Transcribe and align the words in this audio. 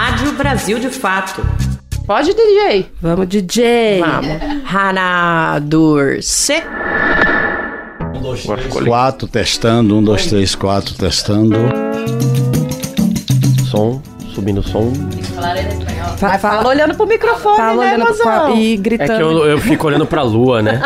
Rádio 0.00 0.30
Brasil 0.34 0.78
de 0.78 0.90
Fato. 0.90 1.44
Pode, 2.06 2.32
DJ? 2.32 2.88
Vamos, 3.02 3.26
DJ. 3.26 3.98
Vamos. 4.00 4.62
Rana 4.64 5.58
Durce. 5.58 6.62
Um, 8.14 8.20
dois, 8.22 8.44
três, 8.44 8.84
quatro, 8.86 9.26
testando. 9.26 9.96
Um, 9.96 10.04
dois, 10.04 10.26
três, 10.26 10.54
quatro, 10.54 10.94
testando. 10.94 11.56
Som, 13.68 14.00
subindo 14.32 14.60
o 14.60 14.62
som. 14.62 14.92
Fala, 16.16 16.38
fala 16.38 16.68
olhando 16.68 16.94
pro 16.94 17.04
microfone, 17.04 17.56
Fala 17.56 17.84
né, 17.84 17.94
olhando 17.94 18.14
pro 18.14 18.56
e 18.56 18.74
É 18.74 18.76
gritando. 18.76 19.16
que 19.16 19.22
eu, 19.22 19.46
eu 19.46 19.58
fico 19.58 19.88
olhando 19.88 20.06
pra 20.06 20.22
lua, 20.22 20.62
né? 20.62 20.80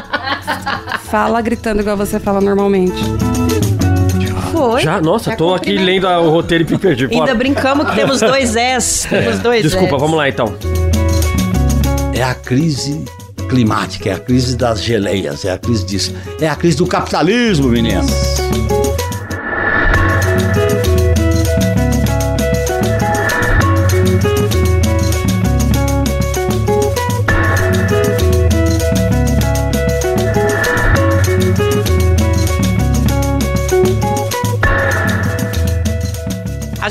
Fala 1.04 1.38
gritando 1.42 1.80
igual 1.80 1.98
você 1.98 2.18
fala 2.18 2.40
normalmente. 2.40 3.02
Foi. 4.70 4.82
Já, 4.82 5.00
nossa, 5.00 5.30
Já 5.30 5.36
tô 5.36 5.54
aqui 5.54 5.72
lendo 5.76 6.06
o 6.06 6.30
roteiro 6.30 6.64
e 6.68 6.72
me 6.72 6.78
perdi. 6.78 7.04
Ainda 7.04 7.16
Bora. 7.16 7.34
brincamos 7.34 7.88
que 7.88 7.96
temos 7.96 8.20
dois 8.20 8.54
S. 8.54 9.08
Temos 9.10 9.38
dois 9.40 9.62
Desculpa, 9.62 9.94
S. 9.96 10.00
vamos 10.00 10.16
lá 10.16 10.28
então. 10.28 10.54
É 12.14 12.22
a 12.22 12.34
crise 12.34 13.04
climática, 13.48 14.10
é 14.10 14.12
a 14.14 14.18
crise 14.18 14.56
das 14.56 14.82
geleias, 14.82 15.44
é 15.44 15.50
a 15.52 15.58
crise 15.58 15.84
disso. 15.84 16.14
É 16.40 16.48
a 16.48 16.54
crise 16.54 16.76
do 16.76 16.86
capitalismo, 16.86 17.68
meninas. 17.68 18.06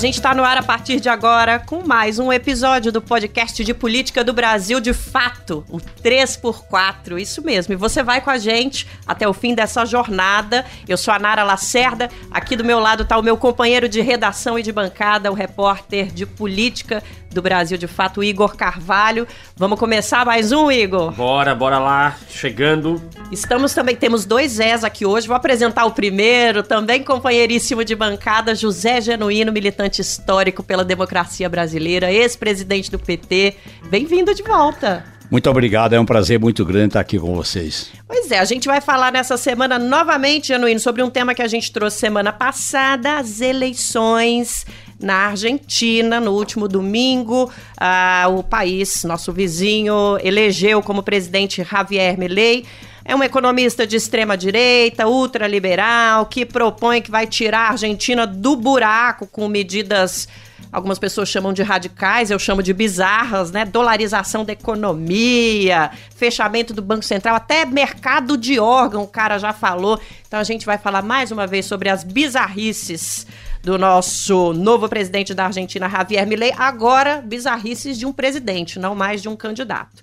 Gente 0.02 0.16
está 0.16 0.34
no 0.34 0.44
ar 0.44 0.58
a 0.58 0.64
partir 0.64 1.00
de 1.00 1.10
agora 1.10 1.60
com 1.60 1.86
mais 1.86 2.18
um 2.18 2.34
episódio 2.34 2.92
do 2.92 3.00
podcast 3.00 3.64
de 3.64 3.72
política 3.72 4.24
do 4.24 4.34
Brasil 4.34 4.80
de 4.80 4.94
fato, 4.94 5.64
o 5.70 5.78
3x4, 5.78 7.20
isso 7.22 7.44
mesmo. 7.44 7.76
E 7.76 7.78
você 7.78 8.02
vai 8.02 8.20
com 8.20 8.32
a 8.32 8.40
gente 8.40 8.88
até 9.06 9.28
o 9.28 9.34
fim 9.34 9.54
dessa 9.54 9.86
jornada. 9.86 10.66
Eu 10.88 10.98
sou 10.98 11.14
a 11.14 11.20
Nara 11.20 11.44
Lacerda, 11.44 12.10
aqui 12.32 12.56
do 12.56 12.66
meu 12.66 12.80
lado 12.80 13.04
está 13.04 13.16
o 13.16 13.22
meu 13.22 13.38
companheiro 13.38 13.88
de 13.88 14.02
redação 14.02 14.58
e 14.58 14.64
de 14.64 14.72
bancada, 14.72 15.32
o 15.32 15.36
repórter 15.36 16.08
de 16.08 16.26
política 16.26 17.04
do 17.34 17.42
Brasil 17.42 17.78
de 17.78 17.88
fato, 17.88 18.24
Igor 18.24 18.56
Carvalho. 18.56 19.28
Vamos 19.56 19.80
começar 19.80 20.26
mais 20.26 20.52
um, 20.52 20.72
Igor? 20.72 21.12
Bora, 21.12 21.56
bora 21.56 21.80
lá. 21.80 22.18
Chegando. 22.30 23.02
Estamos 23.32 23.74
também, 23.74 23.96
temos 23.96 24.26
dois 24.26 24.54
Zés 24.54 24.84
aqui 24.84 25.06
hoje. 25.06 25.28
Vou 25.28 25.36
apresentar 25.36 25.86
o 25.86 25.92
primeiro, 25.92 26.64
também 26.64 27.04
companheiríssimo 27.04 27.84
de 27.84 27.96
bancada, 27.96 28.54
José 28.56 29.02
Genuíno, 29.02 29.52
militante 29.52 30.02
histórico 30.02 30.64
pela 30.64 30.84
democracia 30.84 31.50
brasileira, 31.50 32.12
ex-presidente 32.12 32.92
do 32.92 33.00
PT. 33.00 33.56
Bem-vindo 33.90 34.34
de 34.34 34.44
volta. 34.44 35.21
Muito 35.32 35.50
obrigado, 35.50 35.94
é 35.94 36.00
um 36.00 36.06
prazer 36.06 36.38
muito 36.38 36.66
grande 36.66 36.88
estar 36.88 37.00
aqui 37.00 37.18
com 37.18 37.34
vocês. 37.34 37.90
Pois 38.06 38.30
é, 38.32 38.40
a 38.40 38.44
gente 38.44 38.68
vai 38.68 38.82
falar 38.82 39.14
nessa 39.14 39.38
semana 39.38 39.80
novamente, 39.80 40.50
Genuíno, 40.50 40.78
sobre 40.78 41.02
um 41.02 41.10
tema 41.10 41.34
que 41.34 41.42
a 41.42 41.48
gente 41.48 41.72
trouxe 41.72 42.00
semana 42.00 42.34
passada, 42.34 43.18
as 43.18 43.40
eleições 43.40 44.66
na 45.00 45.28
Argentina, 45.28 46.20
no 46.20 46.34
último 46.34 46.68
domingo, 46.68 47.50
ah, 47.78 48.28
o 48.30 48.44
país, 48.44 49.06
nosso 49.06 49.32
vizinho, 49.32 50.18
elegeu 50.22 50.84
como 50.84 51.02
presidente 51.02 51.64
Javier 51.64 52.20
Milei. 52.20 52.66
É 53.06 53.16
um 53.16 53.24
economista 53.24 53.88
de 53.88 53.96
extrema 53.96 54.36
direita, 54.36 55.08
ultraliberal, 55.08 56.26
que 56.26 56.46
propõe 56.46 57.02
que 57.02 57.10
vai 57.10 57.26
tirar 57.26 57.68
a 57.68 57.72
Argentina 57.72 58.28
do 58.28 58.58
buraco 58.58 59.26
com 59.26 59.48
medidas 59.48 60.28
Algumas 60.72 60.98
pessoas 60.98 61.28
chamam 61.28 61.52
de 61.52 61.62
radicais, 61.64 62.32
eu 62.32 62.40
chamo 62.40 62.64
de 62.64 62.74
bizarras, 62.74 63.52
né? 63.52 63.66
Dolarização 63.66 64.46
da 64.46 64.54
economia, 64.54 65.92
fechamento 66.16 66.74
do 66.74 66.82
Banco 66.82 67.04
Central, 67.04 67.36
até 67.36 67.66
mercado 67.66 68.38
de 68.38 68.58
órgão, 68.58 69.04
o 69.04 69.08
cara 69.08 69.38
já 69.38 69.52
falou. 69.52 70.00
Então 70.26 70.40
a 70.40 70.44
gente 70.44 70.66
vai 70.66 70.78
falar 70.78 71.02
mais 71.02 71.30
uma 71.30 71.46
vez 71.46 71.66
sobre 71.66 71.90
as 71.90 72.06
bizarrices 72.06 73.28
do 73.62 73.78
nosso 73.78 74.54
novo 74.54 74.88
presidente 74.88 75.34
da 75.34 75.46
Argentina, 75.46 75.90
Javier 75.90 76.26
Milei. 76.26 76.54
Agora, 76.58 77.22
bizarrices 77.22 78.00
de 78.00 78.06
um 78.06 78.14
presidente, 78.14 78.80
não 78.80 78.96
mais 78.96 79.22
de 79.22 79.28
um 79.28 79.36
candidato. 79.36 80.02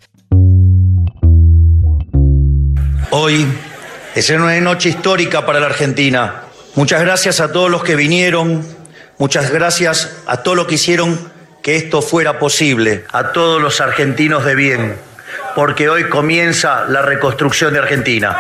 Hoy 3.10 3.46
es 4.14 4.28
una 4.28 4.60
noche 4.60 4.90
histórica 4.90 5.40
para 5.40 5.60
la 5.60 5.68
Argentina. 5.68 6.42
Muchas 6.76 7.00
gracias 7.00 7.40
a 7.40 7.50
todos 7.50 7.70
los 7.70 7.82
que 7.82 7.96
vinieron, 7.96 8.62
muchas 9.18 9.50
gracias 9.50 10.22
a 10.26 10.38
todos 10.38 10.56
los 10.56 10.66
que 10.66 10.76
hicieron 10.76 11.30
que 11.62 11.76
esto 11.76 12.00
fuera 12.02 12.38
posible, 12.38 13.04
a 13.12 13.32
todos 13.32 13.60
los 13.60 13.80
argentinos 13.80 14.44
de 14.44 14.54
bien, 14.54 14.96
porque 15.54 15.88
hoy 15.88 16.08
comienza 16.08 16.86
la 16.86 17.02
reconstrucción 17.02 17.72
de 17.72 17.80
Argentina. 17.80 18.36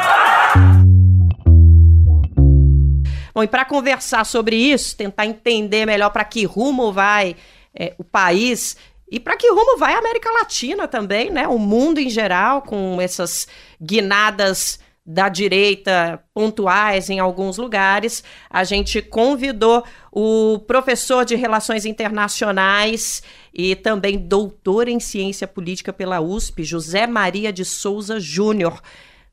Bom, 3.34 3.44
e 3.44 3.48
para 3.48 3.64
conversar 3.64 4.24
sobre 4.24 4.56
isso, 4.56 4.96
tentar 4.96 5.24
entender 5.24 5.86
melhor 5.86 6.10
para 6.10 6.24
que 6.24 6.44
rumo 6.44 6.92
vai 6.92 7.36
é, 7.72 7.94
o 7.96 8.02
país 8.02 8.76
e 9.08 9.20
para 9.20 9.36
que 9.36 9.48
rumo 9.48 9.78
vai 9.78 9.94
a 9.94 9.98
América 9.98 10.28
Latina 10.30 10.88
também, 10.88 11.30
né? 11.30 11.46
O 11.46 11.56
mundo 11.56 12.00
em 12.00 12.10
geral, 12.10 12.62
com 12.62 13.00
essas 13.00 13.46
guinadas 13.80 14.80
da 15.10 15.30
direita 15.30 16.22
pontuais 16.34 17.08
em 17.08 17.18
alguns 17.18 17.56
lugares, 17.56 18.22
a 18.50 18.62
gente 18.62 19.00
convidou 19.00 19.82
o 20.12 20.58
professor 20.66 21.24
de 21.24 21.34
Relações 21.34 21.86
Internacionais 21.86 23.22
e 23.54 23.74
também 23.74 24.18
doutor 24.18 24.86
em 24.86 25.00
Ciência 25.00 25.48
Política 25.48 25.94
pela 25.94 26.20
USP, 26.20 26.62
José 26.62 27.06
Maria 27.06 27.50
de 27.50 27.64
Souza 27.64 28.20
Júnior. 28.20 28.82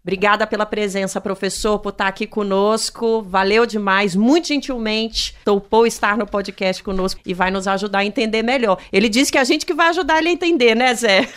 Obrigada 0.02 0.48
pela 0.48 0.66
presença, 0.66 1.20
professor, 1.20 1.80
por 1.80 1.90
estar 1.90 2.08
aqui 2.08 2.26
conosco. 2.26 3.22
Valeu 3.24 3.66
demais, 3.66 4.16
muito 4.16 4.48
gentilmente. 4.48 5.36
Topou 5.44 5.86
estar 5.86 6.16
no 6.16 6.26
podcast 6.26 6.82
conosco 6.82 7.20
e 7.26 7.34
vai 7.34 7.52
nos 7.52 7.68
ajudar 7.68 8.00
a 8.00 8.06
entender 8.06 8.44
melhor. 8.44 8.80
Ele 8.94 9.10
disse 9.10 9.30
que 9.30 9.38
a 9.38 9.44
gente 9.44 9.66
que 9.66 9.74
vai 9.74 9.90
ajudar 9.90 10.20
ele 10.20 10.30
a 10.30 10.32
entender, 10.32 10.74
né, 10.74 10.94
Zé? 10.94 11.28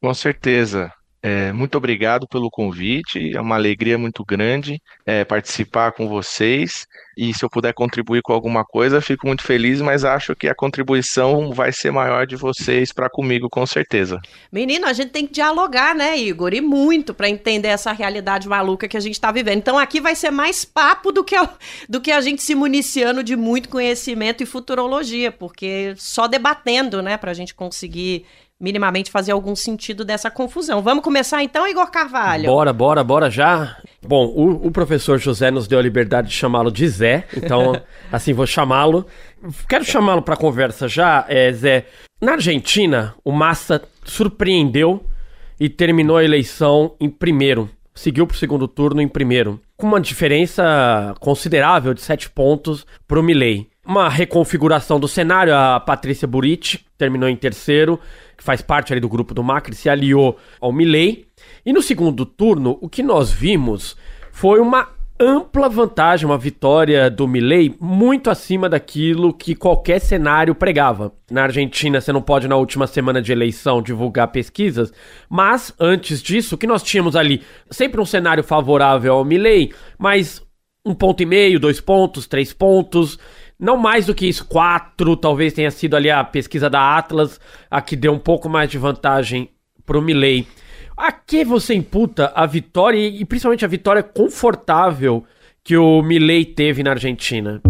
Com 0.00 0.14
certeza. 0.14 0.92
É, 1.26 1.54
muito 1.54 1.78
obrigado 1.78 2.28
pelo 2.28 2.50
convite. 2.50 3.34
É 3.34 3.40
uma 3.40 3.54
alegria 3.54 3.96
muito 3.96 4.22
grande 4.22 4.78
é, 5.06 5.24
participar 5.24 5.92
com 5.92 6.06
vocês. 6.06 6.86
E 7.16 7.32
se 7.32 7.42
eu 7.42 7.48
puder 7.48 7.72
contribuir 7.72 8.20
com 8.20 8.34
alguma 8.34 8.62
coisa, 8.62 9.00
fico 9.00 9.26
muito 9.26 9.42
feliz, 9.42 9.80
mas 9.80 10.04
acho 10.04 10.36
que 10.36 10.48
a 10.48 10.54
contribuição 10.54 11.50
vai 11.50 11.72
ser 11.72 11.90
maior 11.90 12.26
de 12.26 12.36
vocês 12.36 12.92
para 12.92 13.08
comigo, 13.08 13.48
com 13.48 13.64
certeza. 13.64 14.20
Menino, 14.52 14.84
a 14.84 14.92
gente 14.92 15.12
tem 15.12 15.26
que 15.26 15.32
dialogar, 15.32 15.94
né, 15.94 16.14
Igor? 16.18 16.52
E 16.52 16.60
muito 16.60 17.14
para 17.14 17.26
entender 17.26 17.68
essa 17.68 17.92
realidade 17.92 18.46
maluca 18.46 18.86
que 18.86 18.96
a 18.96 19.00
gente 19.00 19.14
está 19.14 19.32
vivendo. 19.32 19.56
Então 19.56 19.78
aqui 19.78 20.02
vai 20.02 20.14
ser 20.14 20.30
mais 20.30 20.62
papo 20.62 21.10
do 21.10 21.24
que, 21.24 21.36
a, 21.36 21.48
do 21.88 22.02
que 22.02 22.12
a 22.12 22.20
gente 22.20 22.42
se 22.42 22.54
municiando 22.54 23.24
de 23.24 23.34
muito 23.34 23.70
conhecimento 23.70 24.42
e 24.42 24.46
futurologia, 24.46 25.32
porque 25.32 25.94
só 25.96 26.28
debatendo, 26.28 27.00
né, 27.00 27.16
para 27.16 27.30
a 27.30 27.34
gente 27.34 27.54
conseguir 27.54 28.26
minimamente 28.64 29.10
fazer 29.10 29.32
algum 29.32 29.54
sentido 29.54 30.06
dessa 30.06 30.30
confusão. 30.30 30.80
Vamos 30.80 31.04
começar 31.04 31.42
então, 31.42 31.68
Igor 31.68 31.90
Carvalho? 31.90 32.46
Bora, 32.46 32.72
bora, 32.72 33.04
bora 33.04 33.30
já. 33.30 33.76
Bom, 34.02 34.24
o, 34.26 34.68
o 34.68 34.70
professor 34.70 35.18
José 35.18 35.50
nos 35.50 35.68
deu 35.68 35.78
a 35.78 35.82
liberdade 35.82 36.28
de 36.28 36.34
chamá-lo 36.34 36.72
de 36.72 36.88
Zé, 36.88 37.26
então, 37.36 37.78
assim, 38.10 38.32
vou 38.32 38.46
chamá-lo. 38.46 39.06
Quero 39.68 39.84
chamá-lo 39.84 40.22
para 40.22 40.34
conversa 40.34 40.88
já, 40.88 41.26
é, 41.28 41.52
Zé. 41.52 41.84
Na 42.22 42.32
Argentina, 42.32 43.14
o 43.22 43.30
Massa 43.30 43.82
surpreendeu 44.02 45.04
e 45.60 45.68
terminou 45.68 46.16
a 46.16 46.24
eleição 46.24 46.96
em 46.98 47.10
primeiro. 47.10 47.68
Seguiu 47.94 48.26
para 48.26 48.34
o 48.34 48.38
segundo 48.38 48.66
turno 48.66 49.02
em 49.02 49.06
primeiro, 49.06 49.60
com 49.76 49.86
uma 49.86 50.00
diferença 50.00 51.14
considerável 51.20 51.92
de 51.92 52.00
sete 52.00 52.30
pontos 52.30 52.86
para 53.06 53.20
o 53.20 53.22
Milley. 53.22 53.68
Uma 53.86 54.08
reconfiguração 54.08 54.98
do 54.98 55.06
cenário, 55.06 55.54
a 55.54 55.78
Patrícia 55.78 56.26
Buriti 56.26 56.84
terminou 56.96 57.28
em 57.28 57.36
terceiro, 57.36 58.00
que 58.44 58.46
faz 58.46 58.60
parte 58.60 58.92
ali 58.92 59.00
do 59.00 59.08
grupo 59.08 59.32
do 59.32 59.42
Macri, 59.42 59.74
se 59.74 59.88
aliou 59.88 60.36
ao 60.60 60.70
Milley. 60.70 61.26
E 61.64 61.72
no 61.72 61.80
segundo 61.80 62.26
turno, 62.26 62.78
o 62.82 62.90
que 62.90 63.02
nós 63.02 63.32
vimos 63.32 63.96
foi 64.30 64.60
uma 64.60 64.90
ampla 65.18 65.68
vantagem, 65.68 66.26
uma 66.26 66.36
vitória 66.36 67.08
do 67.08 67.26
Milley 67.26 67.74
muito 67.80 68.28
acima 68.28 68.68
daquilo 68.68 69.32
que 69.32 69.54
qualquer 69.54 69.98
cenário 69.98 70.54
pregava. 70.54 71.12
Na 71.30 71.44
Argentina, 71.44 72.00
você 72.00 72.12
não 72.12 72.20
pode, 72.20 72.46
na 72.46 72.56
última 72.56 72.86
semana 72.86 73.22
de 73.22 73.32
eleição, 73.32 73.80
divulgar 73.80 74.28
pesquisas, 74.28 74.92
mas 75.30 75.72
antes 75.80 76.22
disso, 76.22 76.54
o 76.54 76.58
que 76.58 76.66
nós 76.66 76.82
tínhamos 76.82 77.16
ali? 77.16 77.42
Sempre 77.70 78.00
um 78.00 78.04
cenário 78.04 78.44
favorável 78.44 79.14
ao 79.14 79.24
Milley, 79.24 79.72
mas 79.98 80.42
um 80.84 80.94
ponto 80.94 81.22
e 81.22 81.26
meio, 81.26 81.58
dois 81.58 81.80
pontos, 81.80 82.26
três 82.26 82.52
pontos. 82.52 83.18
Não 83.58 83.76
mais 83.76 84.06
do 84.06 84.14
que 84.14 84.26
isso, 84.26 84.46
quatro, 84.46 85.16
talvez 85.16 85.52
tenha 85.52 85.70
sido 85.70 85.96
ali 85.96 86.10
a 86.10 86.24
pesquisa 86.24 86.68
da 86.68 86.96
Atlas, 86.96 87.40
a 87.70 87.80
que 87.80 87.94
deu 87.94 88.12
um 88.12 88.18
pouco 88.18 88.48
mais 88.48 88.68
de 88.68 88.78
vantagem 88.78 89.48
pro 89.86 90.02
Milley. 90.02 90.46
A 90.96 91.12
que 91.12 91.44
você 91.44 91.74
imputa 91.74 92.32
a 92.34 92.46
vitória 92.46 92.98
e 92.98 93.24
principalmente 93.24 93.64
a 93.64 93.68
vitória 93.68 94.02
confortável 94.02 95.24
que 95.62 95.76
o 95.76 96.02
Milley 96.02 96.44
teve 96.44 96.82
na 96.82 96.90
Argentina? 96.90 97.60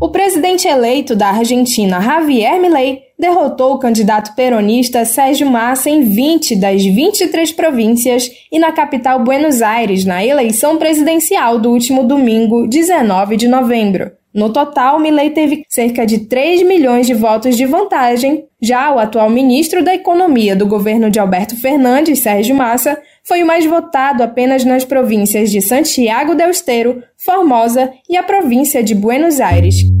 O 0.00 0.10
presidente 0.10 0.68
eleito 0.68 1.16
da 1.16 1.28
Argentina, 1.28 2.00
Javier 2.00 2.60
Milei, 2.60 3.03
derrotou 3.18 3.74
o 3.74 3.78
candidato 3.78 4.34
peronista 4.34 5.04
Sérgio 5.04 5.50
Massa 5.50 5.88
em 5.88 6.02
20 6.02 6.56
das 6.56 6.84
23 6.84 7.52
províncias 7.52 8.30
e 8.50 8.58
na 8.58 8.72
capital 8.72 9.22
Buenos 9.22 9.62
Aires 9.62 10.04
na 10.04 10.24
eleição 10.24 10.76
presidencial 10.76 11.58
do 11.58 11.70
último 11.70 12.04
domingo, 12.04 12.66
19 12.66 13.36
de 13.36 13.48
novembro. 13.48 14.12
No 14.34 14.52
total, 14.52 14.98
Milei 14.98 15.30
teve 15.30 15.64
cerca 15.68 16.04
de 16.04 16.26
3 16.26 16.64
milhões 16.64 17.06
de 17.06 17.14
votos 17.14 17.56
de 17.56 17.64
vantagem. 17.64 18.44
Já 18.60 18.92
o 18.92 18.98
atual 18.98 19.30
ministro 19.30 19.84
da 19.84 19.94
Economia 19.94 20.56
do 20.56 20.66
governo 20.66 21.08
de 21.08 21.20
Alberto 21.20 21.56
Fernandes, 21.60 22.18
Sérgio 22.18 22.56
Massa, 22.56 23.00
foi 23.22 23.44
o 23.44 23.46
mais 23.46 23.64
votado 23.64 24.24
apenas 24.24 24.64
nas 24.64 24.84
províncias 24.84 25.52
de 25.52 25.60
Santiago 25.60 26.34
del 26.34 26.50
Estero, 26.50 27.00
Formosa 27.16 27.92
e 28.10 28.16
a 28.16 28.24
província 28.24 28.82
de 28.82 28.92
Buenos 28.92 29.40
Aires. 29.40 29.93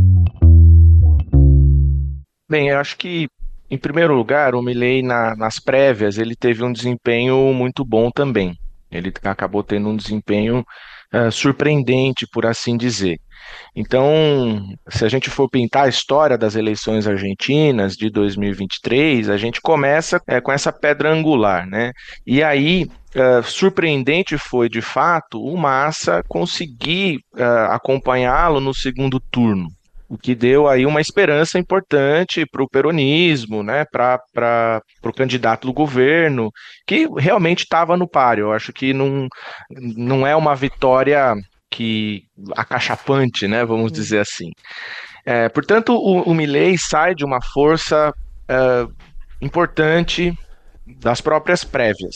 Bem, 2.54 2.68
eu 2.68 2.78
acho 2.78 2.96
que, 2.96 3.26
em 3.68 3.76
primeiro 3.76 4.14
lugar, 4.14 4.54
o 4.54 4.62
Milley 4.62 5.02
na, 5.02 5.34
nas 5.34 5.58
prévias 5.58 6.18
ele 6.18 6.36
teve 6.36 6.62
um 6.62 6.72
desempenho 6.72 7.52
muito 7.52 7.84
bom 7.84 8.12
também. 8.12 8.56
Ele 8.92 9.12
acabou 9.24 9.64
tendo 9.64 9.88
um 9.88 9.96
desempenho 9.96 10.64
uh, 11.12 11.32
surpreendente, 11.32 12.28
por 12.32 12.46
assim 12.46 12.76
dizer. 12.76 13.18
Então, 13.74 14.68
se 14.88 15.04
a 15.04 15.08
gente 15.08 15.30
for 15.30 15.50
pintar 15.50 15.86
a 15.86 15.88
história 15.88 16.38
das 16.38 16.54
eleições 16.54 17.08
argentinas 17.08 17.96
de 17.96 18.08
2023, 18.08 19.30
a 19.30 19.36
gente 19.36 19.60
começa 19.60 20.22
é, 20.24 20.40
com 20.40 20.52
essa 20.52 20.72
pedra 20.72 21.12
angular, 21.12 21.66
né? 21.66 21.90
E 22.24 22.40
aí, 22.40 22.86
uh, 23.16 23.42
surpreendente 23.42 24.38
foi, 24.38 24.68
de 24.68 24.80
fato, 24.80 25.42
o 25.42 25.56
Massa 25.56 26.22
conseguir 26.28 27.16
uh, 27.34 27.72
acompanhá-lo 27.72 28.60
no 28.60 28.72
segundo 28.72 29.18
turno 29.18 29.66
o 30.14 30.18
que 30.18 30.34
deu 30.34 30.68
aí 30.68 30.86
uma 30.86 31.00
esperança 31.00 31.58
importante 31.58 32.46
para 32.46 32.62
o 32.62 32.68
peronismo, 32.68 33.62
né, 33.64 33.84
para 33.90 34.80
o 35.02 35.12
candidato 35.12 35.66
do 35.66 35.72
governo, 35.72 36.50
que 36.86 37.08
realmente 37.18 37.64
estava 37.64 37.96
no 37.96 38.08
páreo. 38.08 38.46
Eu 38.46 38.52
acho 38.52 38.72
que 38.72 38.92
não, 38.92 39.26
não 39.70 40.26
é 40.26 40.36
uma 40.36 40.54
vitória 40.54 41.34
que 41.68 42.22
acachapante, 42.56 43.48
né, 43.48 43.64
vamos 43.64 43.90
dizer 43.90 44.20
assim. 44.20 44.50
É, 45.26 45.48
portanto, 45.48 45.94
o, 45.94 46.22
o 46.22 46.34
Milley 46.34 46.78
sai 46.78 47.14
de 47.14 47.24
uma 47.24 47.40
força 47.42 48.12
é, 48.48 48.86
importante 49.40 50.32
das 51.00 51.20
próprias 51.20 51.64
prévias. 51.64 52.14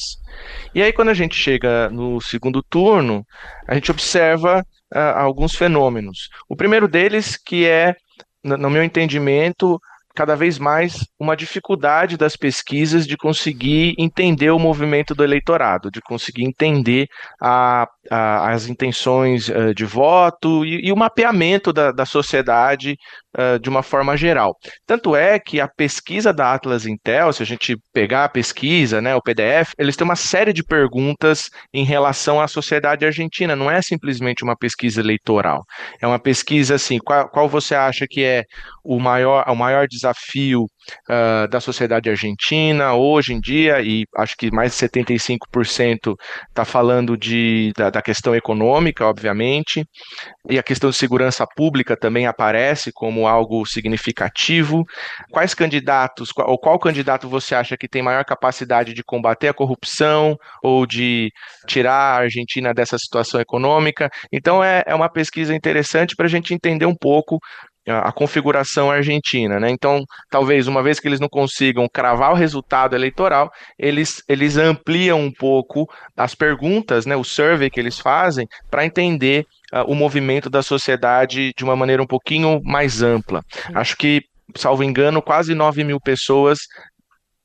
E 0.72 0.82
aí, 0.82 0.92
quando 0.92 1.08
a 1.08 1.14
gente 1.14 1.34
chega 1.34 1.88
no 1.88 2.20
segundo 2.20 2.62
turno, 2.62 3.24
a 3.66 3.74
gente 3.74 3.90
observa 3.90 4.62
alguns 4.94 5.54
fenômenos. 5.54 6.28
O 6.48 6.56
primeiro 6.56 6.88
deles, 6.88 7.36
que 7.36 7.66
é, 7.66 7.94
no 8.42 8.70
meu 8.70 8.82
entendimento, 8.82 9.80
cada 10.18 10.34
vez 10.34 10.58
mais 10.58 11.06
uma 11.16 11.36
dificuldade 11.36 12.16
das 12.16 12.34
pesquisas 12.36 13.06
de 13.06 13.16
conseguir 13.16 13.94
entender 13.96 14.50
o 14.50 14.58
movimento 14.58 15.14
do 15.14 15.22
eleitorado, 15.22 15.92
de 15.92 16.00
conseguir 16.00 16.44
entender 16.44 17.06
a, 17.40 17.86
a, 18.10 18.50
as 18.50 18.68
intenções 18.68 19.48
uh, 19.48 19.72
de 19.72 19.84
voto 19.84 20.64
e, 20.64 20.88
e 20.88 20.92
o 20.92 20.96
mapeamento 20.96 21.72
da, 21.72 21.92
da 21.92 22.04
sociedade 22.04 22.96
de 23.60 23.68
uma 23.68 23.82
forma 23.82 24.16
geral. 24.16 24.56
Tanto 24.86 25.14
é 25.14 25.38
que 25.38 25.60
a 25.60 25.68
pesquisa 25.68 26.32
da 26.32 26.54
Atlas 26.54 26.86
Intel, 26.86 27.32
se 27.32 27.42
a 27.42 27.46
gente 27.46 27.76
pegar 27.92 28.24
a 28.24 28.28
pesquisa, 28.28 29.00
né, 29.00 29.14
o 29.14 29.22
PDF, 29.22 29.72
eles 29.78 29.96
têm 29.96 30.04
uma 30.04 30.16
série 30.16 30.52
de 30.52 30.64
perguntas 30.64 31.48
em 31.72 31.84
relação 31.84 32.40
à 32.40 32.48
sociedade 32.48 33.04
argentina. 33.04 33.54
Não 33.54 33.70
é 33.70 33.80
simplesmente 33.82 34.42
uma 34.42 34.56
pesquisa 34.56 35.00
eleitoral. 35.00 35.62
É 36.00 36.06
uma 36.06 36.18
pesquisa 36.18 36.74
assim, 36.74 36.98
qual, 36.98 37.28
qual 37.28 37.48
você 37.48 37.74
acha 37.74 38.06
que 38.08 38.24
é 38.24 38.44
o 38.84 38.98
maior, 38.98 39.44
o 39.46 39.54
maior 39.54 39.86
desafio 39.86 40.66
uh, 41.08 41.48
da 41.48 41.60
sociedade 41.60 42.10
argentina 42.10 42.94
hoje 42.94 43.32
em 43.32 43.40
dia, 43.40 43.80
e 43.80 44.04
acho 44.16 44.36
que 44.36 44.50
mais 44.50 44.72
de 44.72 44.86
75% 44.86 46.14
está 46.48 46.64
falando 46.64 47.16
de, 47.16 47.72
da, 47.76 47.90
da 47.90 48.02
questão 48.02 48.34
econômica, 48.34 49.06
obviamente, 49.06 49.84
e 50.48 50.58
a 50.58 50.62
questão 50.62 50.90
de 50.90 50.96
segurança 50.96 51.46
pública 51.56 51.96
também 51.96 52.26
aparece 52.26 52.90
como 52.92 53.26
algo 53.26 53.64
significativo. 53.66 54.84
Quais 55.30 55.54
candidatos, 55.54 56.30
ou 56.36 56.58
qual 56.58 56.78
candidato 56.78 57.28
você 57.28 57.54
acha 57.54 57.76
que 57.76 57.88
tem 57.88 58.02
maior 58.02 58.24
capacidade 58.24 58.94
de 58.94 59.02
combater 59.04 59.48
a 59.48 59.54
corrupção 59.54 60.36
ou 60.62 60.86
de 60.86 61.30
tirar 61.66 61.92
a 61.92 62.18
Argentina 62.18 62.72
dessa 62.72 62.98
situação 62.98 63.40
econômica? 63.40 64.08
Então, 64.32 64.62
é, 64.62 64.82
é 64.86 64.94
uma 64.94 65.08
pesquisa 65.08 65.54
interessante 65.54 66.14
para 66.16 66.26
a 66.26 66.30
gente 66.30 66.54
entender 66.54 66.86
um 66.86 66.96
pouco 66.96 67.38
a 67.88 68.12
configuração 68.12 68.90
argentina, 68.90 69.58
né? 69.58 69.70
Então, 69.70 70.04
talvez 70.30 70.66
uma 70.66 70.82
vez 70.82 71.00
que 71.00 71.08
eles 71.08 71.20
não 71.20 71.28
consigam 71.28 71.88
cravar 71.88 72.32
o 72.32 72.36
resultado 72.36 72.94
eleitoral, 72.94 73.50
eles, 73.78 74.22
eles 74.28 74.56
ampliam 74.56 75.20
um 75.20 75.32
pouco 75.32 75.88
as 76.16 76.34
perguntas, 76.34 77.06
né? 77.06 77.16
O 77.16 77.24
survey 77.24 77.70
que 77.70 77.80
eles 77.80 77.98
fazem 77.98 78.46
para 78.70 78.84
entender 78.84 79.46
uh, 79.72 79.90
o 79.90 79.94
movimento 79.94 80.50
da 80.50 80.62
sociedade 80.62 81.52
de 81.56 81.64
uma 81.64 81.76
maneira 81.76 82.02
um 82.02 82.06
pouquinho 82.06 82.60
mais 82.62 83.02
ampla. 83.02 83.42
Acho 83.74 83.96
que, 83.96 84.22
salvo 84.54 84.84
engano, 84.84 85.22
quase 85.22 85.54
9 85.54 85.82
mil 85.84 86.00
pessoas 86.00 86.58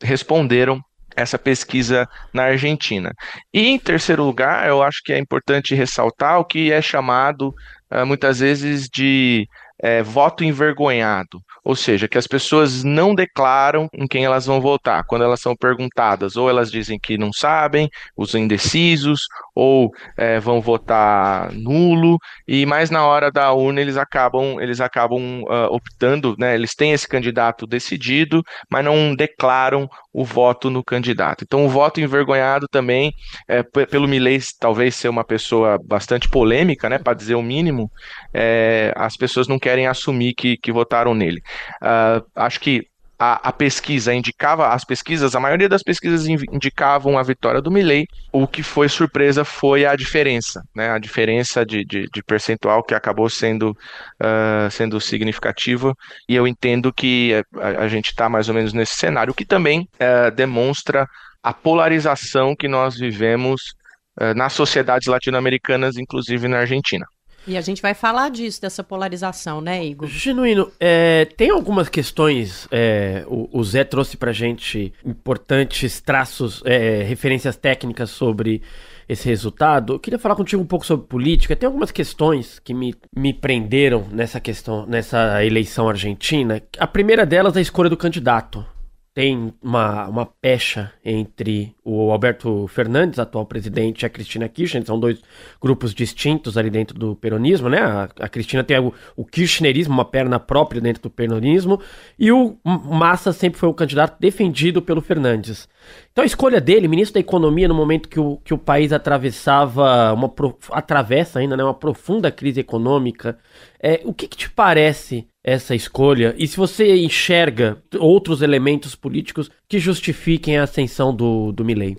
responderam 0.02 0.82
essa 1.16 1.38
pesquisa 1.38 2.08
na 2.34 2.44
Argentina. 2.46 3.14
E 3.54 3.68
em 3.68 3.80
terceiro 3.80 4.24
lugar, 4.24 4.68
eu 4.68 4.82
acho 4.82 5.02
que 5.04 5.14
é 5.14 5.20
importante 5.20 5.76
ressaltar 5.76 6.40
o 6.40 6.46
que 6.46 6.72
é 6.72 6.82
chamado 6.82 7.54
uh, 7.92 8.06
muitas 8.06 8.40
vezes 8.40 8.90
de 8.92 9.48
é, 9.84 10.02
voto 10.02 10.46
envergonhado, 10.46 11.44
ou 11.64 11.76
seja, 11.76 12.08
que 12.08 12.18
as 12.18 12.28
pessoas 12.28 12.84
não 12.84 13.16
declaram 13.16 13.88
em 13.94 14.06
quem 14.06 14.26
elas 14.26 14.46
vão 14.46 14.60
votar. 14.60 15.04
Quando 15.06 15.24
elas 15.24 15.40
são 15.40 15.56
perguntadas, 15.56 16.36
ou 16.36 16.50
elas 16.50 16.70
dizem 16.70 17.00
que 17.00 17.18
não 17.18 17.32
sabem, 17.32 17.90
os 18.18 18.36
indecisos, 18.36 19.28
ou 19.56 19.92
é, 20.18 20.40
vão 20.40 20.60
votar 20.60 21.52
nulo, 21.54 22.18
e 22.48 22.66
mais 22.66 22.90
na 22.90 23.06
hora 23.06 23.32
da 23.32 23.52
urna 23.54 23.80
eles 23.82 23.98
acabam, 23.98 24.60
eles 24.60 24.82
acabam 24.82 25.44
uh, 25.44 25.68
optando, 25.72 26.36
né? 26.38 26.54
Eles 26.56 26.76
têm 26.76 26.92
esse 26.92 27.08
candidato 27.08 27.66
decidido, 27.66 28.44
mas 28.70 28.84
não 28.84 29.16
declaram 29.16 29.88
o 30.12 30.24
voto 30.24 30.70
no 30.70 30.84
candidato. 30.84 31.44
Então, 31.44 31.66
o 31.66 31.70
voto 31.70 32.00
envergonhado 32.00 32.68
também, 32.68 33.12
é, 33.48 33.64
pelo 33.64 34.08
Milley 34.08 34.40
talvez 34.60 34.96
ser 34.96 35.10
uma 35.10 35.24
pessoa 35.24 35.80
bastante 35.84 36.30
polêmica, 36.30 36.90
né, 36.90 36.98
para 36.98 37.14
dizer 37.14 37.36
o 37.36 37.42
mínimo, 37.42 37.90
é, 38.34 38.94
as 38.96 39.16
pessoas 39.16 39.48
não 39.48 39.58
querem 39.58 39.88
assumir 39.88 40.34
que, 40.34 40.58
que 40.58 40.72
votaram 40.72 41.16
nele. 41.16 41.42
Uh, 41.82 42.26
acho 42.36 42.60
que 42.60 42.88
a, 43.18 43.50
a, 43.50 43.52
pesquisa 43.54 44.14
indicava, 44.14 44.68
as 44.68 44.84
pesquisas, 44.84 45.36
a 45.36 45.40
maioria 45.40 45.70
das 45.70 45.82
pesquisas 45.82 46.28
indicavam 46.28 47.18
a 47.18 47.24
vitória 47.24 47.62
do 47.62 47.72
Milley. 47.72 48.06
O 48.32 48.46
que 48.48 48.62
foi 48.62 48.90
surpresa 48.90 49.46
foi 49.46 49.86
a 49.86 49.96
diferença, 49.96 50.62
né? 50.76 50.90
A 50.90 50.98
diferença 50.98 51.66
de, 51.66 51.86
de, 51.86 52.08
de 52.12 52.24
percentual 52.24 52.84
que 52.84 52.94
acabou 52.94 53.30
sendo, 53.30 53.72
uh, 54.20 54.70
sendo 54.70 55.00
significativa. 55.00 55.96
E 56.28 56.36
eu 56.36 56.46
entendo 56.46 56.92
que 56.92 57.42
a, 57.56 57.84
a 57.84 57.88
gente 57.88 58.08
está 58.08 58.28
mais 58.28 58.50
ou 58.50 58.56
menos 58.56 58.74
nesse 58.74 58.96
cenário, 58.96 59.34
que 59.34 59.46
também 59.46 59.88
uh, 59.96 60.32
demonstra 60.36 61.08
a 61.42 61.54
polarização 61.54 62.56
que 62.56 62.68
nós 62.68 62.98
vivemos 62.98 63.74
uh, 64.20 64.34
nas 64.36 64.54
sociedades 64.54 65.08
latino-americanas, 65.08 65.98
inclusive 65.98 66.48
na 66.48 66.60
Argentina. 66.60 67.06
E 67.48 67.58
a 67.58 67.62
gente 67.62 67.82
vai 67.82 67.94
falar 67.94 68.30
disso, 68.30 68.62
dessa 68.62 68.84
polarização, 68.84 69.60
né, 69.60 69.86
Igor? 69.86 70.08
Genuíno, 70.08 70.72
é, 70.80 71.26
tem 71.38 71.50
algumas 71.50 71.90
questões, 71.90 72.68
é, 72.72 73.26
o, 73.28 73.50
o, 73.52 73.64
Zé 73.64 73.84
trouxe 73.84 74.16
pra 74.16 74.32
gente 74.32 74.94
importantes 75.06 76.00
traços, 76.00 76.62
é, 76.66 77.04
referências 77.04 77.56
técnicas 77.58 78.10
sobre 78.10 78.62
esse 79.08 79.28
resultado. 79.28 79.94
Eu 79.94 80.00
queria 80.00 80.18
falar 80.18 80.36
contigo 80.36 80.62
um 80.62 80.66
pouco 80.66 80.86
sobre 80.86 81.06
política. 81.06 81.56
Tem 81.56 81.68
algumas 81.68 81.92
questões 81.92 82.60
que 82.60 82.74
me, 82.74 82.96
me 83.16 83.34
prenderam 83.34 84.08
nessa 84.12 84.40
questão, 84.40 84.86
nessa 84.86 85.44
eleição 85.44 85.90
argentina. 85.90 86.62
A 86.78 86.88
primeira 86.88 87.26
delas 87.26 87.56
é 87.56 87.60
a 87.60 87.62
escolha 87.62 87.90
do 87.90 87.98
candidato 87.98 88.66
tem 89.14 89.54
uma, 89.62 90.08
uma 90.08 90.26
pecha 90.26 90.92
entre 91.06 91.76
o 91.84 92.12
Alberto 92.12 92.68
Fernandes, 92.68 93.20
atual 93.20 93.46
presidente, 93.46 94.02
e 94.02 94.06
a 94.06 94.10
Cristina 94.10 94.50
Kirchner, 94.50 94.84
são 94.86 95.00
dois 95.00 95.22
grupos 95.62 95.94
distintos 95.94 96.58
ali 96.58 96.72
dentro 96.72 96.98
do 96.98 97.16
peronismo, 97.16 97.70
né? 97.70 97.80
A, 97.80 98.10
a 98.22 98.28
Cristina 98.28 98.64
tem 98.64 98.80
o, 98.80 98.92
o 99.16 99.24
kirchnerismo, 99.24 99.94
uma 99.94 100.06
perna 100.06 100.40
própria 100.40 100.82
dentro 100.82 101.04
do 101.04 101.10
peronismo, 101.12 101.80
e 102.18 102.32
o 102.32 102.58
Massa 102.64 103.32
sempre 103.32 103.60
foi 103.60 103.70
o 103.70 103.74
candidato 103.74 104.20
defendido 104.20 104.82
pelo 104.82 105.02
Fernandes. 105.02 105.68
Então 106.12 106.24
a 106.24 106.28
escolha 106.28 106.62
dele, 106.62 106.88
ministro 106.88 107.16
da 107.16 107.20
Economia, 107.20 107.68
no 107.68 107.74
momento 107.74 108.08
que 108.08 108.20
o, 108.20 108.38
que 108.44 108.54
o 108.54 108.58
país 108.58 108.94
atravessava, 108.94 110.14
uma 110.14 110.32
atravessa 110.72 111.40
ainda, 111.40 111.58
né, 111.58 111.64
uma 111.64 111.74
profunda 111.74 112.32
crise 112.32 112.60
econômica, 112.60 113.38
é, 113.82 114.02
o 114.06 114.14
que, 114.14 114.28
que 114.28 114.38
te 114.38 114.50
parece 114.50 115.28
essa 115.44 115.74
escolha? 115.76 116.36
E 116.38 116.48
se 116.48 116.56
você 116.56 116.96
enxerga 116.96 117.78
outros 118.00 118.42
elementos 118.42 118.96
políticos 118.96 119.50
que 119.68 119.80
justifiquem 119.80 120.58
a 120.58 120.64
ascensão 120.64 121.14
do, 121.14 121.52
do 121.52 121.66
Milley? 121.66 121.98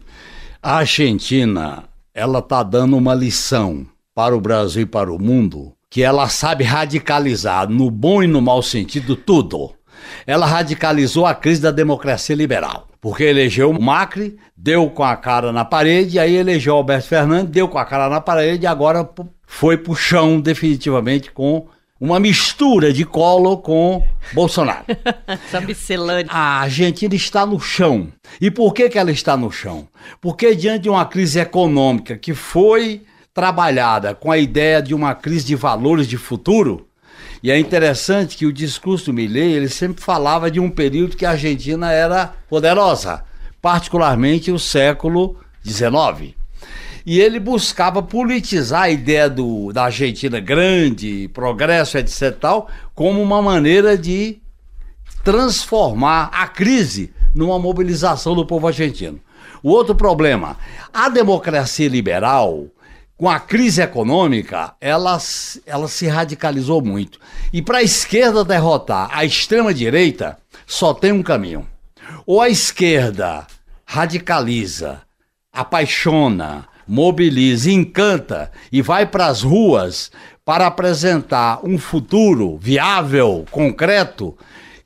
A 0.63 0.77
Argentina, 0.77 1.85
ela 2.15 2.39
está 2.39 2.63
dando 2.63 2.97
uma 2.97 3.15
lição 3.15 3.87
para 4.15 4.37
o 4.37 4.41
Brasil 4.41 4.83
e 4.83 4.87
para 4.87 5.13
o 5.13 5.21
mundo 5.21 5.75
que 5.95 6.03
ela 6.03 6.29
sabe 6.29 6.65
radicalizar, 6.65 7.69
no 7.69 7.89
bom 7.89 8.21
e 8.21 8.27
no 8.27 8.43
mau 8.43 8.61
sentido, 8.61 9.15
tudo. 9.15 9.75
Ela 10.27 10.45
radicalizou 10.45 11.25
a 11.25 11.35
crise 11.37 11.61
da 11.63 11.71
democracia 11.71 12.35
liberal. 12.35 12.89
Porque 13.05 13.25
elegeu 13.25 13.71
o 13.71 13.83
Macri, 13.83 14.39
deu 14.57 14.89
com 14.89 15.05
a 15.05 15.15
cara 15.15 15.53
na 15.53 15.63
parede, 15.63 16.19
aí 16.19 16.37
elegeu 16.37 16.75
Alberto 16.75 17.07
Fernandes, 17.07 17.51
deu 17.51 17.69
com 17.69 17.77
a 17.77 17.85
cara 17.85 18.09
na 18.09 18.19
parede 18.19 18.65
e 18.65 18.67
agora 18.67 19.07
foi 19.47 19.77
pro 19.77 19.95
chão 19.95 20.41
definitivamente 20.41 21.31
com 21.31 21.67
uma 22.01 22.19
mistura 22.19 22.95
de 22.95 23.05
colo 23.05 23.59
com 23.59 24.03
Bolsonaro. 24.33 24.87
Essa 25.29 25.61
miscelânea. 25.61 26.33
A 26.33 26.61
Argentina 26.61 27.15
está 27.15 27.45
no 27.45 27.61
chão. 27.61 28.09
E 28.41 28.51
por 28.51 28.73
que, 28.73 28.89
que 28.89 28.99
ela 28.99 29.11
está 29.11 29.37
no 29.37 29.53
chão? 29.53 29.87
Porque 30.19 30.55
diante 30.55 30.85
de 30.85 30.89
uma 30.89 31.05
crise 31.05 31.39
econômica 31.39 32.17
que 32.17 32.33
foi 32.33 33.03
trabalhada 33.35 34.15
com 34.15 34.33
a 34.33 34.39
ideia 34.39 34.81
de 34.81 34.95
uma 34.95 35.15
crise 35.15 35.45
de 35.45 35.55
valores 35.55 36.07
de 36.07 36.17
futuro, 36.17 36.89
e 37.45 37.51
é 37.51 37.59
interessante 37.59 38.39
que 38.39 38.47
o 38.47 38.53
discurso 38.53 39.05
do 39.05 39.13
Milley, 39.13 39.53
ele 39.53 39.69
sempre 39.69 40.03
falava 40.03 40.51
de 40.51 40.59
um 40.59 40.71
período 40.71 41.15
que 41.15 41.27
a 41.27 41.33
Argentina 41.33 41.93
era 41.93 42.33
poderosa, 42.49 43.23
particularmente 43.61 44.51
o 44.51 44.59
século 44.59 45.37
XIX. 45.63 46.35
E 47.05 47.21
ele 47.21 47.39
buscava 47.39 48.03
politizar 48.03 48.85
a 48.85 48.89
ideia 48.91 49.29
do, 49.29 49.75
da 49.75 49.85
Argentina 49.85 50.41
grande, 50.41 51.29
progresso, 51.35 51.99
etc. 51.99 52.35
Tal, 52.35 52.67
como 52.95 53.21
uma 53.21 53.43
maneira 53.43 53.99
de 53.99 54.39
transformar 55.23 56.31
a 56.33 56.49
crise 56.49 57.13
numa 57.35 57.59
mobilização 57.59 58.35
do 58.35 58.47
povo 58.47 58.69
argentino. 58.69 59.21
O 59.63 59.69
outro 59.69 59.95
problema, 59.95 60.57
a 60.95 61.11
democracia 61.11 61.91
liberal, 61.91 62.69
com 63.25 63.31
a 63.31 63.41
crise 63.41 63.81
econômica, 63.81 64.75
ela, 64.79 65.17
ela 65.65 65.89
se 65.89 66.07
radicalizou 66.07 66.83
muito. 66.83 67.19
E 67.55 67.63
para 67.63 67.79
a 67.79 67.83
esquerda 67.83 68.45
derrotar 68.45 69.09
a 69.11 69.25
extrema-direita, 69.25 70.37
só 70.67 70.93
tem 70.93 71.11
um 71.11 71.23
caminho. 71.23 71.67
Ou 72.27 72.43
a 72.43 72.51
esquerda 72.51 73.47
radicaliza, 73.87 75.01
apaixona, 75.51 76.69
mobiliza, 76.87 77.71
encanta 77.71 78.53
e 78.71 78.83
vai 78.83 79.07
para 79.07 79.29
as 79.29 79.41
ruas 79.41 80.13
para 80.45 80.67
apresentar 80.67 81.61
um 81.65 81.79
futuro 81.79 82.59
viável, 82.59 83.47
concreto, 83.51 84.37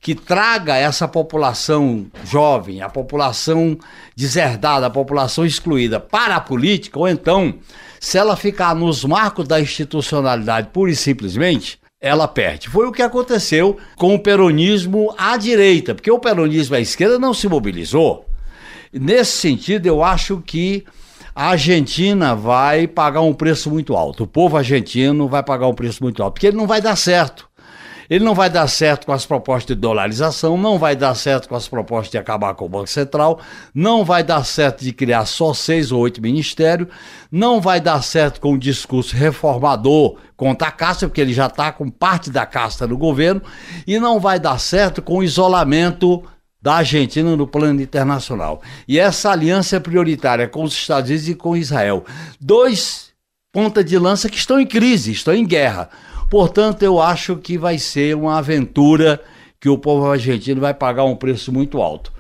que 0.00 0.14
traga 0.14 0.76
essa 0.76 1.08
população 1.08 2.06
jovem, 2.24 2.82
a 2.82 2.88
população 2.88 3.76
deserdada, 4.14 4.86
a 4.86 4.90
população 4.90 5.44
excluída 5.44 5.98
para 5.98 6.36
a 6.36 6.40
política, 6.40 7.00
ou 7.00 7.08
então, 7.08 7.58
se 8.00 8.18
ela 8.18 8.36
ficar 8.36 8.74
nos 8.74 9.04
marcos 9.04 9.46
da 9.46 9.60
institucionalidade 9.60 10.68
pura 10.72 10.90
e 10.90 10.96
simplesmente, 10.96 11.78
ela 12.00 12.28
perde. 12.28 12.68
Foi 12.68 12.86
o 12.86 12.92
que 12.92 13.02
aconteceu 13.02 13.76
com 13.96 14.14
o 14.14 14.18
peronismo 14.18 15.14
à 15.18 15.36
direita, 15.36 15.94
porque 15.94 16.10
o 16.10 16.18
peronismo 16.18 16.76
à 16.76 16.80
esquerda 16.80 17.18
não 17.18 17.34
se 17.34 17.48
mobilizou. 17.48 18.26
Nesse 18.92 19.32
sentido, 19.32 19.86
eu 19.86 20.02
acho 20.02 20.42
que 20.46 20.84
a 21.34 21.50
Argentina 21.50 22.34
vai 22.34 22.86
pagar 22.86 23.20
um 23.20 23.34
preço 23.34 23.70
muito 23.70 23.94
alto. 23.94 24.24
O 24.24 24.26
povo 24.26 24.56
argentino 24.56 25.28
vai 25.28 25.42
pagar 25.42 25.68
um 25.68 25.74
preço 25.74 26.02
muito 26.02 26.22
alto, 26.22 26.34
porque 26.34 26.48
ele 26.48 26.56
não 26.56 26.66
vai 26.66 26.80
dar 26.80 26.96
certo. 26.96 27.47
Ele 28.08 28.24
não 28.24 28.34
vai 28.34 28.48
dar 28.48 28.66
certo 28.68 29.06
com 29.06 29.12
as 29.12 29.26
propostas 29.26 29.76
de 29.76 29.80
dolarização, 29.80 30.56
não 30.56 30.78
vai 30.78 30.96
dar 30.96 31.14
certo 31.14 31.48
com 31.48 31.54
as 31.54 31.68
propostas 31.68 32.10
de 32.10 32.18
acabar 32.18 32.54
com 32.54 32.64
o 32.64 32.68
Banco 32.68 32.88
Central, 32.88 33.40
não 33.74 34.04
vai 34.04 34.22
dar 34.22 34.44
certo 34.44 34.82
de 34.82 34.92
criar 34.92 35.26
só 35.26 35.52
seis 35.52 35.92
ou 35.92 36.00
oito 36.00 36.22
ministérios, 36.22 36.88
não 37.30 37.60
vai 37.60 37.80
dar 37.80 38.02
certo 38.02 38.40
com 38.40 38.54
o 38.54 38.58
discurso 38.58 39.14
reformador 39.14 40.16
contra 40.36 40.68
a 40.68 40.72
casta, 40.72 41.06
porque 41.06 41.20
ele 41.20 41.34
já 41.34 41.46
está 41.46 41.70
com 41.70 41.90
parte 41.90 42.30
da 42.30 42.46
casta 42.46 42.86
no 42.86 42.96
governo, 42.96 43.42
e 43.86 43.98
não 43.98 44.18
vai 44.18 44.40
dar 44.40 44.58
certo 44.58 45.02
com 45.02 45.18
o 45.18 45.22
isolamento 45.22 46.22
da 46.60 46.76
Argentina 46.76 47.36
no 47.36 47.46
plano 47.46 47.80
internacional. 47.80 48.60
E 48.86 48.98
essa 48.98 49.30
aliança 49.30 49.76
é 49.76 49.80
prioritária 49.80 50.48
com 50.48 50.62
os 50.62 50.72
Estados 50.72 51.10
Unidos 51.10 51.28
e 51.28 51.34
com 51.34 51.56
Israel. 51.56 52.04
Dois 52.40 53.08
pontas 53.52 53.84
de 53.84 53.98
lança 53.98 54.28
que 54.28 54.38
estão 54.38 54.60
em 54.60 54.66
crise, 54.66 55.12
estão 55.12 55.34
em 55.34 55.46
guerra. 55.46 55.88
Portanto, 56.30 56.82
eu 56.82 57.00
acho 57.00 57.36
que 57.36 57.56
vai 57.56 57.78
ser 57.78 58.14
uma 58.14 58.38
aventura 58.38 59.20
que 59.58 59.68
o 59.68 59.78
povo 59.78 60.10
argentino 60.10 60.60
vai 60.60 60.74
pagar 60.74 61.04
um 61.04 61.16
preço 61.16 61.52
muito 61.52 61.80
alto. 61.80 62.12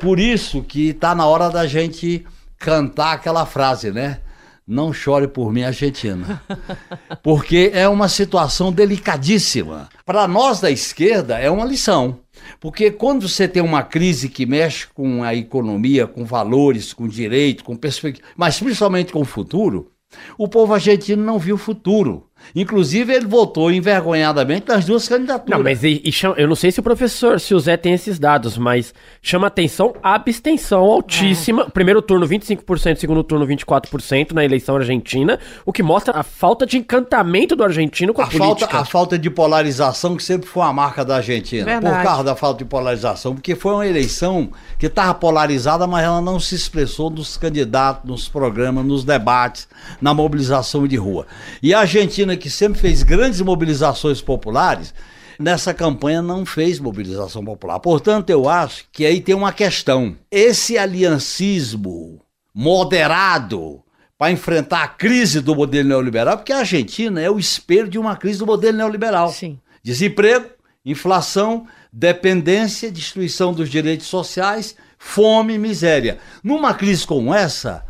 Por 0.00 0.18
isso 0.18 0.62
que 0.62 0.88
está 0.88 1.14
na 1.14 1.26
hora 1.26 1.48
da 1.48 1.66
gente 1.66 2.26
cantar 2.58 3.12
aquela 3.12 3.46
frase, 3.46 3.92
né? 3.92 4.18
Não 4.66 4.92
chore 4.92 5.28
por 5.28 5.52
mim, 5.52 5.62
Argentina. 5.62 6.42
Porque 7.22 7.70
é 7.74 7.88
uma 7.88 8.08
situação 8.08 8.72
delicadíssima. 8.72 9.88
Para 10.04 10.26
nós 10.26 10.60
da 10.60 10.70
esquerda, 10.70 11.38
é 11.38 11.50
uma 11.50 11.64
lição. 11.64 12.20
Porque 12.60 12.90
quando 12.90 13.28
você 13.28 13.46
tem 13.46 13.62
uma 13.62 13.82
crise 13.82 14.28
que 14.28 14.46
mexe 14.46 14.86
com 14.92 15.22
a 15.22 15.34
economia, 15.34 16.06
com 16.06 16.24
valores, 16.24 16.92
com 16.92 17.06
direito, 17.06 17.64
com 17.64 17.76
perspectiva, 17.76 18.26
mas 18.36 18.58
principalmente 18.58 19.12
com 19.12 19.20
o 19.20 19.24
futuro, 19.24 19.90
o 20.38 20.48
povo 20.48 20.74
argentino 20.74 21.22
não 21.22 21.38
viu 21.38 21.56
o 21.56 21.58
futuro. 21.58 22.28
Inclusive, 22.54 23.12
ele 23.12 23.26
votou 23.26 23.70
envergonhadamente 23.70 24.68
nas 24.68 24.84
duas 24.84 25.08
candidaturas. 25.08 25.58
Não, 25.58 25.64
mas 25.64 25.82
e, 25.82 26.00
e 26.04 26.12
chama, 26.12 26.34
eu 26.36 26.46
não 26.46 26.54
sei 26.54 26.70
se 26.70 26.80
o 26.80 26.82
professor, 26.82 27.40
se 27.40 27.54
o 27.54 27.60
Zé 27.60 27.76
tem 27.76 27.94
esses 27.94 28.18
dados, 28.18 28.58
mas 28.58 28.94
chama 29.22 29.46
atenção 29.46 29.94
a 30.02 30.14
abstenção 30.14 30.80
altíssima. 30.80 31.62
É. 31.62 31.70
Primeiro 31.70 32.02
turno 32.02 32.26
25%, 32.26 32.96
segundo 32.96 33.22
turno 33.24 33.46
24% 33.46 34.32
na 34.32 34.44
eleição 34.44 34.76
argentina, 34.76 35.38
o 35.64 35.72
que 35.72 35.82
mostra 35.82 36.18
a 36.18 36.22
falta 36.22 36.66
de 36.66 36.76
encantamento 36.76 37.56
do 37.56 37.64
argentino 37.64 38.12
com 38.12 38.20
a, 38.20 38.24
a 38.24 38.28
política. 38.28 38.70
Falta, 38.70 38.78
a 38.78 38.84
falta 38.84 39.18
de 39.18 39.30
polarização 39.30 40.16
que 40.16 40.22
sempre 40.22 40.48
foi 40.48 40.62
a 40.62 40.72
marca 40.72 41.04
da 41.04 41.16
Argentina. 41.16 41.64
Verdade. 41.64 41.96
Por 41.96 42.02
causa 42.02 42.24
da 42.24 42.36
falta 42.36 42.58
de 42.58 42.64
polarização, 42.64 43.34
porque 43.34 43.54
foi 43.54 43.72
uma 43.72 43.86
eleição 43.86 44.50
que 44.78 44.86
estava 44.86 45.14
polarizada, 45.14 45.86
mas 45.86 46.04
ela 46.04 46.20
não 46.20 46.38
se 46.38 46.54
expressou 46.54 47.10
nos 47.10 47.36
candidatos, 47.36 48.08
nos 48.08 48.28
programas, 48.28 48.84
nos 48.84 49.04
debates, 49.04 49.68
na 50.00 50.12
mobilização 50.12 50.86
de 50.86 50.96
rua. 50.96 51.26
E 51.62 51.72
a 51.72 51.80
Argentina 51.80 52.31
que 52.36 52.50
sempre 52.50 52.80
fez 52.80 53.02
grandes 53.02 53.40
mobilizações 53.40 54.20
populares, 54.20 54.94
nessa 55.38 55.74
campanha 55.74 56.22
não 56.22 56.46
fez 56.46 56.78
mobilização 56.78 57.44
popular. 57.44 57.80
Portanto, 57.80 58.30
eu 58.30 58.48
acho 58.48 58.84
que 58.92 59.04
aí 59.04 59.20
tem 59.20 59.34
uma 59.34 59.52
questão. 59.52 60.16
Esse 60.30 60.78
aliancismo 60.78 62.20
moderado 62.54 63.82
para 64.16 64.30
enfrentar 64.30 64.84
a 64.84 64.88
crise 64.88 65.40
do 65.40 65.54
modelo 65.54 65.88
neoliberal, 65.88 66.36
porque 66.36 66.52
a 66.52 66.58
Argentina 66.58 67.20
é 67.20 67.28
o 67.28 67.38
espelho 67.38 67.88
de 67.88 67.98
uma 67.98 68.16
crise 68.16 68.38
do 68.38 68.46
modelo 68.46 68.78
neoliberal. 68.78 69.30
Sim. 69.30 69.58
Desemprego, 69.82 70.46
inflação, 70.84 71.66
dependência, 71.92 72.90
destruição 72.90 73.52
dos 73.52 73.68
direitos 73.68 74.06
sociais, 74.06 74.76
fome, 74.96 75.58
miséria. 75.58 76.18
Numa 76.42 76.72
crise 76.72 77.04
como 77.04 77.34
essa, 77.34 77.84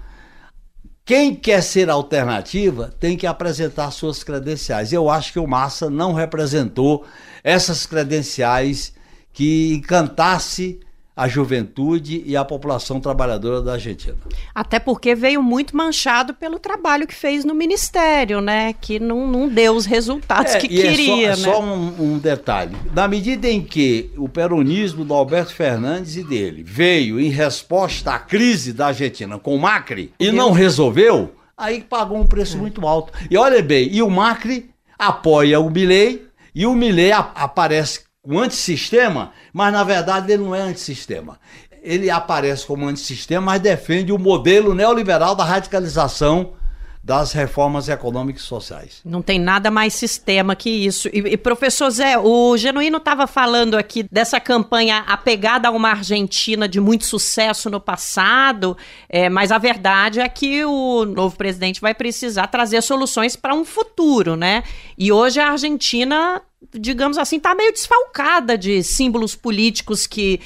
quem 1.12 1.34
quer 1.34 1.62
ser 1.62 1.90
alternativa 1.90 2.94
tem 2.98 3.18
que 3.18 3.26
apresentar 3.26 3.90
suas 3.90 4.24
credenciais. 4.24 4.94
Eu 4.94 5.10
acho 5.10 5.30
que 5.30 5.38
o 5.38 5.46
Massa 5.46 5.90
não 5.90 6.14
representou 6.14 7.04
essas 7.44 7.84
credenciais 7.84 8.94
que 9.30 9.74
encantasse 9.74 10.80
a 11.14 11.28
juventude 11.28 12.22
e 12.24 12.36
a 12.36 12.44
população 12.44 12.98
trabalhadora 12.98 13.60
da 13.60 13.74
Argentina. 13.74 14.16
Até 14.54 14.78
porque 14.78 15.14
veio 15.14 15.42
muito 15.42 15.76
manchado 15.76 16.32
pelo 16.32 16.58
trabalho 16.58 17.06
que 17.06 17.14
fez 17.14 17.44
no 17.44 17.54
ministério, 17.54 18.40
né? 18.40 18.72
Que 18.72 18.98
não, 18.98 19.26
não 19.26 19.48
deu 19.48 19.74
os 19.74 19.84
resultados 19.84 20.54
é, 20.54 20.58
que 20.58 20.68
queria. 20.68 21.30
É 21.30 21.36
só, 21.36 21.48
né? 21.48 21.52
só 21.52 21.62
um, 21.62 22.14
um, 22.14 22.18
detalhe: 22.18 22.76
na 22.94 23.06
medida 23.06 23.48
em 23.48 23.62
que 23.62 24.10
o 24.16 24.28
peronismo 24.28 25.04
do 25.04 25.12
Alberto 25.12 25.54
Fernandes 25.54 26.16
e 26.16 26.24
dele 26.24 26.62
veio 26.62 27.20
em 27.20 27.28
resposta 27.28 28.12
à 28.12 28.18
crise 28.18 28.72
da 28.72 28.86
Argentina 28.86 29.38
com 29.38 29.54
o 29.54 29.60
Macri 29.60 30.12
e 30.18 30.32
não 30.32 30.50
resolveu, 30.50 31.34
aí 31.56 31.82
pagou 31.82 32.18
um 32.18 32.26
preço 32.26 32.56
é. 32.56 32.60
muito 32.60 32.86
alto. 32.86 33.12
E 33.30 33.36
olha 33.36 33.62
bem, 33.62 33.88
e 33.92 34.02
o 34.02 34.08
Macri 34.08 34.70
apoia 34.98 35.60
o 35.60 35.68
Milei 35.68 36.26
e 36.54 36.66
o 36.66 36.74
Milei 36.74 37.12
aparece 37.12 38.00
com 38.22 38.38
antissistema, 38.38 39.32
mas 39.52 39.72
na 39.72 39.82
verdade 39.82 40.32
ele 40.32 40.44
não 40.44 40.54
é 40.54 40.60
antissistema. 40.60 41.38
Ele 41.82 42.08
aparece 42.08 42.64
como 42.64 42.86
antissistema, 42.86 43.46
mas 43.46 43.60
defende 43.60 44.12
o 44.12 44.18
modelo 44.18 44.74
neoliberal 44.74 45.34
da 45.34 45.44
radicalização 45.44 46.52
das 47.04 47.32
reformas 47.32 47.88
econômicas 47.88 48.42
e 48.42 48.46
sociais. 48.46 49.00
Não 49.04 49.20
tem 49.20 49.38
nada 49.38 49.72
mais 49.72 49.92
sistema 49.92 50.54
que 50.54 50.70
isso. 50.70 51.08
E, 51.08 51.18
e 51.18 51.36
professor 51.36 51.90
Zé, 51.90 52.16
o 52.16 52.56
Genuíno 52.56 52.98
estava 52.98 53.26
falando 53.26 53.76
aqui 53.76 54.04
dessa 54.10 54.38
campanha 54.38 54.98
apegada 55.08 55.66
a 55.66 55.70
uma 55.72 55.90
Argentina 55.90 56.68
de 56.68 56.80
muito 56.80 57.04
sucesso 57.04 57.68
no 57.68 57.80
passado, 57.80 58.76
é, 59.08 59.28
mas 59.28 59.50
a 59.50 59.58
verdade 59.58 60.20
é 60.20 60.28
que 60.28 60.64
o 60.64 61.04
novo 61.04 61.36
presidente 61.36 61.80
vai 61.80 61.92
precisar 61.92 62.46
trazer 62.46 62.80
soluções 62.82 63.34
para 63.34 63.52
um 63.52 63.64
futuro, 63.64 64.36
né? 64.36 64.62
E 64.96 65.10
hoje 65.10 65.40
a 65.40 65.50
Argentina 65.50 66.40
digamos 66.72 67.18
assim, 67.18 67.38
está 67.38 67.56
meio 67.56 67.72
desfalcada 67.72 68.56
de 68.56 68.84
símbolos 68.84 69.34
políticos 69.34 70.06
que 70.06 70.40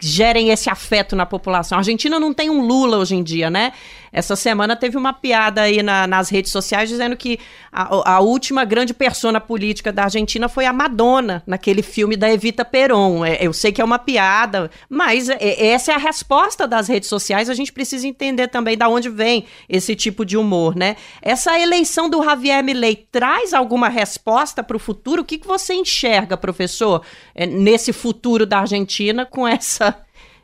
gerem 0.00 0.50
esse 0.50 0.70
afeto 0.70 1.16
na 1.16 1.26
população. 1.26 1.76
A 1.76 1.80
Argentina 1.80 2.20
não 2.20 2.32
tem 2.32 2.48
um 2.50 2.64
Lula 2.64 2.98
hoje 2.98 3.16
em 3.16 3.22
dia, 3.22 3.50
né? 3.50 3.72
Essa 4.12 4.34
semana 4.34 4.74
teve 4.74 4.96
uma 4.96 5.12
piada 5.12 5.62
aí 5.62 5.82
na, 5.82 6.06
nas 6.06 6.28
redes 6.28 6.50
sociais 6.50 6.88
dizendo 6.88 7.16
que 7.16 7.38
a, 7.70 8.16
a, 8.16 8.20
última 8.20 8.64
grande 8.64 8.92
persona 8.92 9.40
política 9.40 9.92
da 9.92 10.04
Argentina 10.04 10.48
foi 10.48 10.66
a 10.66 10.72
Madonna, 10.72 11.42
naquele 11.46 11.82
filme 11.82 12.16
da 12.16 12.30
Evita 12.30 12.64
Peron. 12.64 13.24
É, 13.24 13.38
eu 13.40 13.52
sei 13.52 13.70
que 13.70 13.80
é 13.80 13.84
uma 13.84 13.98
piada, 13.98 14.70
mas 14.88 15.28
é, 15.28 15.68
essa 15.68 15.92
é 15.92 15.94
a 15.94 15.98
resposta 15.98 16.66
das 16.66 16.88
redes 16.88 17.08
sociais. 17.08 17.48
A 17.48 17.54
gente 17.54 17.72
precisa 17.72 18.06
entender 18.06 18.48
também 18.48 18.76
da 18.76 18.88
onde 18.88 19.08
vem 19.08 19.44
esse 19.68 19.94
tipo 19.94 20.24
de 20.24 20.36
humor, 20.36 20.74
né? 20.74 20.96
Essa 21.22 21.58
eleição 21.58 22.10
do 22.10 22.22
Javier 22.22 22.64
Milei 22.64 23.06
traz 23.10 23.54
alguma 23.54 23.88
resposta 23.88 24.62
para 24.62 24.76
o 24.76 24.80
futuro? 24.80 25.22
O 25.22 25.24
que, 25.24 25.38
que 25.38 25.46
você 25.46 25.74
enxerga, 25.74 26.36
professor, 26.36 27.02
é, 27.34 27.46
nesse 27.46 27.92
futuro 27.92 28.44
da 28.44 28.60
Argentina 28.60 29.24
com 29.24 29.46
essa 29.46 29.96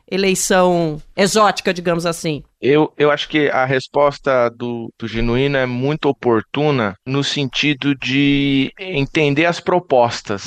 eleição 0.09 1.01
exótica, 1.15 1.73
digamos 1.73 2.05
assim? 2.05 2.43
Eu, 2.59 2.91
eu 2.97 3.11
acho 3.11 3.29
que 3.29 3.49
a 3.49 3.65
resposta 3.65 4.49
do, 4.49 4.91
do 4.97 5.07
Genuíno 5.07 5.57
é 5.57 5.65
muito 5.65 6.09
oportuna 6.09 6.95
no 7.05 7.23
sentido 7.23 7.93
de 7.95 8.71
entender 8.79 9.45
as 9.45 9.59
propostas. 9.59 10.43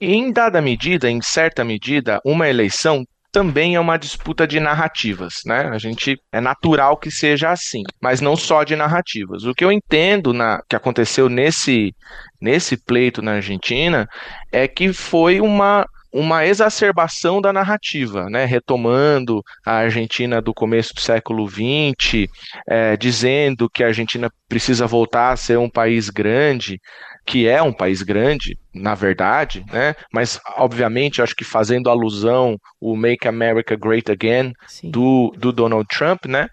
Em 0.00 0.32
dada 0.32 0.60
medida, 0.60 1.08
em 1.08 1.22
certa 1.22 1.64
medida, 1.64 2.20
uma 2.24 2.48
eleição 2.48 3.04
também 3.32 3.76
é 3.76 3.80
uma 3.80 3.96
disputa 3.96 4.46
de 4.46 4.60
narrativas, 4.60 5.36
né? 5.46 5.70
A 5.72 5.78
gente 5.78 6.18
é 6.30 6.40
natural 6.40 6.98
que 6.98 7.10
seja 7.10 7.50
assim, 7.50 7.82
mas 8.00 8.20
não 8.20 8.36
só 8.36 8.62
de 8.62 8.76
narrativas. 8.76 9.44
O 9.44 9.54
que 9.54 9.64
eu 9.64 9.72
entendo 9.72 10.34
na 10.34 10.60
que 10.68 10.76
aconteceu 10.76 11.30
nesse 11.30 11.94
nesse 12.40 12.76
pleito 12.76 13.22
na 13.22 13.34
Argentina 13.34 14.06
é 14.52 14.68
que 14.68 14.92
foi 14.92 15.40
uma 15.40 15.86
uma 16.12 16.44
exacerbação 16.44 17.40
da 17.40 17.52
narrativa, 17.52 18.28
né? 18.28 18.44
retomando 18.44 19.42
a 19.64 19.72
Argentina 19.76 20.42
do 20.42 20.52
começo 20.52 20.94
do 20.94 21.00
século 21.00 21.48
XX, 21.48 22.28
é, 22.68 22.96
dizendo 22.96 23.70
que 23.70 23.82
a 23.82 23.86
Argentina 23.86 24.30
precisa 24.48 24.86
voltar 24.86 25.32
a 25.32 25.36
ser 25.36 25.58
um 25.58 25.70
país 25.70 26.10
grande, 26.10 26.78
que 27.24 27.48
é 27.48 27.62
um 27.62 27.72
país 27.72 28.02
grande, 28.02 28.58
na 28.74 28.94
verdade, 28.94 29.64
né? 29.70 29.94
Mas 30.12 30.40
obviamente, 30.56 31.22
acho 31.22 31.36
que 31.36 31.44
fazendo 31.44 31.88
alusão 31.88 32.56
o 32.80 32.96
Make 32.96 33.28
America 33.28 33.76
Great 33.76 34.10
Again 34.10 34.52
do, 34.82 35.32
do 35.36 35.52
Donald 35.52 35.86
Trump, 35.88 36.26
né? 36.26 36.48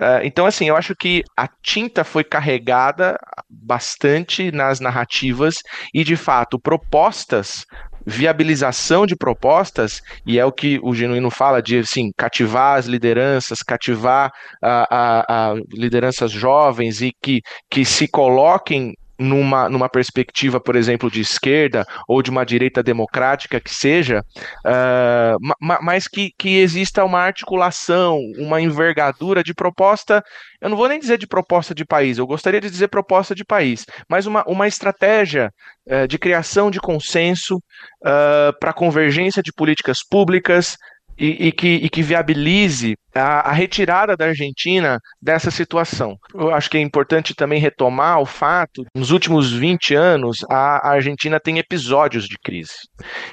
Uh, 0.00 0.22
então, 0.22 0.46
assim, 0.46 0.68
eu 0.68 0.76
acho 0.76 0.94
que 0.94 1.22
a 1.36 1.48
tinta 1.62 2.04
foi 2.04 2.22
carregada 2.22 3.18
bastante 3.48 4.50
nas 4.52 4.80
narrativas 4.80 5.56
e, 5.92 6.04
de 6.04 6.16
fato, 6.16 6.58
propostas 6.58 7.64
viabilização 8.06 9.06
de 9.06 9.16
propostas, 9.16 10.02
e 10.26 10.38
é 10.38 10.44
o 10.44 10.52
que 10.52 10.78
o 10.82 10.94
Genuíno 10.94 11.30
fala 11.30 11.62
de 11.62 11.78
assim, 11.78 12.10
cativar 12.16 12.78
as 12.78 12.86
lideranças, 12.86 13.62
cativar 13.62 14.30
a, 14.62 14.86
a, 14.90 15.52
a 15.52 15.54
lideranças 15.72 16.30
jovens 16.30 17.00
e 17.00 17.12
que, 17.22 17.40
que 17.70 17.84
se 17.84 18.06
coloquem 18.08 18.94
numa, 19.24 19.68
numa 19.68 19.88
perspectiva, 19.88 20.60
por 20.60 20.76
exemplo, 20.76 21.10
de 21.10 21.20
esquerda 21.20 21.84
ou 22.06 22.22
de 22.22 22.30
uma 22.30 22.44
direita 22.44 22.82
democrática 22.82 23.58
que 23.58 23.74
seja, 23.74 24.24
uh, 24.64 25.54
mas 25.60 26.06
que, 26.06 26.30
que 26.38 26.58
exista 26.58 27.04
uma 27.04 27.20
articulação, 27.20 28.18
uma 28.38 28.60
envergadura 28.60 29.42
de 29.42 29.54
proposta, 29.54 30.22
eu 30.60 30.68
não 30.68 30.76
vou 30.76 30.88
nem 30.88 30.98
dizer 30.98 31.18
de 31.18 31.26
proposta 31.26 31.74
de 31.74 31.84
país, 31.84 32.18
eu 32.18 32.26
gostaria 32.26 32.60
de 32.60 32.70
dizer 32.70 32.88
proposta 32.88 33.34
de 33.34 33.44
país, 33.44 33.84
mas 34.08 34.26
uma, 34.26 34.44
uma 34.46 34.68
estratégia 34.68 35.50
uh, 35.88 36.06
de 36.06 36.18
criação 36.18 36.70
de 36.70 36.78
consenso 36.78 37.56
uh, 37.56 38.58
para 38.60 38.72
convergência 38.72 39.42
de 39.42 39.52
políticas 39.52 39.98
públicas, 40.08 40.76
e, 41.18 41.48
e, 41.48 41.52
que, 41.52 41.68
e 41.68 41.88
que 41.88 42.02
viabilize 42.02 42.96
a, 43.14 43.50
a, 43.50 43.52
retirada 43.52 44.16
da 44.16 44.26
Argentina 44.26 45.00
dessa 45.20 45.50
situação. 45.50 46.16
Eu 46.34 46.52
acho 46.52 46.68
que 46.68 46.76
é 46.76 46.80
importante 46.80 47.34
também 47.34 47.60
retomar 47.60 48.20
o 48.20 48.26
fato, 48.26 48.84
nos 48.94 49.10
últimos 49.10 49.52
20 49.52 49.94
anos, 49.94 50.38
a, 50.50 50.88
a 50.88 50.92
Argentina 50.92 51.38
tem 51.40 51.58
episódios 51.58 52.26
de 52.26 52.36
crise. 52.38 52.74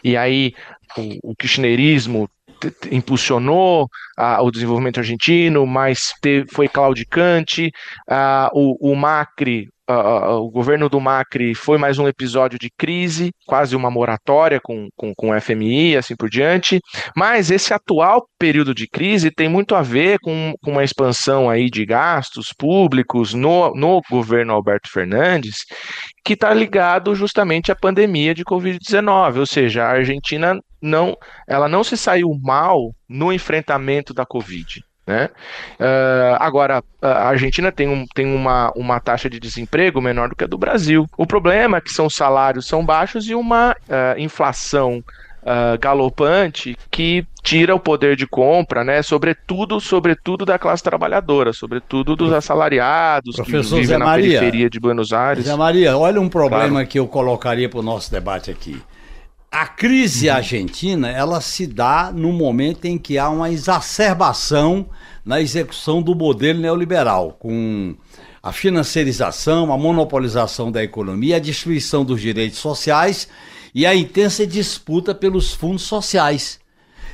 E 0.03 0.15
aí 0.15 0.53
o, 0.97 1.31
o 1.31 1.35
kirchnerismo 1.35 2.29
impulsionou 2.91 3.87
ah, 4.17 4.41
o 4.41 4.51
desenvolvimento 4.51 4.99
argentino, 4.99 5.65
mas 5.65 6.13
teve, 6.21 6.45
foi 6.51 6.67
claudicante, 6.67 7.71
ah, 8.09 8.49
o, 8.53 8.91
o 8.91 8.95
Macri 8.95 9.67
uh, 9.91 10.35
o 10.37 10.49
governo 10.49 10.89
do 10.89 10.99
Macri 10.99 11.53
foi 11.53 11.77
mais 11.77 11.99
um 11.99 12.07
episódio 12.07 12.57
de 12.57 12.69
crise, 12.77 13.31
quase 13.45 13.75
uma 13.75 13.91
moratória 13.91 14.59
com, 14.61 14.87
com, 14.95 15.13
com 15.15 15.31
o 15.31 15.41
FMI, 15.41 15.97
assim 15.97 16.15
por 16.15 16.29
diante. 16.29 16.79
Mas 17.15 17.51
esse 17.51 17.73
atual 17.73 18.25
período 18.39 18.73
de 18.73 18.87
crise 18.87 19.31
tem 19.31 19.49
muito 19.49 19.75
a 19.75 19.81
ver 19.81 20.19
com, 20.19 20.53
com 20.63 20.71
uma 20.71 20.83
expansão 20.83 21.49
aí 21.49 21.69
de 21.69 21.85
gastos 21.85 22.53
públicos 22.57 23.33
no, 23.33 23.73
no 23.75 24.01
governo 24.09 24.53
Alberto 24.53 24.89
Fernandes, 24.89 25.57
que 26.23 26.33
está 26.33 26.53
ligado 26.53 27.13
justamente 27.15 27.71
à 27.71 27.75
pandemia 27.75 28.33
de 28.33 28.43
Covid-19, 28.43 29.37
ou 29.37 29.45
seja, 29.45 29.83
a 29.83 29.91
Argentina 29.91 30.57
não, 30.81 31.17
ela 31.47 31.67
não 31.67 31.83
se 31.83 31.95
saiu 31.95 32.37
mal 32.41 32.93
no 33.07 33.31
enfrentamento 33.31 34.13
da 34.13 34.25
Covid. 34.25 34.83
Né? 35.05 35.29
Uh, 35.79 36.37
agora, 36.39 36.83
a 37.01 37.27
Argentina 37.27 37.71
tem, 37.71 37.87
um, 37.87 38.05
tem 38.13 38.25
uma, 38.25 38.71
uma 38.75 38.99
taxa 38.99 39.29
de 39.29 39.39
desemprego 39.39 39.99
menor 39.99 40.29
do 40.29 40.35
que 40.35 40.43
a 40.43 40.47
do 40.47 40.57
Brasil. 40.57 41.05
O 41.17 41.25
problema 41.25 41.77
é 41.77 41.81
que 41.81 41.91
são 41.91 42.09
salários 42.09 42.67
são 42.67 42.85
baixos 42.85 43.27
e 43.27 43.35
uma 43.35 43.71
uh, 43.71 44.19
inflação 44.19 45.03
Uh, 45.41 45.75
galopante 45.79 46.77
que 46.91 47.25
tira 47.41 47.73
o 47.73 47.79
poder 47.79 48.15
de 48.15 48.27
compra, 48.27 48.83
né? 48.83 49.01
Sobretudo, 49.01 49.79
sobretudo 49.79 50.45
da 50.45 50.59
classe 50.59 50.83
trabalhadora, 50.83 51.51
sobretudo 51.51 52.15
dos 52.15 52.31
assalariados 52.31 53.37
Professor 53.37 53.77
que 53.77 53.81
vivem 53.81 53.85
Zé 53.87 53.97
na 53.97 54.05
Maria, 54.05 54.39
periferia 54.39 54.69
de 54.69 54.79
Buenos 54.79 55.11
Aires. 55.11 55.45
Zé 55.45 55.55
Maria, 55.55 55.97
olha 55.97 56.21
um 56.21 56.29
problema 56.29 56.69
claro. 56.69 56.87
que 56.87 56.99
eu 56.99 57.07
colocaria 57.07 57.67
para 57.67 57.79
o 57.79 57.81
nosso 57.81 58.11
debate 58.11 58.51
aqui. 58.51 58.79
A 59.51 59.67
crise 59.67 60.29
uhum. 60.29 60.35
argentina, 60.35 61.09
ela 61.09 61.41
se 61.41 61.67
dá 61.67 62.09
no 62.09 62.31
momento 62.31 62.85
em 62.85 62.97
que 62.97 63.17
há 63.17 63.29
uma 63.29 63.51
exacerbação 63.51 64.89
na 65.25 65.41
execução 65.41 66.01
do 66.01 66.15
modelo 66.15 66.59
neoliberal, 66.59 67.33
com 67.37 67.93
a 68.41 68.53
financiarização, 68.53 69.71
a 69.73 69.77
monopolização 69.77 70.71
da 70.71 70.81
economia, 70.81 71.35
a 71.35 71.39
destruição 71.39 72.05
dos 72.05 72.21
direitos 72.21 72.59
sociais 72.59 73.27
e 73.75 73.85
a 73.85 73.93
intensa 73.93 74.47
disputa 74.47 75.13
pelos 75.13 75.53
fundos 75.53 75.83
sociais. 75.83 76.57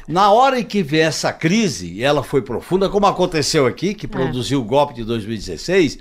Na 0.07 0.31
hora 0.31 0.59
em 0.59 0.63
que 0.63 0.83
vem 0.83 1.01
essa 1.01 1.33
crise, 1.33 1.91
e 1.91 2.03
ela 2.03 2.21
foi 2.21 2.43
profunda, 2.43 2.87
como 2.87 3.07
aconteceu 3.07 3.65
aqui, 3.65 3.95
que 3.95 4.05
é. 4.05 4.09
produziu 4.09 4.61
o 4.61 4.63
golpe 4.63 4.93
de 4.93 5.03
2016, 5.03 5.97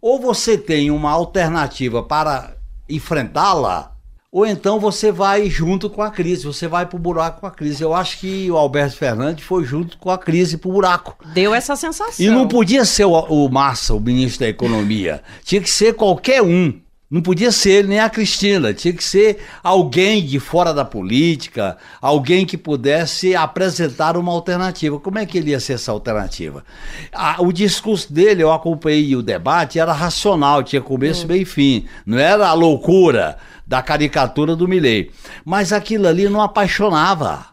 ou 0.00 0.20
você 0.20 0.56
tem 0.56 0.92
uma 0.92 1.10
alternativa 1.10 2.04
para 2.04 2.56
enfrentá-la, 2.88 3.91
ou 4.32 4.46
então 4.46 4.80
você 4.80 5.12
vai 5.12 5.50
junto 5.50 5.90
com 5.90 6.00
a 6.00 6.10
crise, 6.10 6.46
você 6.46 6.66
vai 6.66 6.86
pro 6.86 6.98
buraco 6.98 7.42
com 7.42 7.46
a 7.46 7.50
crise. 7.50 7.82
Eu 7.82 7.92
acho 7.92 8.18
que 8.18 8.50
o 8.50 8.56
Alberto 8.56 8.96
Fernandes 8.96 9.44
foi 9.44 9.62
junto 9.62 9.98
com 9.98 10.10
a 10.10 10.16
crise 10.16 10.56
pro 10.56 10.72
buraco. 10.72 11.14
Deu 11.34 11.54
essa 11.54 11.76
sensação. 11.76 12.24
E 12.24 12.30
não 12.30 12.48
podia 12.48 12.86
ser 12.86 13.04
o, 13.04 13.12
o 13.12 13.50
Massa, 13.50 13.92
o 13.92 14.00
ministro 14.00 14.40
da 14.40 14.48
Economia. 14.48 15.22
Tinha 15.44 15.60
que 15.60 15.68
ser 15.68 15.92
qualquer 15.92 16.40
um. 16.42 16.80
Não 17.12 17.20
podia 17.20 17.52
ser 17.52 17.72
ele 17.72 17.88
nem 17.88 18.00
a 18.00 18.08
Cristina, 18.08 18.72
tinha 18.72 18.94
que 18.94 19.04
ser 19.04 19.44
alguém 19.62 20.24
de 20.24 20.40
fora 20.40 20.72
da 20.72 20.82
política, 20.82 21.76
alguém 22.00 22.46
que 22.46 22.56
pudesse 22.56 23.36
apresentar 23.36 24.16
uma 24.16 24.32
alternativa. 24.32 24.98
Como 24.98 25.18
é 25.18 25.26
que 25.26 25.36
ele 25.36 25.50
ia 25.50 25.60
ser 25.60 25.74
essa 25.74 25.92
alternativa? 25.92 26.64
o 27.38 27.52
discurso 27.52 28.10
dele, 28.10 28.42
eu 28.42 28.50
acompanhei 28.50 29.14
o 29.14 29.20
debate, 29.20 29.78
era 29.78 29.92
racional, 29.92 30.62
tinha 30.62 30.80
começo, 30.80 31.26
hum. 31.26 31.28
meio 31.28 31.42
e 31.42 31.44
fim. 31.44 31.86
Não 32.06 32.18
era 32.18 32.48
a 32.48 32.54
loucura 32.54 33.36
da 33.66 33.82
caricatura 33.82 34.56
do 34.56 34.66
Milley. 34.66 35.10
Mas 35.44 35.70
aquilo 35.70 36.08
ali 36.08 36.30
não 36.30 36.40
apaixonava. 36.40 37.44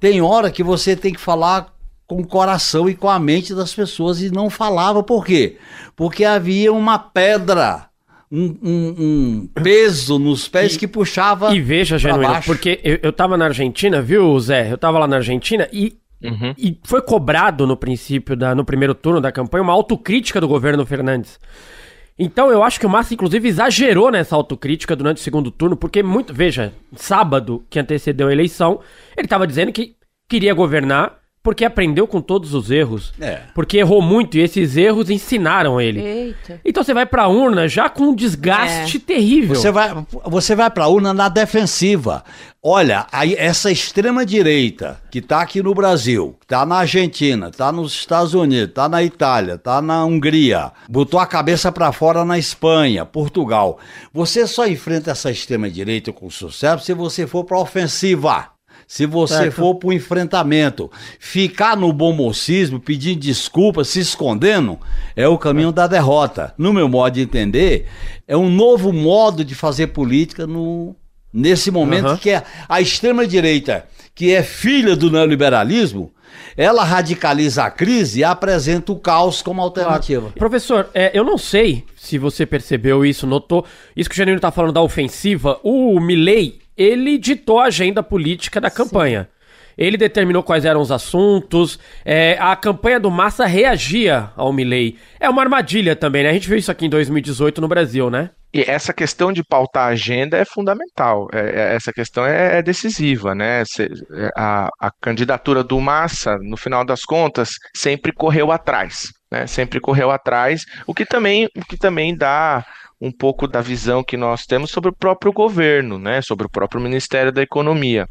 Tem 0.00 0.22
hora 0.22 0.50
que 0.50 0.62
você 0.62 0.96
tem 0.96 1.12
que 1.12 1.20
falar 1.20 1.70
com 2.06 2.22
o 2.22 2.26
coração 2.26 2.88
e 2.88 2.94
com 2.94 3.10
a 3.10 3.18
mente 3.18 3.54
das 3.54 3.74
pessoas 3.74 4.22
e 4.22 4.30
não 4.30 4.48
falava. 4.48 5.02
Por 5.02 5.26
quê? 5.26 5.58
Porque 5.94 6.24
havia 6.24 6.72
uma 6.72 6.98
pedra. 6.98 7.85
Um, 8.30 8.58
um, 8.60 8.94
um 8.98 9.48
peso 9.62 10.18
nos 10.18 10.48
pés 10.48 10.74
e, 10.74 10.78
que 10.78 10.88
puxava. 10.88 11.54
E 11.54 11.60
veja, 11.60 11.96
Genuíno, 11.96 12.42
porque 12.44 12.80
eu, 12.82 12.98
eu 13.02 13.12
tava 13.12 13.36
na 13.36 13.44
Argentina, 13.44 14.02
viu, 14.02 14.38
Zé? 14.40 14.72
Eu 14.72 14.78
tava 14.78 14.98
lá 14.98 15.06
na 15.06 15.16
Argentina 15.16 15.68
e 15.72 15.96
Uhum. 16.22 16.54
E 16.56 16.78
foi 16.82 17.02
cobrado 17.02 17.66
no 17.66 17.76
princípio, 17.76 18.34
da, 18.34 18.54
no 18.54 18.64
primeiro 18.64 18.94
turno 18.94 19.20
da 19.20 19.30
campanha, 19.30 19.62
uma 19.62 19.72
autocrítica 19.72 20.40
do 20.40 20.48
governo 20.48 20.86
Fernandes. 20.86 21.38
Então 22.18 22.50
eu 22.50 22.62
acho 22.62 22.80
que 22.80 22.86
o 22.86 22.88
Massa, 22.88 23.12
inclusive, 23.12 23.46
exagerou 23.46 24.10
nessa 24.10 24.34
autocrítica 24.34 24.96
durante 24.96 25.18
o 25.18 25.20
segundo 25.20 25.50
turno, 25.50 25.76
porque 25.76 26.02
muito. 26.02 26.32
Veja, 26.32 26.72
sábado 26.94 27.64
que 27.68 27.78
antecedeu 27.78 28.28
a 28.28 28.32
eleição, 28.32 28.80
ele 29.16 29.26
estava 29.26 29.46
dizendo 29.46 29.72
que 29.72 29.94
queria 30.28 30.54
governar 30.54 31.18
porque 31.46 31.64
aprendeu 31.64 32.08
com 32.08 32.20
todos 32.20 32.54
os 32.54 32.72
erros. 32.72 33.12
É. 33.20 33.42
Porque 33.54 33.78
errou 33.78 34.02
muito 34.02 34.36
e 34.36 34.40
esses 34.40 34.76
erros 34.76 35.08
ensinaram 35.10 35.80
ele. 35.80 36.00
Eita. 36.00 36.60
Então 36.64 36.82
você 36.82 36.92
vai 36.92 37.06
pra 37.06 37.28
urna 37.28 37.68
já 37.68 37.88
com 37.88 38.08
um 38.08 38.14
desgaste 38.16 38.98
terrível. 38.98 39.54
Você 39.54 39.70
vai, 39.70 39.94
você 40.24 40.56
vai 40.56 40.68
pra 40.68 40.88
urna 40.88 41.14
na 41.14 41.28
defensiva. 41.28 42.24
Olha, 42.60 43.06
aí 43.12 43.36
essa 43.38 43.70
extrema-direita 43.70 45.00
que 45.08 45.20
tá 45.20 45.40
aqui 45.40 45.62
no 45.62 45.72
Brasil, 45.72 46.36
que 46.40 46.48
tá 46.48 46.66
na 46.66 46.78
Argentina, 46.78 47.48
tá 47.48 47.70
nos 47.70 47.92
Estados 47.92 48.34
Unidos, 48.34 48.74
tá 48.74 48.88
na 48.88 49.04
Itália, 49.04 49.56
tá 49.56 49.80
na 49.80 50.04
Hungria, 50.04 50.72
botou 50.88 51.20
a 51.20 51.26
cabeça 51.28 51.70
pra 51.70 51.92
fora 51.92 52.24
na 52.24 52.36
Espanha, 52.36 53.06
Portugal. 53.06 53.78
Você 54.12 54.48
só 54.48 54.66
enfrenta 54.66 55.12
essa 55.12 55.30
extrema-direita 55.30 56.12
com 56.12 56.28
sucesso 56.28 56.84
se 56.84 56.92
você 56.92 57.24
for 57.24 57.44
pra 57.44 57.60
ofensiva. 57.60 58.55
Se 58.86 59.04
você 59.04 59.34
Certo. 59.34 59.56
for 59.56 59.74
para 59.74 59.88
o 59.88 59.92
enfrentamento, 59.92 60.90
ficar 61.18 61.76
no 61.76 61.92
bom 61.92 62.12
mocismo, 62.12 62.78
pedindo 62.78 63.18
desculpas, 63.18 63.88
se 63.88 63.98
escondendo, 63.98 64.78
é 65.16 65.26
o 65.26 65.36
caminho 65.36 65.72
da 65.72 65.86
derrota. 65.88 66.54
No 66.56 66.72
meu 66.72 66.88
modo 66.88 67.14
de 67.14 67.20
entender, 67.20 67.86
é 68.28 68.36
um 68.36 68.48
novo 68.48 68.92
modo 68.92 69.44
de 69.44 69.54
fazer 69.56 69.88
política 69.88 70.46
no, 70.46 70.94
nesse 71.32 71.70
momento 71.70 72.06
Aham. 72.06 72.16
que 72.16 72.30
é 72.30 72.44
a 72.68 72.80
extrema-direita, 72.80 73.86
que 74.14 74.32
é 74.32 74.42
filha 74.42 74.94
do 74.94 75.10
neoliberalismo, 75.10 76.12
ela 76.56 76.84
radicaliza 76.84 77.64
a 77.64 77.70
crise 77.70 78.20
e 78.20 78.24
apresenta 78.24 78.92
o 78.92 78.96
caos 78.96 79.42
como 79.42 79.60
alternativa. 79.60 80.32
Professor, 80.38 80.88
é, 80.94 81.10
eu 81.12 81.24
não 81.24 81.36
sei 81.36 81.84
se 81.96 82.18
você 82.18 82.46
percebeu 82.46 83.04
isso, 83.04 83.26
notou. 83.26 83.64
Isso 83.96 84.08
que 84.08 84.14
o 84.14 84.16
Genuíno 84.16 84.40
tá 84.40 84.50
falando 84.50 84.72
da 84.72 84.80
ofensiva. 84.80 85.58
O 85.62 85.98
Milley, 86.00 86.58
ele 86.76 87.18
ditou 87.18 87.58
a 87.60 87.66
agenda 87.66 88.02
política 88.02 88.60
da 88.60 88.70
campanha. 88.70 89.28
Ele 89.76 89.98
determinou 89.98 90.42
quais 90.42 90.64
eram 90.64 90.80
os 90.80 90.90
assuntos. 90.90 91.78
é, 92.04 92.36
a 92.40 92.56
campanha 92.56 92.98
do 92.98 93.10
Massa 93.10 93.44
reagia 93.44 94.30
ao 94.34 94.52
Milley. 94.52 94.96
É 95.20 95.28
uma 95.28 95.42
armadilha 95.42 95.94
também, 95.94 96.22
né? 96.22 96.30
A 96.30 96.32
gente 96.32 96.48
viu 96.48 96.56
isso 96.56 96.70
aqui 96.70 96.86
em 96.86 96.90
2018 96.90 97.60
no 97.60 97.68
Brasil, 97.68 98.08
né? 98.08 98.30
E 98.54 98.62
essa 98.62 98.90
questão 98.94 99.30
de 99.30 99.44
pautar 99.44 99.88
a 99.88 99.90
agenda 99.90 100.38
é 100.38 100.44
fundamental, 100.46 101.28
é- 101.30 101.40
é- 101.72 101.74
essa 101.74 101.92
questão 101.92 102.24
é, 102.24 102.58
é 102.58 102.62
decisiva, 102.62 103.34
né? 103.34 103.62
A, 104.34 104.68
a 104.80 104.90
candidatura 104.98 105.62
do 105.62 105.78
Massa, 105.78 106.38
no 106.38 106.56
final 106.56 106.82
das 106.82 107.02
contas, 107.02 107.50
sempre 107.74 108.12
correu 108.12 108.50
atrás, 108.50 109.08
né? 109.30 109.46
Sempre 109.46 109.78
correu 109.78 110.10
atrás, 110.10 110.64
o 110.86 110.94
que 110.94 111.04
também, 111.04 111.48
o 111.54 111.60
que 111.66 111.76
também 111.76 112.16
dá 112.16 112.64
um 113.00 113.12
pouco 113.12 113.46
da 113.46 113.60
visão 113.60 114.02
que 114.02 114.16
nós 114.16 114.46
temos 114.46 114.70
sobre 114.70 114.90
o 114.90 114.94
próprio 114.94 115.32
governo, 115.32 115.98
né? 115.98 116.22
Sobre 116.22 116.46
o 116.46 116.50
próprio 116.50 116.80
Ministério 116.80 117.30
da 117.30 117.42
Economia. 117.42 118.06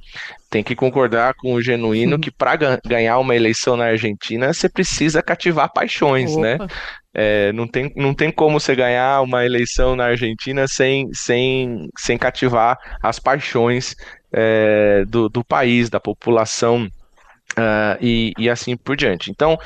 Tem 0.49 0.63
que 0.63 0.75
concordar 0.75 1.33
com 1.35 1.53
o 1.53 1.61
Genuíno 1.61 2.19
que 2.19 2.29
para 2.29 2.79
ganhar 2.85 3.17
uma 3.17 3.35
eleição 3.35 3.75
na 3.75 3.85
Argentina, 3.85 4.53
você 4.53 4.69
precisa 4.69 5.23
cativar 5.23 5.71
paixões, 5.73 6.35
né? 6.37 6.57
É, 7.13 7.51
não 7.53 7.67
tem, 7.67 7.91
não 7.95 8.13
tem 8.13 8.29
como 8.29 8.59
você 8.59 8.75
ganhar 8.75 9.21
uma 9.21 9.45
eleição 9.45 9.95
na 9.95 10.05
Argentina 10.05 10.67
sem, 10.67 11.11
sem, 11.13 11.89
sem 11.97 12.17
cativar 12.17 12.77
as 13.01 13.19
paixões 13.19 13.95
é, 14.31 15.03
do, 15.07 15.29
do 15.29 15.43
país, 15.43 15.89
da 15.89 15.99
população 15.99 16.87
ah, 17.57 17.97
e, 18.01 18.33
e 18.37 18.49
assim 18.49 18.75
por 18.75 18.97
diante. 18.97 19.31
Então, 19.31 19.57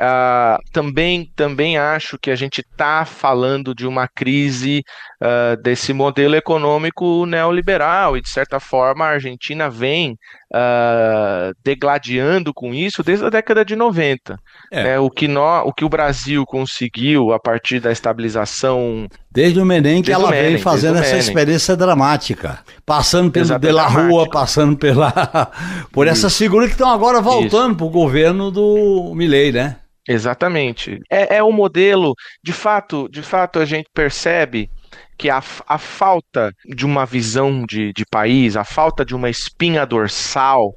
ah, 0.00 0.58
também, 0.72 1.30
também 1.36 1.76
acho 1.76 2.18
que 2.18 2.30
a 2.30 2.34
gente 2.36 2.62
está 2.62 3.04
falando 3.04 3.74
de 3.74 3.86
uma 3.86 4.08
crise 4.08 4.82
ah, 5.20 5.56
desse 5.62 5.92
modelo 5.92 6.34
econômico 6.34 7.26
neoliberal 7.26 8.16
e, 8.16 8.22
de 8.22 8.30
certa 8.30 8.58
forma, 8.58 9.04
a 9.04 9.10
Argentina 9.10 9.68
vem 9.68 10.16
ah, 10.54 11.52
degladiando 11.62 12.54
com 12.54 12.72
isso 12.72 13.02
desde 13.02 13.26
a 13.26 13.28
década 13.28 13.62
de 13.62 13.76
90. 13.76 14.38
É. 14.72 14.84
né? 14.84 14.98
o, 14.98 15.10
que 15.10 15.28
nó, 15.28 15.64
o 15.64 15.72
que 15.72 15.84
o 15.84 15.88
Brasil 15.88 16.46
conseguiu 16.46 17.32
a 17.32 17.38
partir 17.38 17.78
da 17.78 17.92
estabilização 17.92 19.06
Desde 19.30 19.60
o 19.60 19.66
Menem 19.66 20.02
que 20.02 20.10
ela 20.10 20.30
Menem, 20.30 20.52
vem 20.52 20.58
fazendo 20.58 20.98
essa 20.98 21.18
experiência 21.18 21.76
dramática. 21.76 22.60
Passando 22.86 23.30
pelo 23.30 23.44
Exato, 23.44 23.60
De 23.60 23.70
La 23.70 23.84
dramática. 23.84 24.10
Rua, 24.10 24.30
passando 24.30 24.76
pela. 24.76 25.12
por 25.92 26.08
essas 26.08 26.36
figuras 26.36 26.68
que 26.68 26.74
estão 26.74 26.90
agora 26.90 27.20
voltando 27.20 27.76
para 27.76 27.86
o 27.86 27.90
governo 27.90 28.50
do 28.50 29.12
Milei, 29.14 29.52
né? 29.52 29.76
Exatamente. 30.08 30.98
É, 31.10 31.36
é 31.36 31.44
um 31.44 31.52
modelo, 31.52 32.14
de 32.42 32.52
fato, 32.52 33.08
de 33.08 33.22
fato 33.22 33.58
a 33.58 33.64
gente 33.64 33.88
percebe 33.94 34.70
que 35.16 35.28
a, 35.28 35.42
a 35.66 35.78
falta 35.78 36.52
de 36.64 36.86
uma 36.86 37.04
visão 37.04 37.64
de, 37.66 37.92
de 37.92 38.04
país, 38.06 38.56
a 38.56 38.64
falta 38.64 39.04
de 39.04 39.14
uma 39.14 39.28
espinha 39.28 39.84
dorsal 39.84 40.74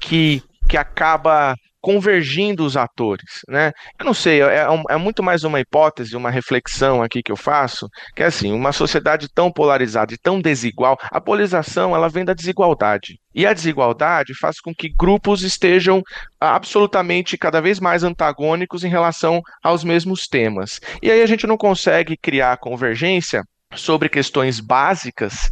que, 0.00 0.42
que 0.68 0.76
acaba 0.76 1.54
convergindo 1.80 2.64
os 2.64 2.76
atores, 2.76 3.40
né? 3.48 3.72
Eu 3.98 4.04
não 4.04 4.14
sei, 4.14 4.40
é, 4.40 4.68
um- 4.70 4.82
é 4.90 4.96
muito 4.96 5.22
mais 5.22 5.44
uma 5.44 5.60
hipótese, 5.60 6.16
uma 6.16 6.30
reflexão 6.30 7.02
aqui 7.02 7.22
que 7.22 7.32
eu 7.32 7.36
faço, 7.36 7.88
que 8.14 8.22
é 8.22 8.26
assim, 8.26 8.52
uma 8.52 8.72
sociedade 8.72 9.28
tão 9.34 9.50
polarizada 9.50 10.12
e 10.12 10.18
tão 10.18 10.40
desigual, 10.40 10.98
a 11.02 11.20
polarização 11.20 11.94
ela 11.94 12.08
vem 12.08 12.24
da 12.24 12.34
desigualdade. 12.34 13.18
E 13.34 13.46
a 13.46 13.52
desigualdade 13.52 14.34
faz 14.38 14.60
com 14.60 14.74
que 14.74 14.88
grupos 14.88 15.42
estejam 15.42 16.02
absolutamente 16.40 17.38
cada 17.38 17.60
vez 17.60 17.78
mais 17.80 18.02
antagônicos 18.02 18.84
em 18.84 18.88
relação 18.88 19.40
aos 19.62 19.84
mesmos 19.84 20.26
temas. 20.26 20.80
E 21.02 21.10
aí 21.10 21.22
a 21.22 21.26
gente 21.26 21.46
não 21.46 21.56
consegue 21.56 22.16
criar 22.16 22.56
convergência 22.58 23.42
sobre 23.74 24.08
questões 24.08 24.58
básicas 24.58 25.48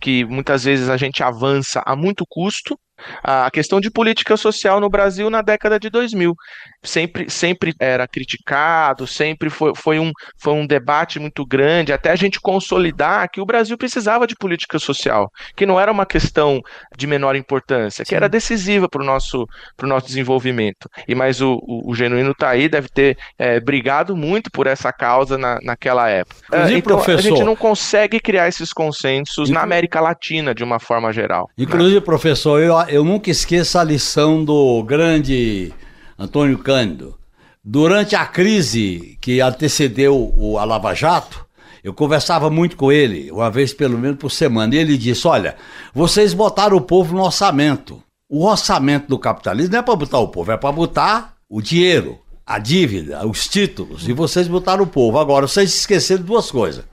que 0.00 0.24
muitas 0.24 0.64
vezes 0.64 0.88
a 0.88 0.96
gente 0.96 1.22
avança 1.22 1.82
a 1.84 1.94
muito 1.94 2.24
custo. 2.28 2.78
A 3.22 3.50
questão 3.50 3.80
de 3.80 3.90
política 3.90 4.36
social 4.36 4.80
no 4.80 4.88
Brasil 4.88 5.30
na 5.30 5.42
década 5.42 5.78
de 5.78 5.90
2000 5.90 6.34
sempre, 6.82 7.28
sempre 7.30 7.74
era 7.80 8.06
criticado, 8.06 9.06
sempre 9.06 9.50
foi, 9.50 9.72
foi, 9.74 9.98
um, 9.98 10.10
foi 10.40 10.52
um 10.52 10.66
debate 10.66 11.18
muito 11.18 11.44
grande, 11.46 11.92
até 11.92 12.10
a 12.10 12.16
gente 12.16 12.40
consolidar 12.40 13.28
que 13.30 13.40
o 13.40 13.46
Brasil 13.46 13.76
precisava 13.76 14.26
de 14.26 14.34
política 14.36 14.78
social, 14.78 15.28
que 15.56 15.66
não 15.66 15.78
era 15.80 15.90
uma 15.90 16.06
questão 16.06 16.60
de 16.96 17.06
menor 17.06 17.34
importância, 17.36 18.04
que 18.04 18.14
era 18.14 18.28
decisiva 18.28 18.88
para 18.88 19.02
o 19.02 19.06
nosso, 19.06 19.46
pro 19.76 19.88
nosso 19.88 20.06
desenvolvimento. 20.06 20.88
E 21.06 21.14
mas 21.14 21.40
o, 21.40 21.58
o, 21.62 21.90
o 21.90 21.94
Genuíno 21.94 22.30
está 22.32 22.50
aí, 22.50 22.68
deve 22.68 22.88
ter 22.88 23.16
é, 23.38 23.58
brigado 23.60 24.16
muito 24.16 24.50
por 24.50 24.66
essa 24.66 24.92
causa 24.92 25.36
na, 25.36 25.58
naquela 25.62 26.08
época. 26.08 26.40
Inclusive, 26.48 26.74
Ah, 26.74 26.78
então, 26.78 26.98
a 26.98 27.02
professor- 27.04 27.22
gente 27.36 27.44
não 27.44 27.56
consegue 27.56 28.20
criar 28.20 28.48
esses 28.48 28.72
consensos 28.72 29.50
na 29.50 29.62
América 29.62 30.00
Latina 30.00 30.54
de 30.54 30.62
uma 30.64 30.78
forma 30.78 31.12
geral. 31.12 31.50
Inclusive, 31.58 32.00
professor, 32.00 32.60
eu, 32.60 32.74
eu 32.88 33.04
nunca 33.04 33.30
esqueço 33.30 33.78
a 33.78 33.84
lição 33.84 34.44
do 34.44 34.82
grande 34.84 35.72
Antônio 36.18 36.58
Cândido. 36.58 37.16
Durante 37.62 38.16
a 38.16 38.26
crise 38.26 39.16
que 39.20 39.40
antecedeu 39.40 40.34
o, 40.36 40.58
a 40.58 40.64
Lava 40.64 40.94
Jato, 40.94 41.46
eu 41.84 41.94
conversava 41.94 42.50
muito 42.50 42.76
com 42.76 42.90
ele, 42.90 43.30
uma 43.30 43.50
vez 43.50 43.72
pelo 43.72 43.96
menos 43.96 44.18
por 44.18 44.30
semana, 44.30 44.74
e 44.74 44.78
ele 44.78 44.98
disse: 44.98 45.28
Olha, 45.28 45.56
vocês 45.94 46.34
botaram 46.34 46.76
o 46.76 46.80
povo 46.80 47.14
no 47.14 47.22
orçamento. 47.22 48.02
O 48.28 48.44
orçamento 48.44 49.08
do 49.08 49.18
capitalismo 49.18 49.72
não 49.72 49.78
é 49.78 49.82
para 49.82 49.96
botar 49.96 50.18
o 50.18 50.28
povo, 50.28 50.52
é 50.52 50.56
para 50.56 50.72
botar 50.72 51.34
o 51.48 51.62
dinheiro, 51.62 52.18
a 52.44 52.58
dívida, 52.58 53.26
os 53.26 53.46
títulos, 53.46 54.08
e 54.08 54.12
vocês 54.12 54.48
botaram 54.48 54.84
o 54.84 54.86
povo. 54.86 55.18
Agora, 55.18 55.46
vocês 55.46 55.74
esqueceram 55.74 56.22
duas 56.22 56.50
coisas 56.50 56.84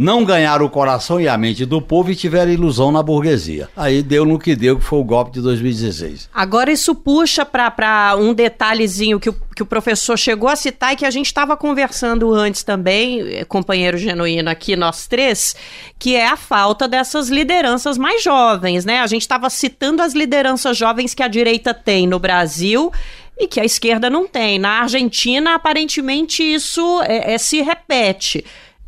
não 0.00 0.24
ganharam 0.24 0.64
o 0.64 0.70
coração 0.70 1.20
e 1.20 1.28
a 1.28 1.36
mente 1.36 1.66
do 1.66 1.82
povo 1.82 2.10
e 2.10 2.16
tiveram 2.16 2.50
ilusão 2.50 2.90
na 2.90 3.02
burguesia. 3.02 3.68
Aí 3.76 4.02
deu 4.02 4.24
no 4.24 4.38
que 4.38 4.56
deu, 4.56 4.78
que 4.78 4.82
foi 4.82 4.98
o 4.98 5.04
golpe 5.04 5.32
de 5.32 5.42
2016. 5.42 6.30
Agora 6.32 6.72
isso 6.72 6.94
puxa 6.94 7.44
para 7.44 8.16
um 8.18 8.32
detalhezinho 8.32 9.20
que 9.20 9.28
o, 9.28 9.36
que 9.54 9.62
o 9.62 9.66
professor 9.66 10.16
chegou 10.16 10.48
a 10.48 10.56
citar 10.56 10.94
e 10.94 10.96
que 10.96 11.04
a 11.04 11.10
gente 11.10 11.26
estava 11.26 11.54
conversando 11.54 12.32
antes 12.32 12.62
também, 12.62 13.20
eh, 13.20 13.44
companheiro 13.44 13.98
genuíno 13.98 14.48
aqui, 14.48 14.74
nós 14.74 15.06
três, 15.06 15.54
que 15.98 16.16
é 16.16 16.28
a 16.28 16.36
falta 16.36 16.88
dessas 16.88 17.28
lideranças 17.28 17.98
mais 17.98 18.22
jovens, 18.24 18.86
né? 18.86 19.00
A 19.00 19.06
gente 19.06 19.20
estava 19.20 19.50
citando 19.50 20.00
as 20.00 20.14
lideranças 20.14 20.78
jovens 20.78 21.12
que 21.12 21.22
a 21.22 21.28
direita 21.28 21.74
tem 21.74 22.06
no 22.06 22.18
Brasil 22.18 22.90
e 23.38 23.46
que 23.46 23.60
a 23.60 23.66
esquerda 23.66 24.08
não 24.08 24.26
tem. 24.26 24.58
Na 24.58 24.80
Argentina, 24.80 25.56
aparentemente, 25.56 26.42
isso 26.42 27.02
é- 27.02 27.34
é- 27.34 27.38
se 27.38 27.60
repete. 27.60 28.42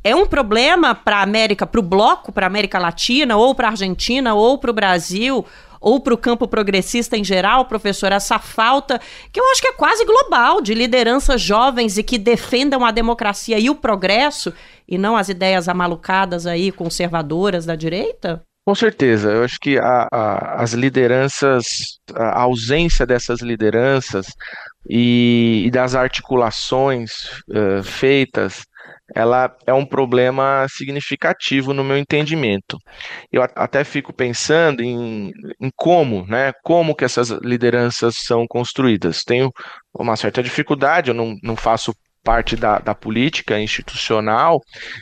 É 0.05 0.15
um 0.17 0.27
problema 0.27 0.95
para 0.95 1.19
a 1.19 1.23
América, 1.23 1.67
para 1.67 1.79
o 1.81 1.83
bloco, 1.83 2.33
para 2.33 2.47
a 2.47 2.49
América 2.49 2.79
Latina, 2.79 3.37
ou 3.37 3.55
para 3.55 3.69
a 3.69 3.71
Argentina, 3.71 4.35
ou 4.35 4.59
para 4.59 4.71
o 4.71 4.75
Brasil, 4.75 5.47
ou 5.81 6.01
para 6.01 6.15
o 6.15 6.19
campo 6.19 6.49
progressista 6.49 7.17
em 7.17 7.23
geral, 7.25 7.67
professor, 7.67 8.11
essa 8.13 8.39
falta, 8.39 9.01
que 9.33 9.39
eu 9.41 9.45
acho 9.51 9.61
que 9.61 9.69
é 9.69 9.73
quase 9.73 10.05
global, 10.05 10.61
de 10.61 10.75
lideranças 10.75 11.41
jovens 11.41 11.99
e 11.99 12.03
que 12.03 12.19
defendam 12.19 12.85
a 12.85 12.91
democracia 12.91 13.59
e 13.59 13.69
o 13.71 13.75
progresso, 13.75 14.53
e 14.89 14.97
não 14.99 15.17
as 15.17 15.29
ideias 15.29 15.69
amalucadas 15.69 16.47
aí, 16.47 16.73
conservadoras 16.73 17.65
da 17.67 17.77
direita? 17.77 18.43
Com 18.65 18.77
certeza, 18.77 19.31
eu 19.33 19.43
acho 19.45 19.59
que 19.61 19.77
a- 19.77 20.07
a- 20.13 20.63
as 20.63 20.73
lideranças, 20.73 21.65
a 22.15 22.43
ausência 22.43 23.05
dessas 23.05 23.41
lideranças 23.41 24.27
e, 24.89 25.65
e 25.67 25.71
das 25.71 25.97
articulações 25.97 27.11
eh, 27.53 27.83
feitas 27.83 28.63
ela 29.15 29.55
é 29.67 29.73
um 29.73 29.85
problema 29.85 30.67
significativo 30.69 31.73
no 31.73 31.85
meu 31.85 31.97
entendimento. 31.97 32.79
Eu 33.31 33.43
até 33.43 33.85
fico 33.85 34.13
pensando 34.13 34.83
em, 34.83 35.31
em 35.61 35.71
como, 35.77 36.27
né, 36.27 36.53
como 36.63 36.95
que 36.95 37.05
essas 37.05 37.31
lideranças 37.31 38.17
são 38.19 38.47
construídas. 38.47 39.23
Tenho 39.23 39.51
uma 39.95 40.17
certa 40.17 40.43
dificuldade, 40.43 41.11
eu 41.11 41.15
não, 41.15 41.37
não 41.43 41.57
faço 41.57 41.95
parte 42.23 42.57
da, 42.57 42.79
da 42.79 42.95
política 42.95 43.59
institucional, 43.61 44.61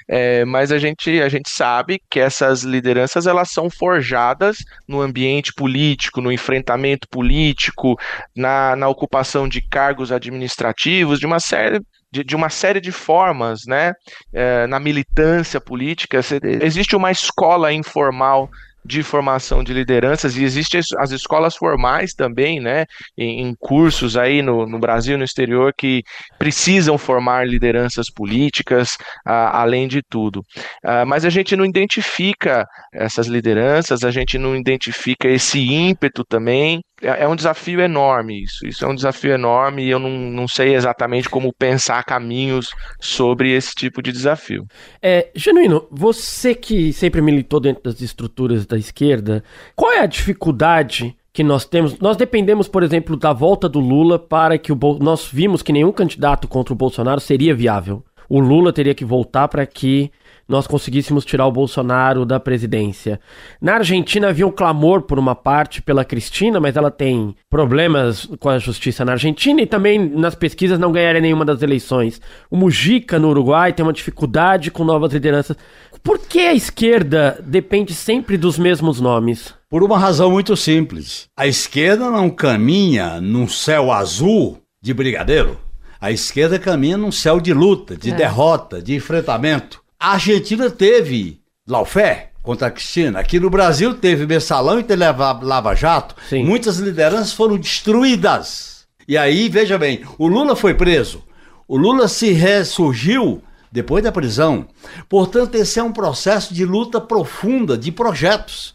é, 0.09 0.44
mas 0.44 0.73
a 0.73 0.79
gente, 0.79 1.20
a 1.20 1.29
gente 1.29 1.51
sabe 1.51 2.01
que 2.11 2.18
essas 2.18 2.62
lideranças 2.62 3.27
elas 3.27 3.51
são 3.51 3.68
forjadas 3.70 4.57
no 4.88 5.01
ambiente 5.01 5.53
político, 5.55 6.20
no 6.20 6.33
enfrentamento 6.33 7.07
político, 7.09 7.96
na, 8.35 8.75
na 8.75 8.88
ocupação 8.88 9.49
de 9.49 9.61
cargos 9.61 10.11
administrativos, 10.11 11.20
de 11.20 11.27
uma 11.27 11.40
série 11.40 11.81
de, 12.12 12.25
de, 12.25 12.37
uma 12.37 12.49
série 12.49 12.81
de 12.81 12.92
formas, 12.92 13.61
né? 13.66 13.92
É, 14.33 14.66
na 14.66 14.81
militância 14.81 15.61
política, 15.61 16.20
existe 16.62 16.96
uma 16.96 17.11
escola 17.11 17.73
informal 17.73 18.51
de 18.85 19.03
formação 19.03 19.62
de 19.62 19.73
lideranças 19.73 20.37
e 20.37 20.44
existem 20.44 20.81
as 20.99 21.11
escolas 21.11 21.55
formais 21.55 22.14
também, 22.14 22.61
né, 22.61 22.87
em, 23.16 23.42
em 23.42 23.55
cursos 23.59 24.16
aí 24.16 24.42
no, 24.42 24.66
no, 24.66 24.79
Brasil 24.79 25.14
e 25.14 25.18
no 25.18 25.25
exterior 25.25 25.73
que 25.77 26.03
precisam 26.38 26.96
formar 26.96 27.46
lideranças 27.46 28.07
políticas, 28.11 28.96
além 29.25 29.87
de 29.87 30.01
tudo. 30.03 30.40
Uh, 30.85 31.07
mas 31.07 31.25
a 31.25 31.31
gente 31.31 31.55
não 31.57 31.64
identifica 31.64 32.66
essas 32.92 33.27
lideranças, 33.27 34.03
a 34.03 34.11
gente 34.11 34.38
não 34.38 34.57
identifica 34.57 35.29
esse 35.29 35.61
ímpeto 35.61 36.25
também 36.25 36.81
é, 37.03 37.25
é 37.25 37.29
um 37.29 37.37
desafio 37.37 37.81
enorme 37.81 38.43
isso. 38.43 38.67
Isso 38.67 38.85
é 38.85 38.89
um 38.89 38.95
desafio 38.95 39.33
enorme 39.33 39.85
e 39.85 39.91
eu 39.91 39.99
não, 39.99 40.11
não 40.11 40.49
sei 40.49 40.75
exatamente 40.75 41.29
como 41.29 41.53
pensar 41.53 42.05
caminhos 42.05 42.75
sobre 43.01 43.53
esse 43.53 43.75
tipo 43.75 44.03
de 44.03 44.13
desafio. 44.13 44.67
É, 45.03 45.29
Genuíno, 45.35 45.87
você 45.91 46.55
que 46.55 46.93
sempre 46.93 47.21
militou 47.23 47.61
dentro 47.61 47.83
das 47.83 48.01
estruturas 48.01 48.67
da 48.67 48.77
esquerda, 48.77 49.43
qual 49.75 49.93
é 49.93 50.01
a 50.01 50.07
dificuldade 50.07 51.17
que 51.33 51.43
nós 51.43 51.65
temos? 51.65 51.99
Nós 51.99 52.17
dependemos, 52.17 52.69
por 52.69 52.83
exemplo, 52.83 53.17
da 53.17 53.33
volta 53.33 53.69
do 53.69 53.81
Lula 53.81 54.19
para 54.19 54.59
que 54.59 54.73
o 54.73 54.79
nós 55.01 55.29
vimos 55.33 55.63
que 55.63 55.73
nenhum 55.73 55.93
candidato 55.93 56.47
contra 56.49 56.73
o 56.73 56.77
Bolsonaro 56.77 57.21
seria 57.21 57.55
viável. 57.55 58.05
O 58.29 58.39
Lula 58.39 58.73
teria 58.73 58.95
que 58.95 59.05
voltar 59.05 59.49
para 59.49 59.67
que 59.67 60.11
nós 60.51 60.67
conseguíssemos 60.67 61.25
tirar 61.25 61.47
o 61.47 61.53
Bolsonaro 61.53 62.27
da 62.27 62.41
presidência. 62.41 63.21
Na 63.61 63.75
Argentina 63.75 64.29
havia 64.29 64.47
um 64.47 64.51
clamor 64.51 65.03
por 65.03 65.19
uma 65.19 65.35
parte 65.35 65.81
pela 65.81 66.05
Cristina, 66.05 66.59
mas 66.59 66.77
ela 66.77 66.91
tem 66.91 67.35
problemas 67.49 68.29
com 68.41 68.49
a 68.49 68.59
justiça 68.59 69.05
na 69.05 69.13
Argentina 69.13 69.63
e 69.63 69.67
também 69.67 69.99
nas 69.99 70.35
pesquisas 70.35 70.79
não 70.79 70.91
ganharia 70.91 71.21
nenhuma 71.21 71.45
das 71.45 71.63
eleições. 71.63 72.21
O 72.51 72.57
Mujica 72.57 73.17
no 73.19 73.29
Uruguai 73.29 73.73
tem 73.73 73.85
uma 73.85 73.93
dificuldade 73.93 74.73
com 74.73 74.83
novas 74.83 75.13
lideranças. 75.13 75.57
Por 76.03 76.19
que 76.19 76.41
a 76.41 76.55
esquerda 76.55 77.39
depende 77.47 77.95
sempre 77.95 78.37
dos 78.37 78.59
mesmos 78.59 79.01
nomes? 79.01 79.55
Por 79.69 79.85
uma 79.85 79.99
razão 79.99 80.33
muito 80.33 80.57
simples. 80.57 81.29
A 81.37 81.47
esquerda 81.47 82.11
não 82.11 82.29
caminha 82.29 83.21
num 83.21 83.47
céu 83.47 83.93
azul 83.93 84.59
de 84.83 84.93
brigadeiro. 84.93 85.57
A 86.01 86.11
esquerda 86.11 86.59
caminha 86.59 86.97
num 86.97 87.13
céu 87.13 87.39
de 87.39 87.53
luta, 87.53 87.95
de 87.95 88.11
é. 88.11 88.15
derrota, 88.15 88.83
de 88.83 88.95
enfrentamento. 88.95 89.80
A 90.03 90.13
Argentina 90.13 90.71
teve 90.71 91.43
Laufé 91.69 92.31
contra 92.43 92.69
a 92.69 92.71
Cristina. 92.71 93.19
Aqui 93.21 93.39
no 93.39 93.51
Brasil 93.51 93.93
teve 93.93 94.27
Mensalão 94.27 94.81
e 94.81 94.83
teve 94.83 95.05
Lava 95.05 95.75
Jato. 95.75 96.15
Sim. 96.27 96.43
Muitas 96.43 96.79
lideranças 96.79 97.35
foram 97.35 97.59
destruídas. 97.59 98.87
E 99.07 99.19
aí, 99.19 99.51
veja 99.51 99.77
bem, 99.77 100.03
o 100.17 100.27
Lula 100.27 100.57
foi 100.57 100.73
preso. 100.73 101.23
O 101.69 101.77
Lula 101.77 102.09
se 102.09 102.33
ressurgiu 102.33 103.43
depois 103.71 104.03
da 104.03 104.11
prisão. 104.11 104.67
Portanto, 105.07 105.55
esse 105.57 105.79
é 105.79 105.83
um 105.83 105.93
processo 105.93 106.55
de 106.55 106.65
luta 106.65 106.99
profunda, 106.99 107.77
de 107.77 107.93
projetos. 107.93 108.75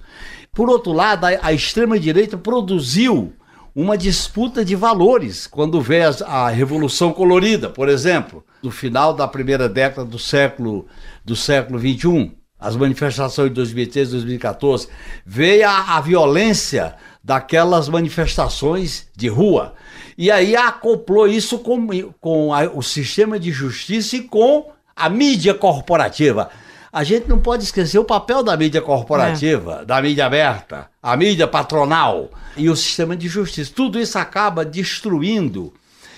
Por 0.54 0.70
outro 0.70 0.94
lado, 0.94 1.26
a, 1.26 1.30
a 1.42 1.52
extrema-direita 1.52 2.38
produziu 2.38 3.34
uma 3.76 3.98
disputa 3.98 4.64
de 4.64 4.74
valores 4.74 5.46
quando 5.46 5.82
vê 5.82 6.02
a, 6.26 6.48
Revolução 6.48 7.12
Colorida, 7.12 7.70
por 7.70 7.90
exemplo, 7.90 8.42
no 8.64 8.72
final 8.72 9.14
da 9.14 9.28
primeira 9.28 9.68
década 9.68 10.08
do 10.08 10.18
século 10.18 10.88
do 11.26 11.36
século 11.36 11.78
21, 11.78 12.32
as 12.58 12.78
manifestações 12.78 13.50
de 13.50 13.56
2013, 13.56 14.12
2014, 14.12 14.88
veio 15.26 15.68
a, 15.68 15.98
a 15.98 16.02
violência 16.02 16.96
daquelas 17.22 17.90
manifestações 17.90 19.08
de 19.16 19.28
rua. 19.28 19.74
E 20.18 20.32
aí 20.32 20.56
acoplou 20.56 21.28
isso 21.28 21.60
com, 21.60 21.86
com 22.22 22.54
a, 22.54 22.64
o 22.64 22.82
sistema 22.82 23.38
de 23.38 23.52
justiça 23.52 24.16
e 24.16 24.22
com 24.22 24.72
a 24.96 25.10
mídia 25.10 25.54
corporativa. 25.54 26.50
A 26.96 27.04
gente 27.04 27.28
não 27.28 27.38
pode 27.38 27.66
esquecer 27.66 28.00
o 28.00 28.06
papel 28.06 28.42
da 28.42 28.56
mídia 28.56 28.82
corporativa, 28.82 29.80
é. 29.82 29.86
da 29.86 30.02
mídia 30.02 30.28
aberta, 30.28 30.90
a 31.04 31.18
mídia 31.18 31.46
patronal 31.46 32.30
e 32.56 32.70
o 32.70 32.76
sistema 32.78 33.18
de 33.18 33.28
justiça. 33.28 33.70
Tudo 33.76 34.00
isso 34.00 34.18
acaba 34.18 34.64
destruindo 34.64 35.74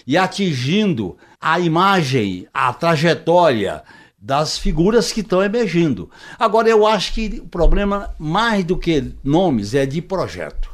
e 0.06 0.16
atingindo 0.16 1.18
a 1.42 1.60
imagem, 1.60 2.48
a 2.54 2.72
trajetória 2.72 3.82
das 4.22 4.60
figuras 4.60 5.12
que 5.12 5.22
estão 5.22 5.42
emergindo. 5.42 6.12
Agora, 6.38 6.70
eu 6.70 6.86
acho 6.86 7.12
que 7.12 7.42
o 7.44 7.48
problema, 7.48 8.14
mais 8.20 8.64
do 8.64 8.78
que 8.78 9.16
nomes, 9.24 9.74
é 9.74 9.84
de 9.84 10.00
projeto. 10.00 10.70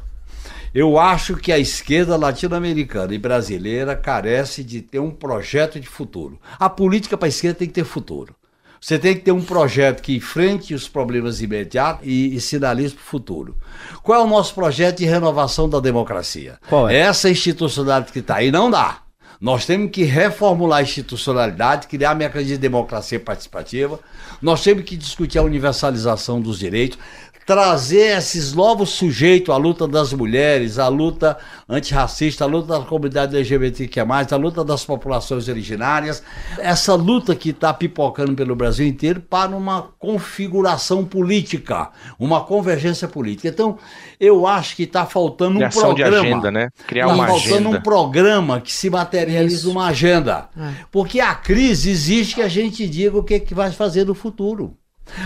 Eu 0.74 0.98
acho 0.98 1.34
que 1.34 1.50
a 1.50 1.58
esquerda 1.58 2.14
latino-americana 2.14 3.14
e 3.14 3.18
brasileira 3.18 3.96
carece 3.96 4.62
de 4.62 4.82
ter 4.82 4.98
um 4.98 5.10
projeto 5.10 5.80
de 5.80 5.88
futuro. 5.88 6.38
A 6.58 6.68
política 6.68 7.16
para 7.16 7.26
a 7.26 7.30
esquerda 7.30 7.60
tem 7.60 7.68
que 7.68 7.72
ter 7.72 7.84
futuro. 7.84 8.36
Você 8.84 8.98
tem 8.98 9.14
que 9.14 9.22
ter 9.22 9.32
um 9.32 9.40
projeto 9.40 10.02
que 10.02 10.14
enfrente 10.14 10.74
os 10.74 10.86
problemas 10.86 11.40
imediatos 11.40 12.06
e, 12.06 12.36
e 12.36 12.38
sinalize 12.38 12.94
para 12.94 13.00
o 13.00 13.06
futuro. 13.06 13.56
Qual 14.02 14.20
é 14.20 14.22
o 14.22 14.26
nosso 14.26 14.54
projeto 14.54 14.98
de 14.98 15.06
renovação 15.06 15.66
da 15.66 15.80
democracia? 15.80 16.58
Qual 16.68 16.86
é? 16.86 16.98
Essa 16.98 17.30
institucionalidade 17.30 18.12
que 18.12 18.18
está 18.18 18.34
aí 18.34 18.50
não 18.50 18.70
dá. 18.70 18.98
Nós 19.40 19.64
temos 19.64 19.90
que 19.90 20.04
reformular 20.04 20.80
a 20.80 20.82
institucionalidade, 20.82 21.86
criar 21.86 22.14
mecanismos 22.14 22.56
de 22.56 22.58
democracia 22.58 23.18
participativa. 23.18 23.98
Nós 24.42 24.62
temos 24.62 24.84
que 24.84 24.98
discutir 24.98 25.38
a 25.38 25.42
universalização 25.42 26.38
dos 26.38 26.58
direitos 26.58 26.98
trazer 27.46 28.16
esses 28.16 28.52
novos 28.52 28.90
sujeitos 28.90 29.54
à 29.54 29.56
luta 29.56 29.86
das 29.86 30.12
mulheres, 30.12 30.78
à 30.78 30.88
luta 30.88 31.36
antirracista, 31.68 32.44
à 32.44 32.46
luta 32.46 32.78
da 32.78 32.84
comunidade 32.84 33.36
LGBTQ+, 33.36 34.00
à 34.30 34.36
luta 34.36 34.64
das 34.64 34.84
populações 34.84 35.48
originárias, 35.48 36.22
essa 36.58 36.94
luta 36.94 37.34
que 37.34 37.50
está 37.50 37.72
pipocando 37.74 38.34
pelo 38.34 38.56
Brasil 38.56 38.86
inteiro 38.86 39.20
para 39.20 39.54
uma 39.54 39.90
configuração 39.98 41.04
política, 41.04 41.90
uma 42.18 42.42
convergência 42.42 43.06
política. 43.06 43.48
Então, 43.48 43.78
eu 44.18 44.46
acho 44.46 44.76
que 44.76 44.84
está 44.84 45.04
faltando 45.04 45.58
Criação 45.58 45.90
um 45.90 45.94
programa. 45.94 46.20
De 46.20 46.26
agenda, 46.26 46.50
né? 46.50 46.68
Criar 46.86 47.08
tá 47.08 47.14
uma 47.14 47.26
faltando 47.26 47.54
agenda. 47.54 47.68
um 47.68 47.82
programa 47.82 48.60
que 48.60 48.72
se 48.72 48.88
materialize 48.88 49.66
uma 49.68 49.86
agenda. 49.88 50.48
É. 50.56 50.72
Porque 50.90 51.20
a 51.20 51.34
crise 51.34 51.90
existe 51.90 52.36
que 52.36 52.42
a 52.42 52.48
gente 52.48 52.88
diga 52.88 53.18
o 53.18 53.22
que, 53.22 53.34
é 53.34 53.40
que 53.40 53.54
vai 53.54 53.70
fazer 53.70 54.06
no 54.06 54.14
futuro. 54.14 54.76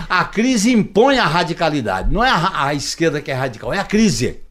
A 0.09 0.25
crise 0.25 0.71
impõe 0.71 1.17
a 1.17 1.25
radicalidade. 1.25 2.11
Não 2.11 2.23
é 2.23 2.29
a, 2.29 2.65
a 2.67 2.73
esquerda 2.73 3.21
que 3.21 3.31
é 3.31 3.33
radical, 3.33 3.73
é 3.73 3.79
a 3.79 3.83
crise. 3.83 4.41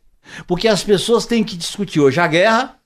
Porque 0.46 0.68
as 0.68 0.82
pessoas 0.82 1.26
têm 1.26 1.44
que 1.44 1.56
discutir 1.56 2.00
hoje 2.00 2.20
a 2.20 2.26
guerra, 2.26 2.78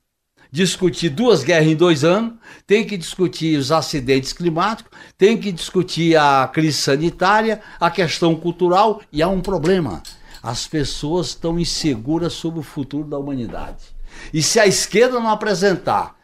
discutir 0.50 1.08
duas 1.08 1.42
guerras 1.42 1.68
em 1.68 1.76
dois 1.76 2.04
anos, 2.04 2.34
tem 2.66 2.86
que 2.86 2.96
discutir 2.96 3.58
os 3.58 3.72
acidentes 3.72 4.32
climáticos, 4.32 4.92
tem 5.16 5.36
que 5.36 5.50
discutir 5.50 6.16
a 6.16 6.48
crise 6.52 6.78
sanitária, 6.78 7.60
a 7.80 7.90
questão 7.90 8.34
cultural, 8.34 9.00
e 9.10 9.22
há 9.22 9.28
um 9.28 9.40
problema. 9.40 10.02
As 10.42 10.66
pessoas 10.66 11.28
estão 11.28 11.58
inseguras 11.58 12.32
sobre 12.34 12.60
o 12.60 12.64
futuro 12.64 13.08
da 13.08 13.18
humanidade. 13.18 13.84
E 14.32 14.42
se 14.42 14.60
a 14.60 14.66
esquerda 14.66 15.18
não 15.18 15.30
apresentar 15.30 16.16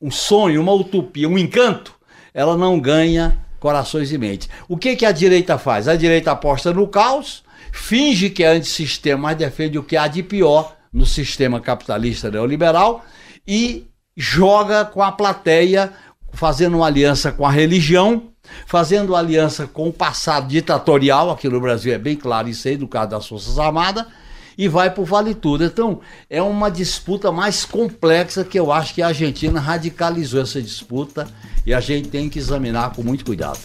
um 0.00 0.10
sonho, 0.10 0.62
uma 0.62 0.72
utopia, 0.72 1.28
um 1.28 1.38
encanto, 1.38 1.94
ela 2.32 2.56
não 2.56 2.80
ganha 2.80 3.43
corações 3.64 4.12
e 4.12 4.18
mentes. 4.18 4.46
O 4.68 4.76
que, 4.76 4.94
que 4.94 5.06
a 5.06 5.10
direita 5.10 5.56
faz? 5.56 5.88
A 5.88 5.96
direita 5.96 6.32
aposta 6.32 6.70
no 6.70 6.86
caos, 6.86 7.42
finge 7.72 8.28
que 8.28 8.44
é 8.44 8.48
antissistema, 8.48 9.22
mas 9.22 9.38
defende 9.38 9.78
o 9.78 9.82
que 9.82 9.96
há 9.96 10.06
de 10.06 10.22
pior 10.22 10.76
no 10.92 11.06
sistema 11.06 11.58
capitalista 11.58 12.30
neoliberal 12.30 13.02
e 13.48 13.86
joga 14.14 14.84
com 14.84 15.02
a 15.02 15.10
plateia, 15.10 15.94
fazendo 16.34 16.76
uma 16.76 16.86
aliança 16.88 17.32
com 17.32 17.46
a 17.46 17.50
religião, 17.50 18.24
fazendo 18.66 19.16
aliança 19.16 19.66
com 19.66 19.88
o 19.88 19.92
passado 19.94 20.46
ditatorial, 20.46 21.30
aqui 21.30 21.48
no 21.48 21.58
Brasil 21.58 21.94
é 21.94 21.98
bem 21.98 22.16
claro 22.16 22.50
isso 22.50 22.68
aí, 22.68 22.76
no 22.76 22.86
caso 22.86 23.12
das 23.12 23.26
Forças 23.26 23.58
Armadas, 23.58 24.04
e 24.56 24.68
vai 24.68 24.90
para 24.90 25.02
o 25.02 25.04
Vale 25.04 25.34
Tudo. 25.34 25.64
Então, 25.64 26.00
é 26.28 26.42
uma 26.42 26.70
disputa 26.70 27.30
mais 27.30 27.64
complexa 27.64 28.44
que 28.44 28.58
eu 28.58 28.72
acho 28.72 28.94
que 28.94 29.02
a 29.02 29.08
Argentina 29.08 29.60
radicalizou 29.60 30.40
essa 30.40 30.60
disputa 30.60 31.26
e 31.66 31.72
a 31.72 31.80
gente 31.80 32.08
tem 32.08 32.28
que 32.28 32.38
examinar 32.38 32.92
com 32.94 33.02
muito 33.02 33.24
cuidado. 33.24 33.60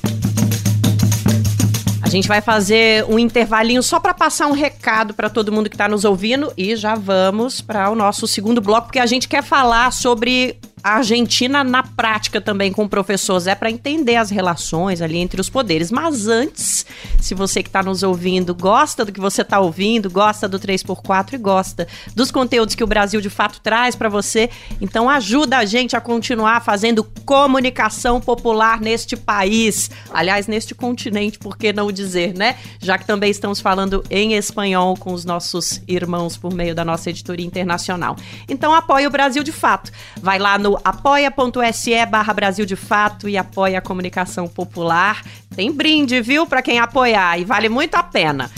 A 2.10 2.12
gente 2.12 2.28
vai 2.28 2.42
fazer 2.42 3.06
um 3.08 3.20
intervalinho 3.20 3.84
só 3.84 4.00
para 4.00 4.16
passar 4.16 4.48
um 4.48 4.52
recado 4.52 5.14
para 5.14 5.30
todo 5.30 5.52
mundo 5.52 5.70
que 5.70 5.76
está 5.76 5.88
nos 5.88 6.04
ouvindo 6.04 6.52
e 6.58 6.76
já 6.76 6.96
vamos 6.96 7.62
para 7.62 7.88
o 7.92 7.94
nosso 7.94 8.26
segundo 8.26 8.60
bloco, 8.60 8.88
porque 8.88 8.98
a 8.98 9.06
gente 9.06 9.28
quer 9.28 9.44
falar 9.44 9.94
sobre 9.94 10.58
a 10.84 10.96
Argentina 10.96 11.64
na 11.64 11.84
prática 11.84 12.40
também 12.40 12.72
com 12.72 12.84
o 12.84 12.90
professor 12.90 13.40
Zé 13.40 13.56
para 13.56 13.70
entender 13.70 14.16
as 14.16 14.30
relações 14.30 15.02
ali 15.02 15.18
entre 15.18 15.40
os 15.40 15.50
poderes. 15.50 15.92
Mas 15.92 16.28
antes, 16.28 16.86
se 17.20 17.34
você 17.34 17.62
que 17.62 17.70
está 17.70 17.84
nos 17.84 18.04
ouvindo 18.04 18.54
gosta 18.54 19.04
do 19.04 19.12
que 19.12 19.20
você 19.20 19.42
está 19.42 19.60
ouvindo, 19.60 20.10
gosta 20.10 20.48
do 20.48 20.60
3x4 20.60 21.34
e 21.34 21.38
gosta 21.38 21.88
dos 22.16 22.32
conteúdos 22.32 22.76
que 22.76 22.84
o 22.84 22.88
Brasil 22.88 23.22
de 23.22 23.30
fato 23.30 23.60
traz 23.62 23.96
para 23.96 24.10
você, 24.10 24.50
então 24.80 25.10
ajuda 25.10 25.58
a 25.58 25.66
gente 25.66 25.96
a 25.96 26.02
continuar 26.02 26.64
fazendo 26.64 27.04
comunicação 27.26 28.22
popular 28.22 28.80
neste 28.80 29.16
país. 29.16 29.92
Aliás, 30.12 30.48
neste 30.48 30.74
continente, 30.74 31.38
por 31.40 31.58
que 31.58 31.74
não 31.74 31.92
dizer, 31.92 32.34
né? 32.34 32.58
Já 32.80 32.98
que 32.98 33.06
também 33.06 33.32
estamos 33.32 33.60
falando 33.60 34.04
em 34.10 34.34
espanhol 34.34 34.96
com 34.98 35.14
os 35.14 35.26
nossos 35.26 35.82
irmãos 35.88 36.38
por 36.38 36.54
meio 36.54 36.74
da 36.74 36.86
nossa 36.86 37.10
editoria 37.10 37.46
internacional. 37.46 38.16
Então 38.48 38.74
apoie 38.74 39.06
o 39.08 39.10
Brasil 39.10 39.44
de 39.44 39.52
fato. 39.52 39.92
Vai 40.22 40.40
lá 40.40 40.58
no 40.58 40.69
apoia.se 40.84 42.06
barra 42.06 42.34
Brasil 42.34 42.66
de 42.66 42.76
Fato 42.76 43.30
e 43.30 43.38
apoia 43.38 43.80
a 43.80 43.82
comunicação 43.82 44.48
popular. 44.48 45.22
Tem 45.56 45.72
brinde, 45.72 46.22
viu, 46.22 46.46
para 46.46 46.62
quem 46.62 46.80
apoiar 46.80 47.40
e 47.40 47.46
vale 47.46 47.70
muito 47.70 47.96
a 47.96 48.04
pena. 48.04 48.50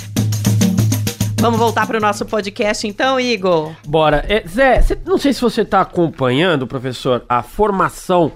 Vamos 1.42 1.60
voltar 1.60 1.88
para 1.88 1.98
o 1.98 2.02
nosso 2.02 2.24
podcast 2.26 2.88
então, 2.88 3.20
Igor? 3.20 3.74
Bora. 3.88 4.24
É, 4.30 4.48
Zé, 4.48 4.82
cê, 4.82 4.98
não 5.04 5.18
sei 5.18 5.34
se 5.34 5.42
você 5.42 5.62
está 5.62 5.82
acompanhando, 5.82 6.68
professor, 6.68 7.26
a 7.28 7.42
formação 7.42 8.32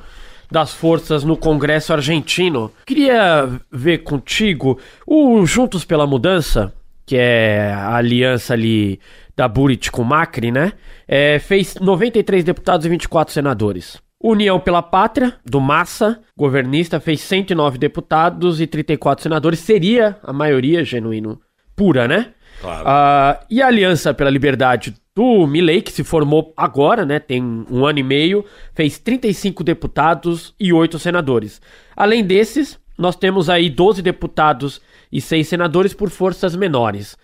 das 0.49 0.73
forças 0.73 1.23
no 1.23 1.37
Congresso 1.37 1.93
argentino. 1.93 2.71
Queria 2.85 3.47
ver 3.71 3.99
contigo 3.99 4.79
o 5.05 5.45
Juntos 5.45 5.85
pela 5.85 6.07
Mudança, 6.07 6.73
que 7.05 7.15
é 7.15 7.71
a 7.71 7.95
aliança 7.95 8.53
ali 8.53 8.99
da 9.35 9.47
Burit 9.47 9.91
com 9.91 10.03
Macri, 10.03 10.51
né? 10.51 10.73
É, 11.07 11.39
fez 11.39 11.75
93 11.75 12.43
deputados 12.43 12.85
e 12.85 12.89
24 12.89 13.33
senadores. 13.33 14.01
União 14.21 14.59
pela 14.59 14.81
Pátria, 14.81 15.35
do 15.45 15.59
Massa, 15.59 16.19
governista, 16.37 16.99
fez 16.99 17.21
109 17.21 17.77
deputados 17.77 18.59
e 18.59 18.65
34 18.65 19.23
senadores. 19.23 19.59
Seria 19.59 20.17
a 20.23 20.33
maioria 20.33 20.83
genuíno 20.83 21.39
pura, 21.75 22.07
né? 22.07 22.33
Claro. 22.61 22.87
Uh, 22.87 23.45
e 23.49 23.61
a 23.61 23.67
Aliança 23.67 24.13
pela 24.13 24.29
Liberdade 24.29 24.95
do 25.15 25.45
Milley, 25.45 25.81
que 25.81 25.91
se 25.91 26.03
formou 26.03 26.53
agora, 26.55 27.05
né? 27.05 27.19
Tem 27.19 27.41
um 27.69 27.85
ano 27.85 27.99
e 27.99 28.03
meio, 28.03 28.45
fez 28.73 28.97
35 28.97 29.63
deputados 29.63 30.53
e 30.59 30.73
8 30.73 30.97
senadores. 30.97 31.61
Além 31.95 32.23
desses, 32.23 32.79
nós 32.97 33.15
temos 33.15 33.49
aí 33.49 33.69
12 33.69 34.01
deputados 34.01 34.81
e 35.11 35.21
6 35.21 35.47
senadores 35.47 35.93
por 35.93 36.09
forças 36.09 36.55
menores. 36.55 37.17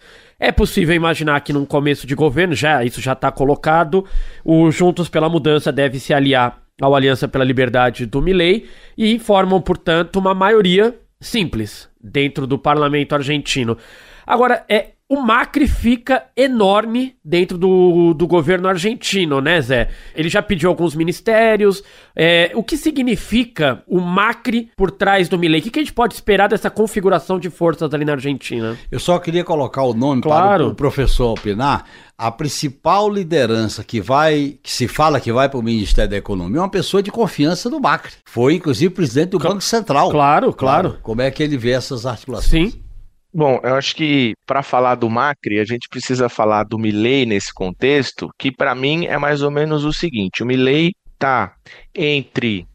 É 0.44 0.52
possível 0.52 0.96
imaginar 0.96 1.40
que 1.42 1.54
num 1.54 1.68
começo 1.68 2.08
de 2.08 2.16
governo, 2.16 2.56
já 2.56 2.84
isso 2.84 3.00
já 3.00 3.14
está 3.14 3.32
colocado, 3.32 4.04
o 4.44 4.72
Juntos 4.72 5.08
pela 5.08 5.30
Mudança 5.30 5.72
deve 5.72 6.00
se 6.00 6.16
aliar 6.16 6.64
ao 6.82 6.96
Aliança 6.96 7.28
pela 7.28 7.44
Liberdade 7.44 8.08
do 8.08 8.24
Milley 8.24 8.68
e 8.98 9.20
formam, 9.20 9.62
portanto, 9.62 10.16
uma 10.16 10.34
maioria 10.34 10.98
simples 11.20 11.88
dentro 12.04 12.48
do 12.48 12.58
parlamento 12.58 13.14
argentino. 13.14 13.78
Agora, 14.26 14.66
é 14.68 14.94
o 15.12 15.22
Macri 15.22 15.68
fica 15.68 16.24
enorme 16.38 17.18
dentro 17.22 17.58
do, 17.58 18.14
do 18.14 18.26
governo 18.26 18.70
argentino, 18.70 19.42
né, 19.42 19.60
Zé? 19.60 19.90
Ele 20.16 20.30
já 20.30 20.42
pediu 20.42 20.70
alguns 20.70 20.96
ministérios. 20.96 21.84
É, 22.16 22.50
o 22.56 22.64
que 22.64 22.78
significa 22.78 23.84
o 23.86 24.00
Macri 24.00 24.72
por 24.78 24.90
trás 24.90 25.28
do 25.28 25.38
Milei? 25.38 25.60
O 25.60 25.64
que, 25.64 25.70
que, 25.70 25.80
a 25.80 25.82
gente 25.82 25.92
pode 25.92 26.14
esperar 26.14 26.48
dessa 26.48 26.70
configuração 26.70 27.38
de 27.38 27.50
forças 27.50 27.94
ali 27.94 28.06
na 28.06 28.14
Argentina? 28.14 28.78
Eu 28.90 29.02
só 29.02 29.20
queria 29.20 29.44
colocar 29.44 29.84
o 29.84 29.94
nome 29.94 30.22
claro. 30.22 30.64
para 30.64 30.72
o 30.72 30.76
professor 30.76 31.34
opinar. 31.34 31.84
A 32.18 32.32
principal 32.32 33.10
liderança 33.10 33.84
que 33.84 34.00
vai, 34.00 34.60
que 34.64 34.72
se 34.72 34.88
fala 34.88 35.20
que 35.20 35.34
vai 35.34 35.50
para 35.50 35.60
o 35.60 35.62
Ministério 35.62 36.12
da 36.12 36.16
Economia 36.16 36.60
é 36.60 36.62
uma 36.62 36.70
pessoa 36.70 37.04
de 37.04 37.12
confiança 37.12 37.70
do 37.70 37.82
Macri. 37.82 38.14
Foi, 38.24 38.54
inclusive, 38.54 38.94
presidente 38.94 39.32
do 39.32 39.40
Banco 39.40 39.60
Central. 39.60 40.10
Claro, 40.10 40.54
claro, 40.54 40.90
claro. 40.90 41.00
Como 41.04 41.22
é 41.22 41.30
que 41.30 41.44
ele 41.44 41.58
vê 41.58 41.72
essas 41.72 42.06
articulações? 42.06 42.72
Sim. 42.72 42.91
Bom, 43.34 43.62
eu 43.64 43.76
acho 43.76 43.96
que 43.96 44.34
para 44.46 44.62
falar 44.62 44.96
do 44.96 45.10
Macri, 45.10 45.60
a 45.60 45.66
gente 45.66 45.88
precisa 45.88 46.28
falar 46.28 46.64
do 46.64 46.78
Milley 46.78 47.26
nesse 47.26 47.54
contexto, 47.54 48.30
que 48.38 48.52
para 48.52 48.76
mim 48.76 49.06
é 49.06 49.18
mais 49.18 49.42
ou 49.42 49.50
menos 49.50 49.86
o 49.86 49.94
seguinte: 49.94 50.44
o 50.44 50.46
Milley 50.46 50.94
está 51.14 51.56
entre 51.96 52.68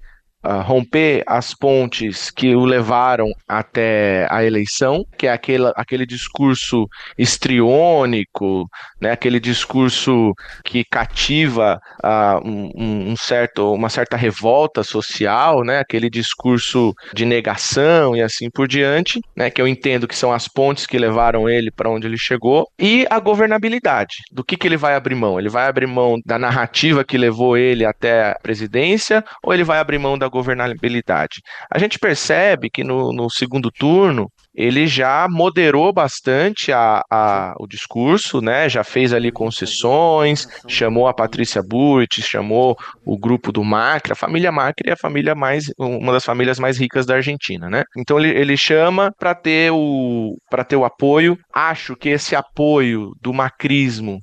romper 0.62 1.22
as 1.26 1.54
pontes 1.54 2.30
que 2.30 2.54
o 2.54 2.64
levaram 2.64 3.28
até 3.48 4.26
a 4.30 4.44
eleição, 4.44 5.04
que 5.18 5.26
é 5.26 5.32
aquele, 5.32 5.72
aquele 5.76 6.06
discurso 6.06 6.86
estriônico, 7.18 8.68
né, 9.00 9.12
aquele 9.12 9.40
discurso 9.40 10.32
que 10.64 10.84
cativa 10.84 11.80
uh, 12.02 12.48
um, 12.48 13.10
um, 13.12 13.16
certo, 13.16 13.72
uma 13.72 13.88
certa 13.88 14.16
revolta 14.16 14.82
social, 14.82 15.64
né, 15.64 15.78
aquele 15.78 16.08
discurso 16.10 16.94
de 17.14 17.24
negação 17.24 18.16
e 18.16 18.22
assim 18.22 18.50
por 18.50 18.68
diante, 18.68 19.20
né, 19.36 19.50
que 19.50 19.60
eu 19.60 19.68
entendo 19.68 20.08
que 20.08 20.16
são 20.16 20.32
as 20.32 20.48
pontes 20.48 20.86
que 20.86 20.98
levaram 20.98 21.48
ele 21.48 21.70
para 21.70 21.90
onde 21.90 22.06
ele 22.06 22.18
chegou, 22.18 22.66
e 22.78 23.06
a 23.10 23.18
governabilidade. 23.18 24.16
Do 24.30 24.44
que, 24.44 24.56
que 24.56 24.66
ele 24.66 24.76
vai 24.76 24.94
abrir 24.94 25.14
mão? 25.14 25.38
Ele 25.38 25.48
vai 25.48 25.66
abrir 25.66 25.86
mão 25.86 26.18
da 26.24 26.38
narrativa 26.38 27.04
que 27.04 27.18
levou 27.18 27.56
ele 27.56 27.84
até 27.84 28.30
a 28.30 28.38
presidência 28.42 29.24
ou 29.42 29.52
ele 29.52 29.64
vai 29.64 29.78
abrir 29.78 29.98
mão 29.98 30.18
da 30.18 30.28
governabilidade. 30.36 31.40
A 31.72 31.78
gente 31.78 31.98
percebe 31.98 32.68
que 32.70 32.84
no, 32.84 33.12
no 33.12 33.30
segundo 33.30 33.70
turno 33.70 34.30
ele 34.54 34.86
já 34.86 35.26
moderou 35.28 35.92
bastante 35.92 36.72
a, 36.72 37.02
a, 37.10 37.54
o 37.58 37.66
discurso, 37.66 38.40
né? 38.40 38.68
Já 38.70 38.82
fez 38.82 39.12
ali 39.12 39.30
concessões, 39.30 40.46
chamou 40.66 41.06
a 41.06 41.14
Patrícia 41.14 41.62
Burrit, 41.62 42.22
chamou 42.22 42.74
o 43.04 43.18
grupo 43.18 43.52
do 43.52 43.62
Macri. 43.62 44.12
A 44.12 44.16
família 44.16 44.50
Macri 44.50 44.88
é 44.88 44.92
a 44.94 44.96
família 44.96 45.34
mais, 45.34 45.70
uma 45.78 46.12
das 46.12 46.24
famílias 46.24 46.58
mais 46.58 46.78
ricas 46.78 47.04
da 47.04 47.16
Argentina, 47.16 47.68
né? 47.68 47.84
Então 47.98 48.18
ele, 48.18 48.30
ele 48.30 48.56
chama 48.56 49.12
para 49.18 49.34
ter 49.34 49.70
o 49.72 50.36
para 50.50 50.64
ter 50.64 50.76
o 50.76 50.86
apoio. 50.86 51.36
Acho 51.52 51.94
que 51.94 52.08
esse 52.08 52.34
apoio 52.34 53.10
do 53.20 53.34
macrismo 53.34 54.20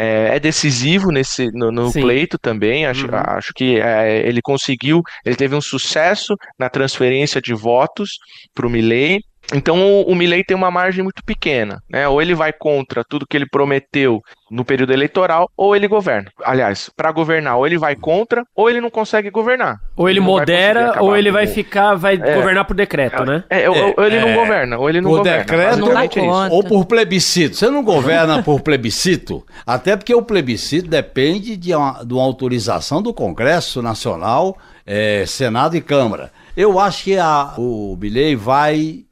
é, 0.00 0.36
é, 0.36 0.40
decisivo 0.40 1.10
nesse 1.12 1.50
no, 1.52 1.70
no 1.70 1.92
pleito 1.92 2.38
também. 2.38 2.86
Acho, 2.86 3.06
uhum. 3.06 3.14
acho 3.14 3.52
que 3.54 3.78
é, 3.78 4.26
ele 4.26 4.40
conseguiu, 4.40 5.02
ele 5.24 5.36
teve 5.36 5.54
um 5.54 5.60
sucesso 5.60 6.34
na 6.58 6.70
transferência 6.70 7.40
de 7.40 7.52
votos 7.52 8.18
para 8.54 8.66
o 8.66 8.70
Milley. 8.70 9.20
Então 9.54 9.80
o, 9.80 10.02
o 10.02 10.14
Milley 10.14 10.44
tem 10.44 10.56
uma 10.56 10.70
margem 10.70 11.02
muito 11.02 11.22
pequena, 11.24 11.82
né? 11.88 12.06
Ou 12.08 12.20
ele 12.20 12.34
vai 12.34 12.52
contra 12.52 13.04
tudo 13.04 13.26
que 13.26 13.36
ele 13.36 13.46
prometeu 13.46 14.22
no 14.50 14.64
período 14.64 14.92
eleitoral, 14.92 15.48
ou 15.56 15.76
ele 15.76 15.86
governa. 15.86 16.30
Aliás, 16.42 16.90
para 16.96 17.12
governar, 17.12 17.56
ou 17.56 17.66
ele 17.66 17.78
vai 17.78 17.94
contra, 17.94 18.44
ou 18.54 18.68
ele 18.68 18.80
não 18.80 18.90
consegue 18.90 19.30
governar. 19.30 19.78
Ou 19.96 20.08
ele, 20.08 20.18
ele 20.18 20.26
modera, 20.26 21.00
ou 21.00 21.16
ele 21.16 21.30
vai 21.30 21.46
ficar, 21.46 21.94
vai 21.94 22.14
é, 22.14 22.34
governar 22.34 22.64
por 22.64 22.74
decreto, 22.74 23.22
é, 23.22 23.26
né? 23.26 23.44
É, 23.48 23.70
ou, 23.70 23.94
ou 23.96 24.04
ele 24.04 24.18
não 24.18 24.28
é. 24.28 24.34
governa, 24.34 24.78
ou 24.78 24.88
ele 24.88 25.00
não 25.00 25.10
por 25.10 25.18
governa. 25.18 25.38
decreto, 25.38 25.78
não 25.78 25.94
dá 25.94 26.08
conta. 26.08 26.54
ou 26.54 26.64
por 26.64 26.84
plebiscito. 26.86 27.56
Você 27.56 27.70
não 27.70 27.84
governa 27.84 28.42
por 28.42 28.60
plebiscito, 28.60 29.46
até 29.64 29.96
porque 29.96 30.14
o 30.14 30.22
plebiscito 30.22 30.88
depende 30.88 31.56
de 31.56 31.74
uma, 31.74 32.04
de 32.04 32.12
uma 32.12 32.24
autorização 32.24 33.00
do 33.00 33.14
Congresso 33.14 33.80
Nacional, 33.80 34.56
é, 34.84 35.24
Senado 35.26 35.76
e 35.76 35.80
Câmara. 35.80 36.32
Eu 36.56 36.80
acho 36.80 37.04
que 37.04 37.16
a, 37.16 37.54
o 37.56 37.96
Bilhei 37.96 38.34
vai 38.34 39.04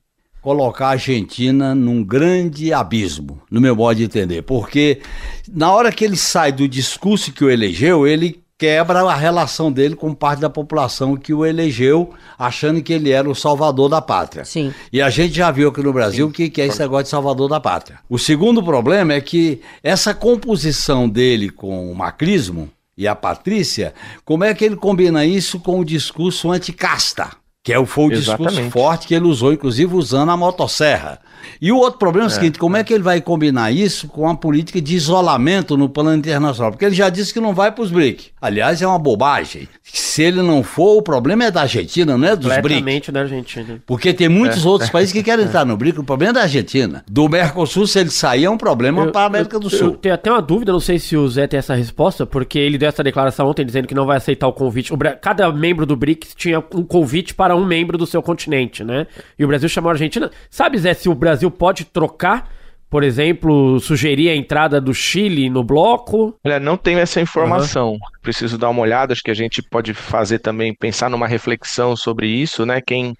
colocar 0.49 0.87
a 0.87 0.91
Argentina 0.93 1.75
num 1.75 2.03
grande 2.03 2.73
abismo, 2.73 3.39
no 3.51 3.61
meu 3.61 3.77
modo 3.77 3.99
de 3.99 4.05
entender, 4.05 4.41
porque 4.41 5.03
na 5.47 5.71
hora 5.71 5.93
que 5.93 6.03
ele 6.03 6.17
sai 6.17 6.53
do 6.53 6.67
discurso 6.67 7.35
que 7.35 7.45
o 7.45 7.51
elegeu, 7.51 8.07
ele 8.07 8.43
quebra 8.57 9.01
a 9.01 9.15
relação 9.15 9.71
dele 9.71 9.95
com 9.95 10.15
parte 10.15 10.41
da 10.41 10.49
população 10.49 11.19
que 11.19 11.35
o 11.35 11.45
elegeu, 11.45 12.15
achando 12.39 12.83
que 12.83 12.95
ele 12.95 13.11
era 13.11 13.29
o 13.29 13.35
salvador 13.35 13.91
da 13.91 14.01
pátria. 14.01 14.43
Sim. 14.47 14.73
E 14.91 15.03
a 15.03 15.11
gente 15.11 15.35
já 15.35 15.51
viu 15.51 15.69
aqui 15.69 15.83
no 15.83 15.93
Brasil 15.93 16.27
o 16.27 16.33
que, 16.33 16.49
que 16.49 16.63
é 16.63 16.67
esse 16.67 16.81
negócio 16.81 17.05
de 17.05 17.11
salvador 17.11 17.47
da 17.47 17.61
pátria. 17.61 17.99
O 18.09 18.19
segundo 18.19 18.63
problema 18.63 19.13
é 19.13 19.21
que 19.21 19.61
essa 19.83 20.15
composição 20.15 21.07
dele 21.07 21.51
com 21.51 21.93
o 21.93 21.95
macrismo 21.95 22.71
e 22.97 23.07
a 23.07 23.15
Patrícia, 23.15 23.93
como 24.25 24.45
é 24.45 24.55
que 24.55 24.65
ele 24.65 24.77
combina 24.77 25.27
isso 25.27 25.61
com 25.61 25.79
o 25.79 25.85
discurso 25.85 26.51
anticasta? 26.51 27.37
Que 27.69 27.75
é 27.75 27.79
o, 27.79 27.85
foi 27.85 28.07
o 28.07 28.11
discurso 28.13 28.71
forte 28.71 29.07
que 29.07 29.15
ele 29.15 29.27
usou, 29.27 29.53
inclusive 29.53 29.95
usando 29.95 30.31
a 30.31 30.37
motosserra. 30.39 31.21
E 31.61 31.73
o 31.73 31.77
outro 31.77 31.99
problema 31.99 32.27
é 32.27 32.31
o 32.31 32.31
seguinte: 32.31 32.59
como 32.59 32.77
é 32.77 32.85
que 32.85 32.93
ele 32.93 33.03
vai 33.03 33.21
combinar 33.21 33.71
isso 33.71 34.09
com 34.09 34.29
a 34.29 34.35
política 34.35 34.81
de 34.81 34.95
isolamento 34.95 35.77
no 35.77 35.89
plano 35.89 36.15
internacional? 36.15 36.71
Porque 36.73 36.85
ele 36.85 36.95
já 36.95 37.09
disse 37.09 37.33
que 37.33 37.41
não 37.41 37.55
vai 37.55 37.73
para 37.73 37.83
os 37.83 37.91
BRIC. 37.91 38.31
Aliás, 38.41 38.81
é 38.83 38.87
uma 38.87 38.99
bobagem. 38.99 39.69
Se 39.83 40.23
ele 40.23 40.43
não 40.43 40.63
for, 40.63 40.99
o 40.99 41.03
problema 41.03 41.45
é 41.45 41.51
da 41.51 41.63
Argentina, 41.63 42.17
não 42.17 42.29
é 42.29 42.37
dos 42.37 42.55
BRIC. 42.59 43.11
da 43.11 43.21
Argentina. 43.21 43.81
Porque 43.87 44.13
tem 44.13 44.29
muitos 44.29 44.65
é. 44.65 44.69
outros 44.69 44.91
países 44.91 45.13
que 45.13 45.23
querem 45.23 45.45
entrar 45.45 45.65
no 45.65 45.77
BRIC, 45.77 46.01
o 46.01 46.05
problema 46.05 46.31
é 46.31 46.35
da 46.35 46.43
Argentina. 46.43 47.05
Do 47.11 47.29
Mercosul, 47.29 47.87
se 47.87 47.99
ele 47.99 48.11
sair, 48.11 48.45
é 48.45 48.51
um 48.51 48.59
problema 48.59 49.07
para 49.09 49.23
a 49.23 49.27
América 49.27 49.57
eu, 49.57 49.61
do 49.61 49.71
Sul. 49.71 49.89
Eu 49.89 49.93
tenho 49.93 50.15
até 50.15 50.31
uma 50.31 50.43
dúvida, 50.43 50.73
não 50.73 50.81
sei 50.81 50.99
se 50.99 51.17
o 51.17 51.27
Zé 51.29 51.47
tem 51.47 51.59
essa 51.59 51.75
resposta, 51.75 52.27
porque 52.27 52.59
ele 52.59 52.79
deu 52.79 52.89
essa 52.89 53.03
declaração 53.03 53.49
ontem 53.49 53.65
dizendo 53.65 53.87
que 53.87 53.95
não 53.95 54.07
vai 54.07 54.17
aceitar 54.17 54.47
o 54.47 54.53
convite. 54.53 54.93
O, 54.93 54.99
cada 55.21 55.51
membro 55.53 55.87
do 55.87 55.97
BRICS 55.97 56.35
tinha 56.35 56.63
um 56.75 56.85
convite 56.85 57.35
para 57.35 57.57
um 57.57 57.65
membro 57.65 57.97
do 57.97 58.07
seu 58.07 58.23
continente, 58.23 58.85
né? 58.85 59.07
E 59.39 59.45
o 59.45 59.49
Brasil 59.49 59.69
chamou 59.69 59.91
a 59.91 59.93
Argentina. 59.93 60.31
Sabe, 60.51 60.79
Zé, 60.79 60.95
se 60.95 61.09
o 61.09 61.15
Brasil 61.15 61.28
pode 61.51 61.85
trocar 61.85 62.49
por 62.91 63.03
exemplo, 63.03 63.79
sugerir 63.81 64.31
a 64.31 64.35
entrada 64.35 64.81
do 64.81 64.95
Chile 64.95 65.51
no 65.51 65.63
bloco? 65.63 66.39
Olha, 66.45 66.59
não 66.59 66.77
tenho 66.77 66.99
essa 66.99 67.21
informação. 67.21 67.93
Uhum. 67.93 67.99
Preciso 68.23 68.57
dar 68.57 68.71
uma 68.71 68.81
olhada. 68.81 69.13
Acho 69.13 69.23
que 69.23 69.31
a 69.31 69.35
gente 69.35 69.63
pode 69.63 69.93
fazer 69.93 70.39
também, 70.39 70.75
pensar 70.75 71.11
numa 71.11 71.27
reflexão 71.27 71.95
sobre 71.95 72.27
isso, 72.27 72.65
né? 72.65 72.81
Quem, 72.81 73.15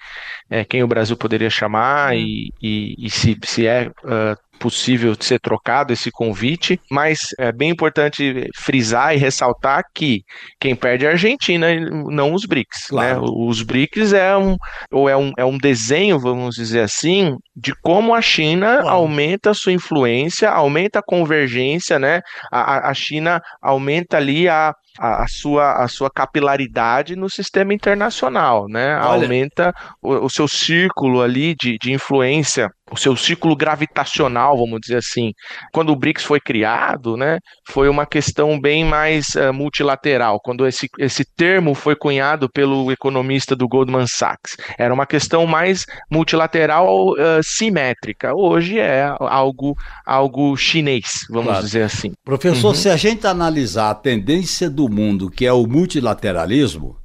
é, 0.49 0.65
quem 0.65 0.83
o 0.83 0.89
Brasil 0.89 1.17
poderia 1.17 1.51
chamar 1.51 2.17
e, 2.17 2.51
e, 2.63 2.95
e, 2.99 3.11
se, 3.11 3.39
se 3.45 3.67
é 3.67 3.91
uh, 4.05 4.37
possível 4.59 5.15
de 5.15 5.25
ser 5.25 5.41
trocado 5.41 5.93
esse 5.93 6.11
convite, 6.11 6.81
mas 6.91 7.29
é 7.39 7.53
bem 7.53 7.71
importante 7.71 8.49
frisar 8.57 9.15
e 9.15 9.19
ressaltar 9.19 9.85
que 9.95 10.23
quem 10.61 10.75
perde 10.75 11.05
é 11.05 11.09
a 11.09 11.13
Argentina, 11.13 11.69
não 12.11 12.35
os 12.35 12.45
BRICS. 12.45 12.89
Né? 12.91 13.11
Claro. 13.11 13.23
Né? 13.23 13.29
Os 13.49 13.63
BRICS 13.63 14.13
é 14.13 14.37
um, 14.37 14.57
ou 14.93 15.09
é, 15.09 15.17
um, 15.17 15.33
é 15.37 15.45
um 15.45 15.59
desenho, 15.59 16.19
vamos 16.19 16.57
dizer 16.57 16.81
assim, 16.81 17.37
de 17.57 17.73
como 17.83 18.15
a 18.15 18.21
China 18.21 18.83
aumenta 18.83 19.51
a 19.51 19.55
sua 19.55 19.73
influência, 19.73 20.51
aumenta 20.51 20.99
a 20.99 21.03
convergência, 21.03 21.99
né? 21.99 22.21
A, 22.53 22.91
a 22.91 22.95
China 22.95 23.41
aumenta 23.63 24.17
ali 24.17 24.49
a, 24.49 24.73
a, 24.99 25.23
a, 25.23 25.29
sua, 25.29 25.85
a 25.85 25.89
sua 25.89 26.11
capilaridade 26.11 27.15
no 27.17 27.31
sistema 27.31 27.73
internacional, 27.73 28.67
né? 28.69 28.97
Olha. 28.97 29.23
Aumenta 29.23 29.73
o, 30.03 30.27
o, 30.27 30.31
seu 30.31 30.49
círculo 30.49 31.23
ali 31.23 31.55
de, 31.55 31.77
de 31.81 31.93
influência, 31.93 32.71
o 32.91 32.97
seu 32.97 33.17
círculo 33.17 33.55
gravitacional, 33.55 34.57
vamos 34.57 34.81
dizer 34.81 34.97
assim. 34.97 35.33
Quando 35.73 35.91
o 35.91 35.97
BRICS 35.97 36.25
foi 36.25 36.41
criado, 36.41 37.17
né, 37.17 37.39
foi 37.69 37.89
uma 37.89 38.07
questão 38.07 38.59
bem 38.59 38.85
mais 38.85 39.35
uh, 39.35 39.53
multilateral. 39.53 40.41
Quando 40.43 40.67
esse, 40.67 40.89
esse 40.99 41.25
termo 41.37 41.75
foi 41.75 41.95
cunhado 41.95 42.49
pelo 42.53 42.91
economista 42.91 43.55
do 43.55 43.69
Goldman 43.69 44.07
Sachs, 44.07 44.57
era 44.79 44.93
uma 44.93 45.07
questão 45.07 45.47
mais 45.47 45.85
multilateral 46.11 47.11
uh, 47.13 47.43
simétrica. 47.43 48.35
Hoje 48.35 48.79
é 48.79 49.15
algo, 49.21 49.75
algo 50.07 50.57
chinês, 50.57 51.27
vamos 51.31 51.49
claro. 51.49 51.65
dizer 51.65 51.83
assim. 51.83 52.13
Professor, 52.25 52.69
uhum. 52.69 52.75
se 52.75 52.89
a 52.89 52.97
gente 52.97 53.27
analisar 53.27 53.91
a 53.91 53.95
tendência 53.95 54.71
do 54.71 54.88
mundo, 54.91 55.31
que 55.31 55.47
é 55.47 55.53
o 55.53 55.67
multilateralismo, 55.67 56.97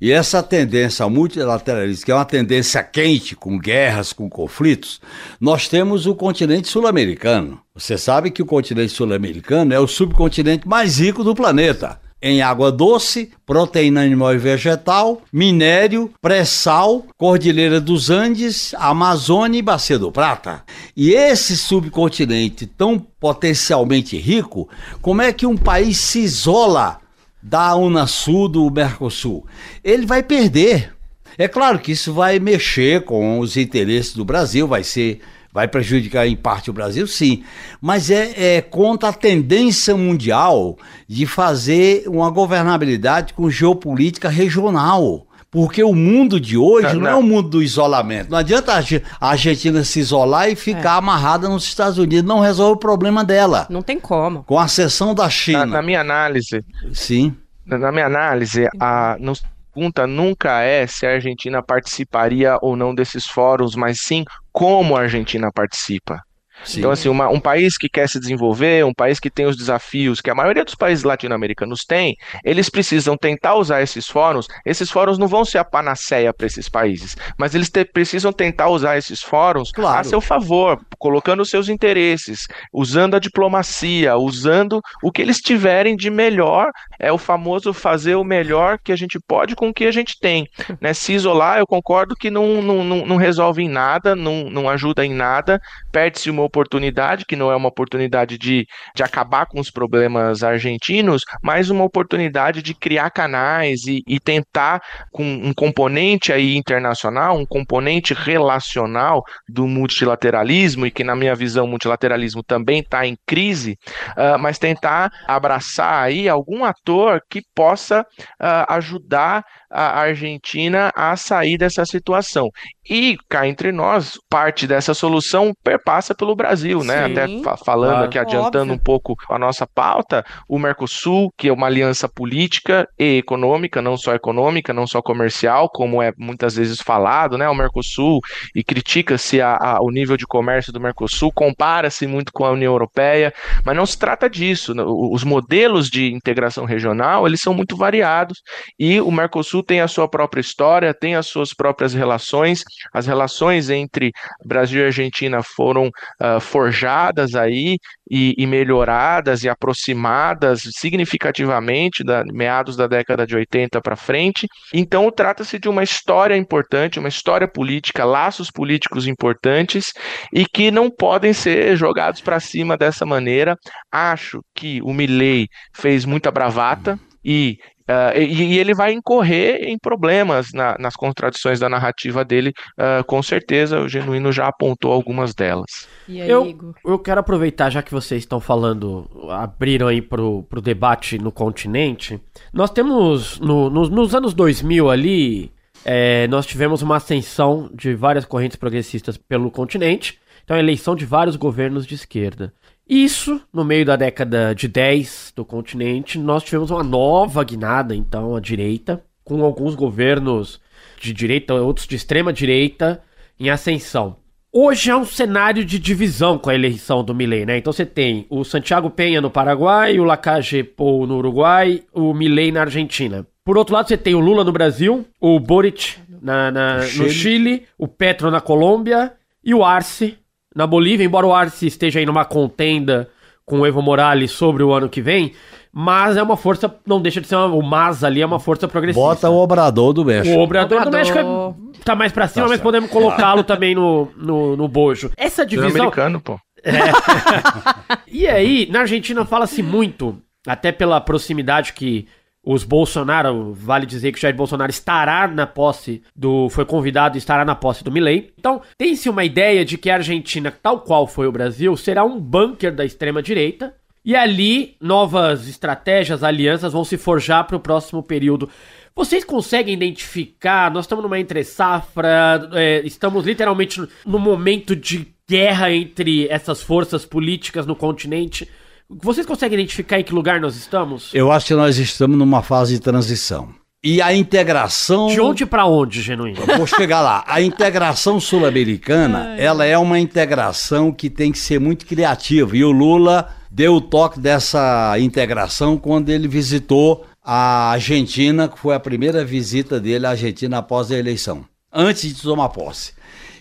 e 0.00 0.12
essa 0.12 0.42
tendência 0.42 1.02
ao 1.04 1.10
multilateralismo, 1.10 2.04
que 2.04 2.12
é 2.12 2.14
uma 2.14 2.24
tendência 2.24 2.82
quente, 2.82 3.34
com 3.34 3.58
guerras, 3.58 4.12
com 4.12 4.28
conflitos, 4.28 5.00
nós 5.40 5.68
temos 5.68 6.06
o 6.06 6.14
continente 6.14 6.68
sul-americano. 6.68 7.60
Você 7.74 7.96
sabe 7.96 8.30
que 8.30 8.42
o 8.42 8.46
continente 8.46 8.92
sul-americano 8.92 9.72
é 9.72 9.80
o 9.80 9.86
subcontinente 9.86 10.66
mais 10.66 10.98
rico 10.98 11.24
do 11.24 11.34
planeta. 11.34 12.00
Em 12.20 12.40
água 12.40 12.72
doce, 12.72 13.30
proteína 13.44 14.02
animal 14.02 14.34
e 14.34 14.38
vegetal, 14.38 15.22
minério, 15.30 16.10
pré-sal, 16.20 17.04
Cordilheira 17.16 17.78
dos 17.78 18.08
Andes, 18.08 18.74
Amazônia 18.78 19.58
e 19.58 19.62
Bacia 19.62 19.98
do 19.98 20.10
Prata. 20.10 20.64
E 20.96 21.12
esse 21.12 21.56
subcontinente 21.56 22.66
tão 22.66 22.98
potencialmente 22.98 24.16
rico, 24.16 24.66
como 25.02 25.20
é 25.20 25.30
que 25.30 25.46
um 25.46 25.58
país 25.58 25.98
se 25.98 26.20
isola 26.20 27.00
da 27.48 27.76
Unasul, 27.76 28.48
do 28.48 28.68
Mercosul. 28.68 29.46
Ele 29.84 30.04
vai 30.04 30.20
perder. 30.20 30.92
É 31.38 31.46
claro 31.46 31.78
que 31.78 31.92
isso 31.92 32.12
vai 32.12 32.40
mexer 32.40 33.04
com 33.04 33.38
os 33.38 33.56
interesses 33.56 34.14
do 34.14 34.24
Brasil, 34.24 34.66
vai 34.66 34.82
ser 34.82 35.20
vai 35.52 35.66
prejudicar 35.66 36.26
em 36.26 36.36
parte 36.36 36.68
o 36.68 36.72
Brasil, 36.72 37.06
sim, 37.06 37.42
mas 37.80 38.10
é, 38.10 38.56
é, 38.56 38.60
contra 38.60 39.08
a 39.08 39.12
tendência 39.12 39.96
mundial 39.96 40.76
de 41.08 41.24
fazer 41.24 42.06
uma 42.08 42.28
governabilidade 42.28 43.32
com 43.32 43.48
geopolítica 43.48 44.28
regional. 44.28 45.25
Porque 45.50 45.82
o 45.82 45.94
mundo 45.94 46.40
de 46.40 46.56
hoje 46.56 46.94
não, 46.94 47.02
não, 47.02 47.10
é 47.10 47.14
o 47.14 47.22
mundo 47.22 47.48
do 47.48 47.62
isolamento. 47.62 48.30
Não 48.30 48.38
adianta 48.38 48.72
a 49.20 49.30
Argentina 49.30 49.82
se 49.84 50.00
isolar 50.00 50.50
e 50.50 50.56
ficar 50.56 50.94
é. 50.94 50.98
amarrada 50.98 51.48
nos 51.48 51.64
Estados 51.64 51.98
Unidos. 51.98 52.28
Não 52.28 52.40
resolve 52.40 52.74
o 52.74 52.78
problema 52.78 53.24
dela. 53.24 53.66
Não 53.70 53.80
tem 53.80 53.98
como. 53.98 54.42
Com 54.42 54.58
a 54.58 54.68
cessão 54.68 55.14
da 55.14 55.30
China. 55.30 55.60
Na, 55.60 55.66
na 55.66 55.82
minha 55.82 56.00
análise. 56.00 56.64
Sim. 56.92 57.34
Na 57.64 57.90
minha 57.90 58.06
análise, 58.06 58.68
a, 58.78 59.16
não, 59.18 59.32
pergunta 59.76 60.06
nunca 60.06 60.62
é 60.62 60.86
se 60.86 61.06
a 61.06 61.12
Argentina 61.12 61.62
participaria 61.62 62.58
ou 62.62 62.74
não 62.74 62.94
desses 62.94 63.26
fóruns, 63.26 63.76
mas 63.76 64.00
sim 64.00 64.24
como 64.50 64.96
a 64.96 65.02
Argentina 65.02 65.52
participa. 65.52 66.22
Sim. 66.64 66.80
Então, 66.80 66.90
assim, 66.90 67.08
uma, 67.08 67.28
um 67.28 67.40
país 67.40 67.76
que 67.76 67.88
quer 67.88 68.08
se 68.08 68.18
desenvolver, 68.18 68.84
um 68.84 68.94
país 68.94 69.20
que 69.20 69.30
tem 69.30 69.46
os 69.46 69.56
desafios 69.56 70.20
que 70.20 70.30
a 70.30 70.34
maioria 70.34 70.64
dos 70.64 70.74
países 70.74 71.04
latino-americanos 71.04 71.84
tem, 71.86 72.16
eles 72.44 72.68
precisam 72.68 73.16
tentar 73.16 73.54
usar 73.54 73.82
esses 73.82 74.06
fóruns. 74.06 74.46
Esses 74.64 74.90
fóruns 74.90 75.18
não 75.18 75.28
vão 75.28 75.44
ser 75.44 75.58
a 75.58 75.64
panaceia 75.64 76.32
para 76.32 76.46
esses 76.46 76.68
países, 76.68 77.16
mas 77.38 77.54
eles 77.54 77.70
te, 77.70 77.84
precisam 77.84 78.32
tentar 78.32 78.68
usar 78.68 78.96
esses 78.98 79.22
fóruns 79.22 79.70
claro. 79.70 80.00
a 80.00 80.04
seu 80.04 80.20
favor, 80.20 80.80
colocando 80.98 81.42
os 81.42 81.50
seus 81.50 81.68
interesses, 81.68 82.46
usando 82.72 83.14
a 83.14 83.18
diplomacia, 83.20 84.16
usando 84.16 84.80
o 85.02 85.12
que 85.12 85.22
eles 85.22 85.38
tiverem 85.38 85.96
de 85.96 86.10
melhor. 86.10 86.70
É 86.98 87.12
o 87.12 87.18
famoso 87.18 87.72
fazer 87.72 88.14
o 88.14 88.24
melhor 88.24 88.78
que 88.82 88.92
a 88.92 88.96
gente 88.96 89.18
pode 89.20 89.54
com 89.54 89.68
o 89.68 89.74
que 89.74 89.84
a 89.84 89.92
gente 89.92 90.18
tem. 90.18 90.48
Né? 90.80 90.92
Se 90.94 91.12
isolar, 91.12 91.58
eu 91.58 91.66
concordo 91.66 92.16
que 92.16 92.30
não, 92.30 92.62
não, 92.62 92.82
não, 92.82 93.06
não 93.06 93.16
resolve 93.16 93.62
em 93.62 93.68
nada, 93.68 94.16
não, 94.16 94.50
não 94.50 94.68
ajuda 94.68 95.04
em 95.04 95.14
nada, 95.14 95.60
perde-se 95.96 96.28
uma 96.28 96.42
oportunidade, 96.42 97.24
que 97.24 97.34
não 97.34 97.50
é 97.50 97.56
uma 97.56 97.70
oportunidade 97.70 98.36
de, 98.36 98.66
de 98.94 99.02
acabar 99.02 99.46
com 99.46 99.58
os 99.58 99.70
problemas 99.70 100.42
argentinos, 100.42 101.22
mas 101.42 101.70
uma 101.70 101.84
oportunidade 101.84 102.60
de 102.60 102.74
criar 102.74 103.08
canais 103.08 103.86
e, 103.86 104.02
e 104.06 104.20
tentar, 104.20 104.82
com 105.10 105.24
um 105.24 105.54
componente 105.54 106.34
aí 106.34 106.54
internacional, 106.54 107.38
um 107.38 107.46
componente 107.46 108.12
relacional 108.12 109.24
do 109.48 109.66
multilateralismo, 109.66 110.84
e 110.84 110.90
que 110.90 111.02
na 111.02 111.16
minha 111.16 111.34
visão 111.34 111.64
o 111.64 111.68
multilateralismo 111.68 112.42
também 112.42 112.80
está 112.80 113.06
em 113.06 113.16
crise, 113.26 113.78
uh, 114.18 114.38
mas 114.38 114.58
tentar 114.58 115.10
abraçar 115.26 116.04
aí 116.04 116.28
algum 116.28 116.62
ator 116.62 117.22
que 117.30 117.40
possa 117.54 118.02
uh, 118.02 118.66
ajudar 118.68 119.42
a 119.70 120.00
Argentina 120.00 120.92
a 120.94 121.16
sair 121.16 121.58
dessa 121.58 121.84
situação. 121.84 122.48
E 122.88 123.16
cá 123.28 123.48
entre 123.48 123.72
nós, 123.72 124.18
parte 124.30 124.66
dessa 124.66 124.94
solução 124.94 125.52
perpassa 125.64 126.14
pelo 126.14 126.36
Brasil, 126.36 126.84
né? 126.84 127.06
Até 127.06 127.26
fa 127.42 127.56
falando 127.56 127.90
claro. 127.90 128.04
aqui, 128.06 128.18
adiantando 128.18 128.72
Óbvio. 128.72 128.74
um 128.74 128.78
pouco 128.78 129.14
a 129.28 129.38
nossa 129.38 129.66
pauta, 129.66 130.24
o 130.48 130.58
Mercosul, 130.58 131.32
que 131.36 131.48
é 131.48 131.52
uma 131.52 131.66
aliança 131.66 132.08
política 132.08 132.88
e 132.98 133.18
econômica, 133.18 133.82
não 133.82 133.96
só 133.96 134.14
econômica, 134.14 134.72
não 134.72 134.86
só 134.86 135.02
comercial, 135.02 135.68
como 135.68 136.00
é 136.00 136.12
muitas 136.16 136.54
vezes 136.54 136.80
falado, 136.80 137.36
né? 137.36 137.48
O 137.48 137.54
Mercosul 137.54 138.20
e 138.54 138.62
critica-se 138.62 139.40
o 139.80 139.90
nível 139.90 140.16
de 140.16 140.26
comércio 140.26 140.72
do 140.72 140.80
Mercosul, 140.80 141.32
compara-se 141.32 142.06
muito 142.06 142.32
com 142.32 142.44
a 142.44 142.52
União 142.52 142.72
Europeia, 142.72 143.32
mas 143.64 143.76
não 143.76 143.84
se 143.84 143.98
trata 143.98 144.30
disso. 144.30 144.74
Né? 144.74 144.82
Os 144.86 145.24
modelos 145.24 145.90
de 145.90 146.12
integração 146.12 146.64
regional, 146.64 147.26
eles 147.26 147.40
são 147.40 147.52
muito 147.52 147.76
variados 147.76 148.42
e 148.78 149.00
o 149.00 149.10
Mercosul 149.10 149.62
tem 149.66 149.80
a 149.80 149.88
sua 149.88 150.08
própria 150.08 150.40
história, 150.40 150.94
tem 150.94 151.16
as 151.16 151.26
suas 151.26 151.52
próprias 151.52 151.92
relações. 151.92 152.62
As 152.92 153.06
relações 153.06 153.68
entre 153.68 154.12
Brasil 154.44 154.82
e 154.82 154.86
Argentina 154.86 155.42
foram 155.42 155.88
uh, 155.88 156.40
forjadas 156.40 157.34
aí 157.34 157.76
e, 158.10 158.34
e, 158.38 158.46
melhoradas 158.46 159.42
e 159.42 159.48
aproximadas 159.48 160.62
significativamente 160.76 162.04
da 162.04 162.22
meados 162.32 162.76
da 162.76 162.86
década 162.86 163.26
de 163.26 163.34
80 163.34 163.80
para 163.80 163.96
frente. 163.96 164.46
Então 164.72 165.10
trata-se 165.10 165.58
de 165.58 165.68
uma 165.68 165.82
história 165.82 166.36
importante, 166.36 166.98
uma 166.98 167.08
história 167.08 167.48
política, 167.48 168.04
laços 168.04 168.50
políticos 168.50 169.06
importantes 169.06 169.92
e 170.32 170.46
que 170.46 170.70
não 170.70 170.90
podem 170.90 171.32
ser 171.32 171.76
jogados 171.76 172.20
para 172.20 172.38
cima 172.38 172.76
dessa 172.76 173.04
maneira. 173.04 173.56
Acho 173.90 174.40
que 174.54 174.80
o 174.82 174.92
Milley 174.92 175.48
fez 175.74 176.04
muita 176.04 176.30
bravata 176.30 176.98
e 177.26 177.58
Uh, 177.88 178.18
e, 178.18 178.54
e, 178.54 178.58
ele 178.58 178.74
vai 178.74 178.92
incorrer 178.92 179.62
em 179.62 179.78
problemas 179.78 180.52
na, 180.52 180.76
nas 180.76 180.96
contradições 180.96 181.60
da 181.60 181.68
narrativa 181.68 182.24
dele, 182.24 182.52
uh, 182.72 183.04
com 183.04 183.22
certeza. 183.22 183.80
O 183.80 183.88
Genuíno 183.88 184.32
já 184.32 184.48
apontou 184.48 184.92
algumas 184.92 185.32
delas. 185.32 185.86
Aí, 186.08 186.28
eu, 186.28 186.74
eu 186.84 186.98
quero 186.98 187.20
aproveitar, 187.20 187.70
já 187.70 187.82
que 187.82 187.92
vocês 187.92 188.22
estão 188.22 188.40
falando, 188.40 189.08
abriram 189.30 189.86
aí 189.86 190.02
pro, 190.02 190.42
pro 190.50 190.60
debate 190.60 191.16
no 191.16 191.30
continente. 191.30 192.20
Nós 192.52 192.70
temos, 192.70 193.38
no, 193.38 193.70
no, 193.70 193.88
nos 193.88 194.16
anos 194.16 194.34
2000 194.34 194.90
ali, 194.90 195.52
é, 195.84 196.26
nós 196.26 196.44
tivemos 196.44 196.82
uma 196.82 196.96
ascensão 196.96 197.70
de 197.72 197.94
várias 197.94 198.24
correntes 198.24 198.56
progressistas 198.56 199.16
pelo 199.16 199.48
continente. 199.48 200.18
Então, 200.42 200.56
a 200.56 200.60
eleição 200.60 200.96
de 200.96 201.06
vários 201.06 201.36
governos 201.36 201.86
de 201.86 201.94
esquerda. 201.94 202.52
Isso, 202.88 203.40
no 203.52 203.64
meio 203.64 203.84
da 203.84 203.96
década 203.96 204.54
de 204.54 204.68
10 204.68 205.32
do 205.34 205.44
continente, 205.44 206.18
nós 206.18 206.44
tivemos 206.44 206.70
uma 206.70 206.84
nova 206.84 207.42
guinada, 207.42 207.96
então, 207.96 208.36
à 208.36 208.40
direita, 208.40 209.02
com 209.24 209.42
alguns 209.42 209.74
governos 209.74 210.60
de 211.00 211.12
direita, 211.12 211.54
outros 211.54 211.86
de 211.86 211.96
extrema 211.96 212.32
direita, 212.32 213.02
em 213.40 213.50
ascensão. 213.50 214.16
Hoje 214.52 214.90
é 214.90 214.96
um 214.96 215.04
cenário 215.04 215.64
de 215.64 215.78
divisão 215.78 216.38
com 216.38 216.48
a 216.48 216.54
eleição 216.54 217.02
do 217.04 217.14
Milei, 217.14 217.44
né? 217.44 217.58
Então 217.58 217.72
você 217.72 217.84
tem 217.84 218.24
o 218.30 218.44
Santiago 218.44 218.88
Penha 218.88 219.20
no 219.20 219.30
Paraguai, 219.30 219.98
o 219.98 220.04
Lacage 220.04 220.62
Pou 220.62 221.06
no 221.06 221.18
Uruguai, 221.18 221.82
o 221.92 222.14
Milei 222.14 222.52
na 222.52 222.62
Argentina. 222.62 223.26
Por 223.44 223.58
outro 223.58 223.74
lado, 223.74 223.88
você 223.88 223.96
tem 223.96 224.14
o 224.14 224.20
Lula 224.20 224.44
no 224.44 224.52
Brasil, 224.52 225.04
o 225.20 225.38
Boric 225.38 225.96
na, 226.22 226.50
na 226.50 226.76
no 226.78 227.10
Chile, 227.10 227.64
o 227.76 227.86
Petro 227.86 228.30
na 228.30 228.40
Colômbia 228.40 229.12
e 229.44 229.52
o 229.52 229.62
Arce 229.62 230.16
na 230.56 230.66
Bolívia, 230.66 231.04
embora 231.04 231.26
o 231.26 231.34
Arce 231.34 231.66
esteja 231.66 232.00
aí 232.00 232.06
numa 232.06 232.24
contenda 232.24 233.10
com 233.44 233.60
o 233.60 233.66
Evo 233.66 233.82
Morales 233.82 234.32
sobre 234.32 234.62
o 234.62 234.72
ano 234.72 234.88
que 234.88 235.02
vem, 235.02 235.34
mas 235.70 236.16
é 236.16 236.22
uma 236.22 236.36
força, 236.36 236.74
não 236.86 237.00
deixa 237.00 237.20
de 237.20 237.28
ser 237.28 237.36
uma, 237.36 237.54
o 237.54 237.62
MAS 237.62 238.02
ali 238.02 238.22
é 238.22 238.26
uma 238.26 238.40
força 238.40 238.66
progressista. 238.66 239.06
Bota 239.06 239.28
o 239.28 239.36
Obrador 239.36 239.92
do 239.92 240.04
México. 240.04 240.34
O 240.34 240.40
Obrador, 240.40 240.80
do 240.80 240.88
Obrador. 240.88 240.98
México 240.98 241.18
é, 241.18 241.84
tá 241.84 241.94
mais 241.94 242.10
pra 242.10 242.26
cima, 242.26 242.46
Tá 242.46 242.52
mas 242.52 242.60
podemos 242.60 242.90
colocá-lo 242.90 243.44
também 243.44 243.74
no, 243.74 244.10
no, 244.16 244.56
no 244.56 244.66
bojo. 244.66 245.12
Essa 245.16 245.42
é 245.42 245.44
divisão... 245.44 245.82
americano, 245.82 246.20
pô. 246.20 246.40
E 248.08 248.26
aí, 248.26 248.66
na 248.70 248.80
Argentina 248.80 249.24
fala-se 249.26 249.62
muito, 249.62 250.18
até 250.46 250.72
pela 250.72 250.98
proximidade 251.00 251.74
que 251.74 252.08
os 252.46 252.62
Bolsonaro, 252.62 253.52
vale 253.52 253.84
dizer 253.84 254.12
que 254.12 254.18
o 254.18 254.20
Jair 254.20 254.36
Bolsonaro 254.36 254.70
estará 254.70 255.26
na 255.26 255.48
posse 255.48 256.00
do. 256.14 256.48
Foi 256.48 256.64
convidado 256.64 257.16
e 257.16 257.18
estará 257.18 257.44
na 257.44 257.56
posse 257.56 257.82
do 257.82 257.90
Milley. 257.90 258.32
Então, 258.38 258.62
tem-se 258.78 259.10
uma 259.10 259.24
ideia 259.24 259.64
de 259.64 259.76
que 259.76 259.90
a 259.90 259.94
Argentina, 259.96 260.50
tal 260.62 260.80
qual 260.80 261.08
foi 261.08 261.26
o 261.26 261.32
Brasil, 261.32 261.76
será 261.76 262.04
um 262.04 262.20
bunker 262.20 262.72
da 262.72 262.84
extrema-direita. 262.84 263.74
E 264.04 264.14
ali, 264.14 264.76
novas 264.80 265.48
estratégias, 265.48 266.22
alianças 266.22 266.72
vão 266.72 266.84
se 266.84 266.96
forjar 266.96 267.44
para 267.44 267.56
o 267.56 267.60
próximo 267.60 268.00
período. 268.00 268.48
Vocês 268.94 269.24
conseguem 269.24 269.74
identificar? 269.74 270.70
Nós 270.70 270.84
estamos 270.84 271.02
numa 271.02 271.18
entre-safra, 271.18 272.48
é, 272.52 272.82
estamos 272.84 273.26
literalmente 273.26 273.82
no- 274.06 274.18
momento 274.20 274.76
de 274.76 275.08
guerra 275.28 275.72
entre 275.72 276.28
essas 276.28 276.62
forças 276.62 277.04
políticas 277.04 277.66
no 277.66 277.74
continente. 277.74 278.48
Vocês 278.88 279.26
conseguem 279.26 279.58
identificar 279.58 279.98
em 279.98 280.04
que 280.04 280.14
lugar 280.14 280.40
nós 280.40 280.56
estamos? 280.56 281.10
Eu 281.12 281.32
acho 281.32 281.46
que 281.46 281.54
nós 281.54 281.76
estamos 281.76 282.16
numa 282.16 282.40
fase 282.40 282.74
de 282.74 282.80
transição. 282.80 283.52
E 283.82 284.00
a 284.00 284.14
integração. 284.14 285.08
De 285.08 285.20
onde 285.20 285.44
pra 285.44 285.66
onde, 285.66 286.02
Genuíno? 286.02 286.40
Eu 286.46 286.56
Vou 286.56 286.66
chegar 286.66 287.00
lá. 287.00 287.24
A 287.26 287.40
integração 287.40 288.20
sul-americana, 288.20 289.36
ela 289.38 289.64
é 289.64 289.76
uma 289.76 289.98
integração 289.98 290.92
que 290.92 291.10
tem 291.10 291.32
que 291.32 291.38
ser 291.38 291.60
muito 291.60 291.84
criativa. 291.84 292.56
E 292.56 292.64
o 292.64 292.70
Lula 292.70 293.28
deu 293.50 293.74
o 293.74 293.80
toque 293.80 294.20
dessa 294.20 294.96
integração 294.98 295.76
quando 295.76 296.10
ele 296.10 296.28
visitou 296.28 297.04
a 297.24 297.70
Argentina, 297.72 298.48
que 298.48 298.58
foi 298.58 298.74
a 298.74 298.80
primeira 298.80 299.24
visita 299.24 299.80
dele 299.80 300.06
à 300.06 300.10
Argentina 300.10 300.58
após 300.58 300.92
a 300.92 300.96
eleição, 300.96 301.44
antes 301.72 302.14
de 302.14 302.22
tomar 302.22 302.48
posse. 302.50 302.92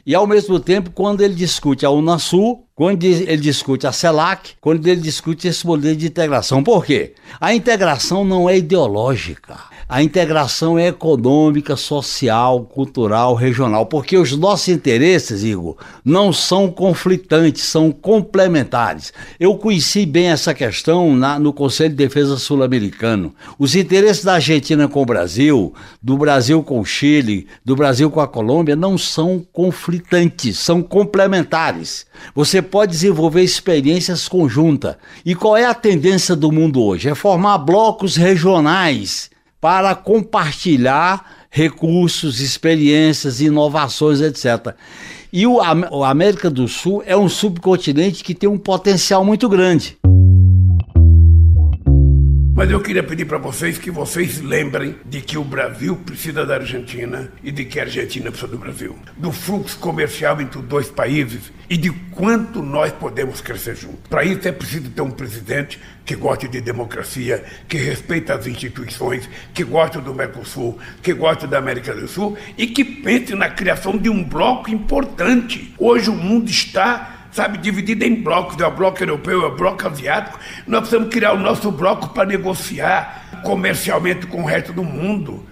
E 0.05 0.13
ao 0.13 0.25
mesmo 0.25 0.59
tempo, 0.59 0.91
quando 0.91 1.21
ele 1.21 1.35
discute 1.35 1.85
a 1.85 1.89
Unasul, 1.89 2.64
quando 2.75 3.03
ele 3.05 3.37
discute 3.37 3.87
a 3.87 3.91
CELAC, 3.93 4.51
quando 4.59 4.85
ele 4.85 4.99
discute 4.99 5.47
esse 5.47 5.65
modelo 5.65 5.95
de 5.95 6.07
integração. 6.07 6.61
Por 6.61 6.85
quê? 6.85 7.13
A 7.39 7.55
integração 7.55 8.25
não 8.25 8.49
é 8.49 8.57
ideológica. 8.57 9.57
A 9.87 10.01
integração 10.01 10.79
é 10.79 10.87
econômica, 10.87 11.75
social, 11.75 12.63
cultural, 12.65 13.35
regional, 13.35 13.85
porque 13.85 14.17
os 14.17 14.35
nossos 14.35 14.69
interesses, 14.69 15.43
Igor, 15.43 15.77
não 16.03 16.33
são 16.33 16.71
conflitantes, 16.71 17.63
são 17.65 17.91
complementares. 17.91 19.13
Eu 19.39 19.55
conheci 19.55 20.03
bem 20.03 20.29
essa 20.29 20.55
questão 20.55 21.15
na- 21.15 21.37
no 21.37 21.53
Conselho 21.53 21.91
de 21.91 21.97
Defesa 21.97 22.35
Sul-Americano. 22.37 23.35
Os 23.59 23.75
interesses 23.75 24.23
da 24.23 24.33
Argentina 24.33 24.87
com 24.87 25.03
o 25.03 25.05
Brasil, 25.05 25.71
do 26.01 26.17
Brasil 26.17 26.63
com 26.63 26.79
o 26.79 26.85
Chile, 26.85 27.45
do 27.63 27.75
Brasil 27.75 28.09
com 28.09 28.19
a 28.19 28.27
Colômbia, 28.27 28.75
não 28.75 28.97
são 28.97 29.45
conflitantes, 29.53 30.57
são 30.57 30.81
complementares. 30.81 32.07
Você 32.33 32.59
pode 32.65 32.91
desenvolver 32.91 33.41
experiências 33.41 34.27
conjuntas. 34.27 34.95
E 35.25 35.33
qual 35.33 35.55
é 35.55 35.65
a 35.65 35.73
tendência 35.73 36.35
do 36.35 36.51
mundo 36.51 36.83
hoje? 36.83 37.07
É 37.07 37.15
formar 37.15 37.59
blocos 37.59 38.17
regionais 38.17 39.29
para 39.61 39.95
compartilhar 39.95 41.45
recursos, 41.49 42.41
experiências, 42.41 43.39
inovações, 43.39 44.19
etc. 44.19 44.75
E 45.31 45.47
o, 45.47 45.59
o 45.91 46.03
América 46.03 46.49
do 46.49 46.67
Sul 46.67 47.01
é 47.05 47.15
um 47.15 47.29
subcontinente 47.29 48.23
que 48.23 48.35
tem 48.35 48.49
um 48.49 48.57
potencial 48.57 49.23
muito 49.23 49.47
grande. 49.47 49.97
Mas 52.55 52.71
eu 52.71 52.79
queria 52.79 53.03
pedir 53.03 53.25
para 53.25 53.37
vocês 53.37 53.77
que 53.77 53.91
vocês 53.91 54.39
lembrem 54.39 54.95
de 55.03 55.19
que 55.19 55.37
o 55.37 55.43
Brasil 55.43 55.97
precisa 55.97 56.45
da 56.45 56.55
Argentina 56.55 57.29
e 57.43 57.51
de 57.51 57.65
que 57.65 57.81
a 57.81 57.83
Argentina 57.83 58.31
precisa 58.31 58.49
do 58.49 58.57
Brasil. 58.57 58.97
Do 59.17 59.29
fluxo 59.29 59.77
comercial 59.77 60.39
entre 60.39 60.59
os 60.59 60.63
dois 60.63 60.89
países 60.89 61.51
e 61.69 61.75
de 61.75 61.89
quanto 62.11 62.61
nós 62.61 62.93
podemos 62.93 63.41
crescer 63.41 63.75
juntos. 63.75 64.07
Para 64.09 64.23
isso 64.23 64.47
é 64.47 64.53
preciso 64.53 64.89
ter 64.89 65.01
um 65.01 65.11
presidente 65.11 65.81
que 66.05 66.15
goste 66.15 66.47
de 66.47 66.61
democracia, 66.61 67.43
que 67.67 67.75
respeite 67.75 68.31
as 68.31 68.47
instituições, 68.47 69.29
que 69.53 69.65
goste 69.65 69.97
do 69.97 70.13
Mercosul, 70.13 70.79
que 71.01 71.13
goste 71.13 71.47
da 71.47 71.57
América 71.57 71.93
do 71.93 72.07
Sul 72.07 72.37
e 72.57 72.67
que 72.67 72.85
pense 72.85 73.35
na 73.35 73.49
criação 73.49 73.97
de 73.97 74.09
um 74.09 74.23
bloco 74.23 74.71
importante. 74.71 75.73
Hoje 75.77 76.09
o 76.09 76.15
mundo 76.15 76.49
está 76.49 77.14
sabe, 77.35 77.57
dividido 77.57 78.05
em 78.05 78.15
blocos, 78.15 78.57
é 78.59 78.65
o 78.65 78.71
bloco 78.71 79.03
europeu, 79.03 79.43
é 79.43 79.47
o 79.47 79.55
bloco 79.55 79.85
asiático. 79.85 80.39
Nós 80.65 80.79
precisamos 80.81 81.09
criar 81.09 81.33
o 81.33 81.37
nosso 81.37 81.69
bloco 81.69 82.09
para 82.09 82.25
negociar 82.25 83.41
comercialmente 83.43 84.25
com 84.25 84.41
o 84.41 84.45
resto 84.45 84.71
do 84.71 84.83
mundo. 84.83 85.45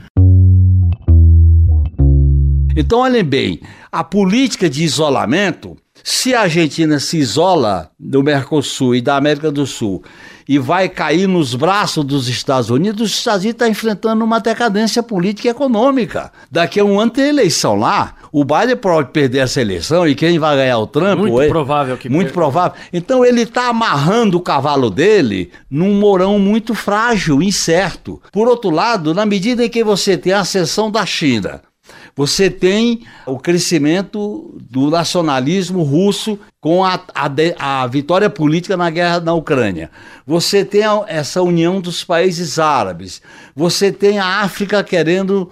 Então, 2.76 3.00
olhem 3.00 3.24
bem, 3.24 3.60
a 3.92 4.04
política 4.04 4.70
de 4.70 4.84
isolamento, 4.84 5.78
se 6.04 6.36
a 6.36 6.41
Argentina 6.41 6.99
se 6.99 7.18
isola 7.18 7.89
do 7.97 8.22
Mercosul 8.22 8.93
e 8.95 9.01
da 9.01 9.16
América 9.16 9.49
do 9.51 9.66
Sul 9.66 10.04
e 10.47 10.60
vai 10.60 10.89
cair 10.89 11.26
nos 11.28 11.56
braços 11.56 12.04
dos 12.04 12.28
Estados 12.28 12.70
Unidos, 12.70 13.12
os 13.12 13.18
Estados 13.18 13.43
Unidos 13.43 13.56
está 13.56 13.70
enfrentando 13.70 14.26
uma 14.26 14.39
decadência 14.41 15.01
política 15.01 15.47
e 15.47 15.51
econômica. 15.51 16.32
Daqui 16.51 16.82
a 16.82 16.84
um 16.84 16.99
ano 16.99 17.12
tem 17.12 17.30
eleição 17.30 17.76
lá, 17.76 18.16
o 18.34 18.43
Biden 18.43 18.76
pode 18.76 19.12
perder 19.12 19.38
essa 19.39 19.62
eleição 19.62 20.06
e 20.06 20.14
quem 20.14 20.38
vai 20.38 20.58
ganhar 20.58 20.80
o 20.80 20.88
Trump? 20.88 21.20
Muito 21.20 21.41
ele- 21.41 21.49
provável 21.49 21.95
que 21.95 22.10
Muito 22.10 22.26
perca. 22.28 22.34
provável. 22.34 22.78
Então 22.91 23.24
ele 23.24 23.43
está 23.43 23.70
amarrando 23.70 24.38
o 24.38 24.41
cavalo 24.41 24.89
dele 24.89 25.49
num 25.72 25.93
morão 25.93 26.38
muito 26.38 26.76
frágil, 26.76 27.41
incerto. 27.41 28.22
Por 28.32 28.49
outro 28.49 28.70
lado, 28.70 29.14
na 29.14 29.26
medida 29.26 29.64
em 29.64 29.70
que 29.70 29.84
você 29.84 30.18
tem 30.18 30.34
a 30.34 30.41
ascensão 30.41 30.91
da 30.91 31.06
China, 31.06 31.62
você 32.16 32.49
tem 32.49 33.03
o 33.26 33.38
crescimento 33.39 34.55
do 34.70 34.89
nacionalismo 34.89 35.82
russo 35.84 36.38
com 36.61 36.84
a, 36.86 36.99
a 37.16 37.30
a 37.84 37.88
vitória 37.88 38.30
política 38.30 38.78
na 38.78 38.89
guerra 38.89 39.20
na 39.20 39.34
Ucrânia. 39.34 39.89
Você 40.26 40.64
tem 40.64 40.84
a- 40.84 41.03
essa 41.07 41.41
união 41.41 41.82
dos 41.82 42.03
países 42.03 42.59
árabes. 42.59 43.22
Você 43.55 43.91
tem 43.91 44.20
a 44.20 44.41
África 44.41 44.84
querendo 44.84 45.49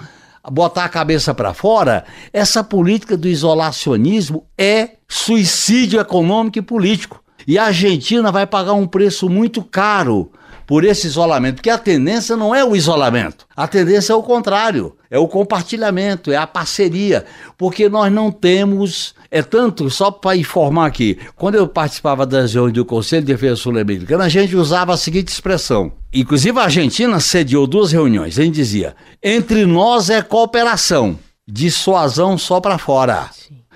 botar 0.52 0.86
a 0.86 0.90
cabeça 0.90 1.34
para 1.34 1.54
fora. 1.54 2.04
Essa 2.32 2.64
política 2.64 3.18
do 3.18 3.28
isolacionismo 3.28 4.46
é 4.58 4.92
suicídio 5.08 6.00
econômico 6.00 6.60
e 6.60 6.62
político. 6.62 7.22
E 7.48 7.58
a 7.58 7.66
Argentina 7.66 8.32
vai 8.32 8.46
pagar 8.46 8.74
um 8.74 8.88
preço 8.88 9.28
muito 9.30 9.64
caro 9.64 10.32
por 10.72 10.86
esse 10.86 11.06
isolamento, 11.06 11.56
porque 11.56 11.70
a 11.70 11.78
tendência 11.78 12.38
não 12.38 12.56
é 12.56 12.64
o 12.64 12.74
isolamento, 12.74 13.46
a 13.54 13.68
tendência 13.68 14.14
é 14.14 14.16
o 14.16 14.24
contrário, 14.24 14.96
é 15.10 15.20
o 15.20 15.28
compartilhamento, 15.28 16.32
é 16.32 16.38
a 16.38 16.48
parceria, 16.48 17.26
porque 17.58 17.90
nós 17.90 18.10
não 18.10 18.32
temos, 18.32 19.14
é 19.30 19.42
tanto, 19.42 19.90
só 19.90 20.10
para 20.10 20.38
informar 20.38 20.86
aqui, 20.86 21.20
quando 21.36 21.56
eu 21.56 21.68
participava 21.68 22.26
das 22.26 22.54
reuniões 22.54 22.74
do 22.74 22.86
Conselho 22.86 23.26
de 23.26 23.34
Defesa 23.34 23.58
Sul-Americana, 23.58 24.24
a 24.24 24.30
gente 24.30 24.56
usava 24.56 24.94
a 24.94 24.98
seguinte 24.98 25.28
expressão, 25.28 25.92
inclusive 26.14 26.58
a 26.58 26.64
Argentina 26.64 27.20
sediou 27.20 27.68
duas 27.68 27.92
reuniões, 27.92 28.40
a 28.40 28.44
gente 28.44 28.56
dizia, 28.56 28.96
entre 29.22 29.66
nós 29.66 30.10
é 30.10 30.22
cooperação, 30.22 31.20
dissuasão 31.46 32.38
só 32.38 32.62
para 32.62 32.78
fora. 32.78 33.30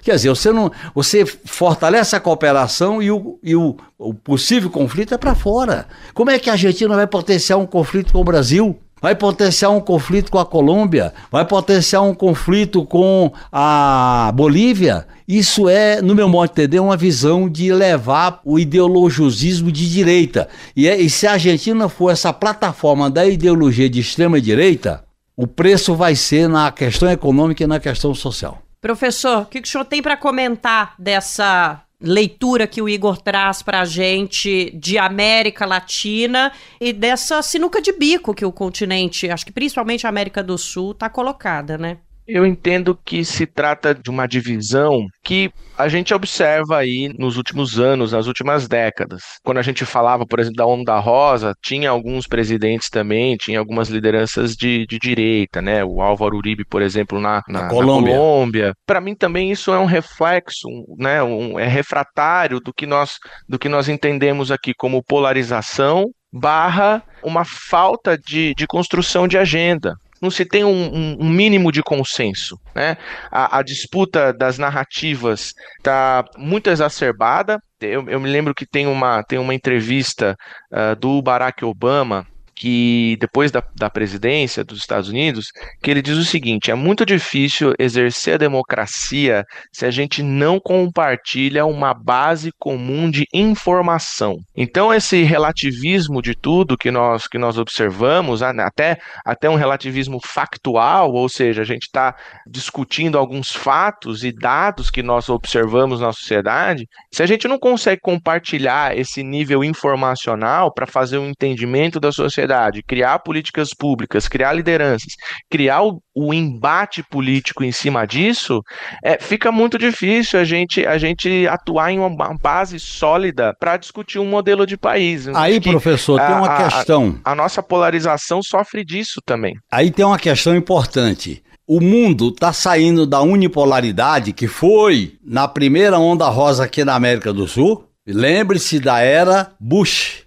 Quer 0.05 0.17
dizer, 0.17 0.29
você, 0.29 0.51
não, 0.51 0.71
você 0.93 1.25
fortalece 1.25 2.15
a 2.15 2.19
cooperação 2.19 3.01
e 3.01 3.09
o, 3.09 3.39
e 3.41 3.55
o, 3.55 3.75
o 3.97 4.13
possível 4.13 4.69
conflito 4.69 5.15
é 5.15 5.17
para 5.17 5.33
fora. 5.33 5.87
Como 6.13 6.29
é 6.29 6.37
que 6.37 6.47
a 6.47 6.53
Argentina 6.53 6.95
vai 6.95 7.07
potenciar 7.07 7.57
um 7.57 7.65
conflito 7.65 8.13
com 8.13 8.21
o 8.21 8.23
Brasil? 8.23 8.77
Vai 9.01 9.15
potenciar 9.15 9.71
um 9.71 9.81
conflito 9.81 10.29
com 10.31 10.37
a 10.37 10.45
Colômbia? 10.45 11.11
Vai 11.31 11.43
potenciar 11.43 12.03
um 12.03 12.13
conflito 12.13 12.85
com 12.85 13.31
a 13.51 14.31
Bolívia? 14.35 15.07
Isso 15.27 15.67
é, 15.67 16.03
no 16.03 16.13
meu 16.13 16.29
modo 16.29 16.49
de 16.49 16.61
entender, 16.61 16.79
uma 16.79 16.95
visão 16.95 17.49
de 17.49 17.73
levar 17.73 18.41
o 18.45 18.59
ideologizismo 18.59 19.71
de 19.71 19.89
direita. 19.89 20.47
E, 20.75 20.87
é- 20.87 21.01
e 21.01 21.09
se 21.09 21.25
a 21.25 21.31
Argentina 21.31 21.89
for 21.89 22.11
essa 22.11 22.31
plataforma 22.31 23.09
da 23.09 23.25
ideologia 23.25 23.89
de 23.89 24.01
extrema 24.01 24.39
direita, 24.39 25.03
o 25.35 25.47
preço 25.47 25.95
vai 25.95 26.15
ser 26.15 26.47
na 26.47 26.71
questão 26.71 27.09
econômica 27.09 27.63
e 27.63 27.67
na 27.67 27.79
questão 27.79 28.13
social. 28.13 28.64
Professor, 28.85 29.41
o 29.41 29.45
que, 29.47 29.61
que 29.61 29.67
o 29.67 29.71
senhor 29.71 29.85
tem 29.85 29.99
para 29.99 30.15
comentar 30.15 30.93
dessa 30.99 31.81
leitura 31.99 32.67
que 32.67 32.79
o 32.83 32.87
Igor 32.87 33.19
traz 33.19 33.63
para 33.63 33.81
a 33.81 33.85
gente 33.85 34.69
de 34.75 34.99
América 34.99 35.65
Latina 35.65 36.51
e 36.79 36.93
dessa 36.93 37.41
sinuca 37.41 37.81
de 37.81 37.91
bico 37.91 38.31
que 38.31 38.45
o 38.45 38.51
continente, 38.51 39.27
acho 39.27 39.43
que 39.43 39.51
principalmente 39.51 40.05
a 40.05 40.09
América 40.11 40.43
do 40.43 40.55
Sul, 40.55 40.91
está 40.91 41.09
colocada, 41.09 41.79
né? 41.79 41.97
Eu 42.27 42.45
entendo 42.45 42.97
que 43.05 43.23
se 43.23 43.45
trata 43.45 43.93
de 43.93 44.09
uma 44.09 44.27
divisão 44.27 45.05
que 45.23 45.51
a 45.77 45.87
gente 45.87 46.13
observa 46.13 46.77
aí 46.77 47.13
nos 47.19 47.37
últimos 47.37 47.79
anos, 47.79 48.13
nas 48.13 48.25
últimas 48.25 48.67
décadas. 48.67 49.21
Quando 49.43 49.59
a 49.59 49.61
gente 49.61 49.85
falava, 49.85 50.25
por 50.25 50.39
exemplo, 50.39 50.57
da 50.57 50.65
Onda 50.65 50.97
Rosa, 50.97 51.53
tinha 51.61 51.89
alguns 51.89 52.25
presidentes 52.25 52.89
também, 52.89 53.35
tinha 53.37 53.59
algumas 53.59 53.89
lideranças 53.89 54.55
de, 54.55 54.85
de 54.87 54.97
direita, 54.97 55.61
né? 55.61 55.83
O 55.83 56.01
Álvaro 56.01 56.37
Uribe, 56.37 56.65
por 56.65 56.81
exemplo, 56.81 57.19
na, 57.19 57.43
na, 57.47 57.63
na 57.63 57.67
Colômbia. 57.67 58.15
Colômbia. 58.15 58.73
Para 58.87 59.01
mim 59.01 59.15
também 59.15 59.51
isso 59.51 59.71
é 59.71 59.77
um 59.77 59.85
reflexo, 59.85 60.67
né? 60.97 61.21
Um, 61.21 61.59
é 61.59 61.67
refratário 61.67 62.59
do 62.59 62.73
que 62.73 62.87
nós 62.87 63.17
do 63.47 63.59
que 63.59 63.69
nós 63.69 63.87
entendemos 63.87 64.51
aqui 64.51 64.73
como 64.75 65.03
polarização 65.03 66.05
barra 66.33 67.03
uma 67.23 67.45
falta 67.45 68.17
de, 68.17 68.53
de 68.55 68.67
construção 68.67 69.27
de 69.27 69.37
agenda 69.37 69.95
não 70.21 70.31
se 70.31 70.45
tem 70.45 70.63
um, 70.63 71.17
um, 71.19 71.29
mínimo 71.29 71.71
de 71.71 71.83
consenso. 71.83 72.57
Né? 72.73 72.97
A, 73.31 73.59
a 73.59 73.63
disputa 73.63 74.33
das 74.33 74.57
narrativas 74.57 75.53
está 75.77 76.23
muito 76.37 76.69
exacerbada. 76.69 77.59
Eu, 77.81 78.07
eu, 78.09 78.19
me 78.19 78.29
lembro 78.29 78.53
que 78.53 78.65
tem 78.65 78.87
uma, 78.87 79.23
tem 79.23 79.37
uma 79.37 79.53
entrevista 79.53 80.35
uh, 80.71 80.95
do 80.95 81.21
Barack 81.21 81.63
Obama 81.63 82.25
que 82.55 83.17
depois 83.19 83.51
da, 83.51 83.61
da 83.75 83.89
presidência 83.89 84.63
dos 84.63 84.79
Estados 84.79 85.09
Unidos, 85.09 85.47
que 85.83 85.91
ele 85.91 86.01
diz 86.01 86.17
o 86.17 86.23
seguinte: 86.23 86.71
é 86.71 86.75
muito 86.75 87.05
difícil 87.05 87.73
exercer 87.77 88.35
a 88.35 88.37
democracia 88.37 89.43
se 89.71 89.85
a 89.85 89.91
gente 89.91 90.23
não 90.23 90.59
compartilha 90.59 91.65
uma 91.65 91.93
base 91.93 92.51
comum 92.57 93.11
de 93.11 93.25
informação. 93.33 94.37
Então 94.55 94.93
esse 94.93 95.23
relativismo 95.23 96.21
de 96.21 96.33
tudo 96.33 96.77
que 96.77 96.89
nós 96.89 97.27
que 97.27 97.37
nós 97.37 97.57
observamos, 97.57 98.41
até 98.41 98.97
até 99.25 99.49
um 99.49 99.55
relativismo 99.55 100.19
factual, 100.23 101.11
ou 101.11 101.27
seja, 101.27 101.61
a 101.61 101.65
gente 101.65 101.83
está 101.83 102.15
discutindo 102.47 103.17
alguns 103.17 103.51
fatos 103.51 104.23
e 104.23 104.31
dados 104.31 104.89
que 104.89 105.03
nós 105.03 105.27
observamos 105.29 105.99
na 105.99 106.13
sociedade, 106.13 106.87
se 107.11 107.21
a 107.21 107.25
gente 107.25 107.47
não 107.47 107.59
consegue 107.59 107.99
compartilhar 108.01 108.97
esse 108.97 109.23
nível 109.23 109.63
informacional 109.63 110.73
para 110.73 110.87
fazer 110.87 111.17
um 111.17 111.29
entendimento 111.29 111.99
da 111.99 112.11
sociedade 112.11 112.44
sociedade, 112.45 112.83
criar 112.83 113.19
políticas 113.19 113.69
públicas, 113.77 114.27
criar 114.27 114.53
lideranças, 114.53 115.13
criar 115.49 115.83
o, 115.83 115.99
o 116.15 116.33
embate 116.33 117.03
político 117.09 117.63
em 117.63 117.71
cima 117.71 118.05
disso, 118.05 118.61
é, 119.03 119.17
fica 119.19 119.51
muito 119.51 119.77
difícil 119.77 120.39
a 120.39 120.43
gente, 120.43 120.85
a 120.85 120.97
gente 120.97 121.47
atuar 121.47 121.91
em 121.91 121.99
uma 121.99 122.37
base 122.37 122.79
sólida 122.79 123.53
para 123.59 123.77
discutir 123.77 124.19
um 124.19 124.25
modelo 124.25 124.65
de 124.65 124.77
país. 124.77 125.27
Aí, 125.29 125.59
professor, 125.59 126.19
tem 126.19 126.35
uma 126.35 126.47
a, 126.47 126.63
questão. 126.63 127.19
A, 127.23 127.31
a 127.31 127.35
nossa 127.35 127.61
polarização 127.61 128.41
sofre 128.41 128.85
disso 128.85 129.19
também. 129.25 129.55
Aí 129.71 129.91
tem 129.91 130.05
uma 130.05 130.19
questão 130.19 130.55
importante. 130.55 131.43
O 131.67 131.81
mundo 131.81 132.29
está 132.29 132.53
saindo 132.53 133.07
da 133.07 133.21
unipolaridade 133.21 134.33
que 134.33 134.47
foi 134.47 135.13
na 135.25 135.47
primeira 135.47 135.97
onda 135.97 136.29
rosa 136.29 136.63
aqui 136.63 136.85
na 136.85 136.93
América 136.93 137.33
do 137.33 137.47
Sul. 137.47 137.85
Lembre-se 138.05 138.79
da 138.79 138.99
era 138.99 139.51
Bush. 139.59 140.24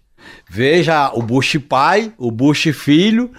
Veja 0.49 1.11
o 1.14 1.22
Bush 1.22 1.59
pai, 1.68 2.12
o 2.16 2.30
Bush 2.30 2.70
filho, 2.72 3.30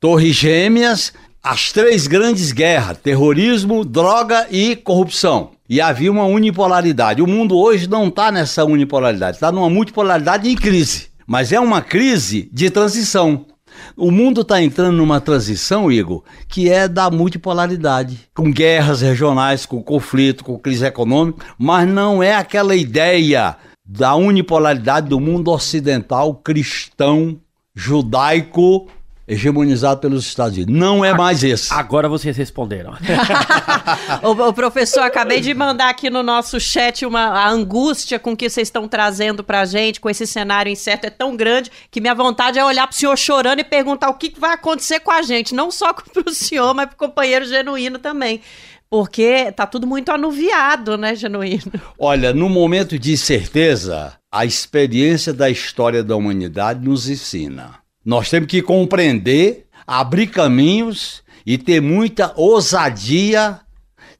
Torres 0.00 0.34
Gêmeas, 0.34 1.12
as 1.42 1.70
três 1.70 2.06
grandes 2.06 2.50
guerras: 2.50 2.98
terrorismo, 2.98 3.84
droga 3.84 4.48
e 4.50 4.74
corrupção. 4.74 5.52
E 5.68 5.80
havia 5.80 6.10
uma 6.10 6.24
unipolaridade. 6.24 7.22
O 7.22 7.26
mundo 7.26 7.56
hoje 7.56 7.88
não 7.88 8.08
está 8.08 8.32
nessa 8.32 8.64
unipolaridade, 8.64 9.36
está 9.36 9.52
numa 9.52 9.70
multipolaridade 9.70 10.48
em 10.48 10.56
crise. 10.56 11.08
Mas 11.26 11.52
é 11.52 11.58
uma 11.58 11.82
crise 11.82 12.48
de 12.52 12.70
transição. 12.70 13.46
O 13.96 14.10
mundo 14.10 14.40
está 14.40 14.62
entrando 14.62 14.96
numa 14.96 15.20
transição, 15.20 15.90
Igor, 15.90 16.22
que 16.48 16.68
é 16.68 16.88
da 16.88 17.10
multipolaridade, 17.10 18.28
com 18.34 18.50
guerras 18.50 19.02
regionais, 19.02 19.66
com 19.66 19.82
conflito, 19.82 20.44
com 20.44 20.58
crise 20.58 20.86
econômica, 20.86 21.44
mas 21.58 21.86
não 21.88 22.22
é 22.22 22.34
aquela 22.34 22.74
ideia 22.74 23.56
da 23.86 24.14
unipolaridade 24.16 25.08
do 25.08 25.20
mundo 25.20 25.50
ocidental 25.50 26.34
cristão, 26.34 27.38
judaico, 27.74 28.88
hegemonizado 29.28 30.00
pelos 30.00 30.24
Estados 30.24 30.56
Unidos. 30.56 30.74
Não 30.74 31.04
é 31.04 31.12
mais 31.12 31.42
esse. 31.42 31.72
Agora 31.72 32.08
vocês 32.08 32.36
responderam. 32.36 32.92
o, 34.22 34.30
o, 34.30 34.52
professor, 34.52 35.00
acabei 35.00 35.40
de 35.40 35.52
mandar 35.52 35.88
aqui 35.88 36.08
no 36.08 36.22
nosso 36.22 36.60
chat 36.60 37.04
uma 37.04 37.26
a 37.26 37.48
angústia 37.48 38.18
com 38.18 38.36
que 38.36 38.48
vocês 38.48 38.68
estão 38.68 38.86
trazendo 38.86 39.42
pra 39.42 39.64
gente, 39.64 40.00
com 40.00 40.08
esse 40.08 40.26
cenário 40.26 40.70
incerto, 40.70 41.06
é 41.06 41.10
tão 41.10 41.36
grande 41.36 41.70
que 41.90 42.00
minha 42.00 42.14
vontade 42.14 42.58
é 42.58 42.64
olhar 42.64 42.86
pro 42.86 42.96
senhor 42.96 43.16
chorando 43.16 43.60
e 43.60 43.64
perguntar 43.64 44.08
o 44.10 44.14
que 44.14 44.32
vai 44.38 44.54
acontecer 44.54 45.00
com 45.00 45.10
a 45.10 45.22
gente, 45.22 45.54
não 45.54 45.70
só 45.70 45.92
pro 46.12 46.32
senhor, 46.32 46.72
mas 46.72 46.86
pro 46.88 46.96
companheiro 46.96 47.44
genuíno 47.44 47.98
também 47.98 48.40
porque 48.96 49.52
tá 49.52 49.66
tudo 49.66 49.86
muito 49.86 50.10
anuviado, 50.10 50.96
né, 50.96 51.14
Genuíno? 51.14 51.70
Olha, 51.98 52.32
no 52.32 52.48
momento 52.48 52.98
de 52.98 53.14
certeza, 53.14 54.14
a 54.32 54.46
experiência 54.46 55.34
da 55.34 55.50
história 55.50 56.02
da 56.02 56.16
humanidade 56.16 56.82
nos 56.82 57.06
ensina. 57.06 57.74
Nós 58.02 58.30
temos 58.30 58.48
que 58.48 58.62
compreender, 58.62 59.66
abrir 59.86 60.28
caminhos 60.28 61.22
e 61.44 61.58
ter 61.58 61.82
muita 61.82 62.32
ousadia, 62.36 63.60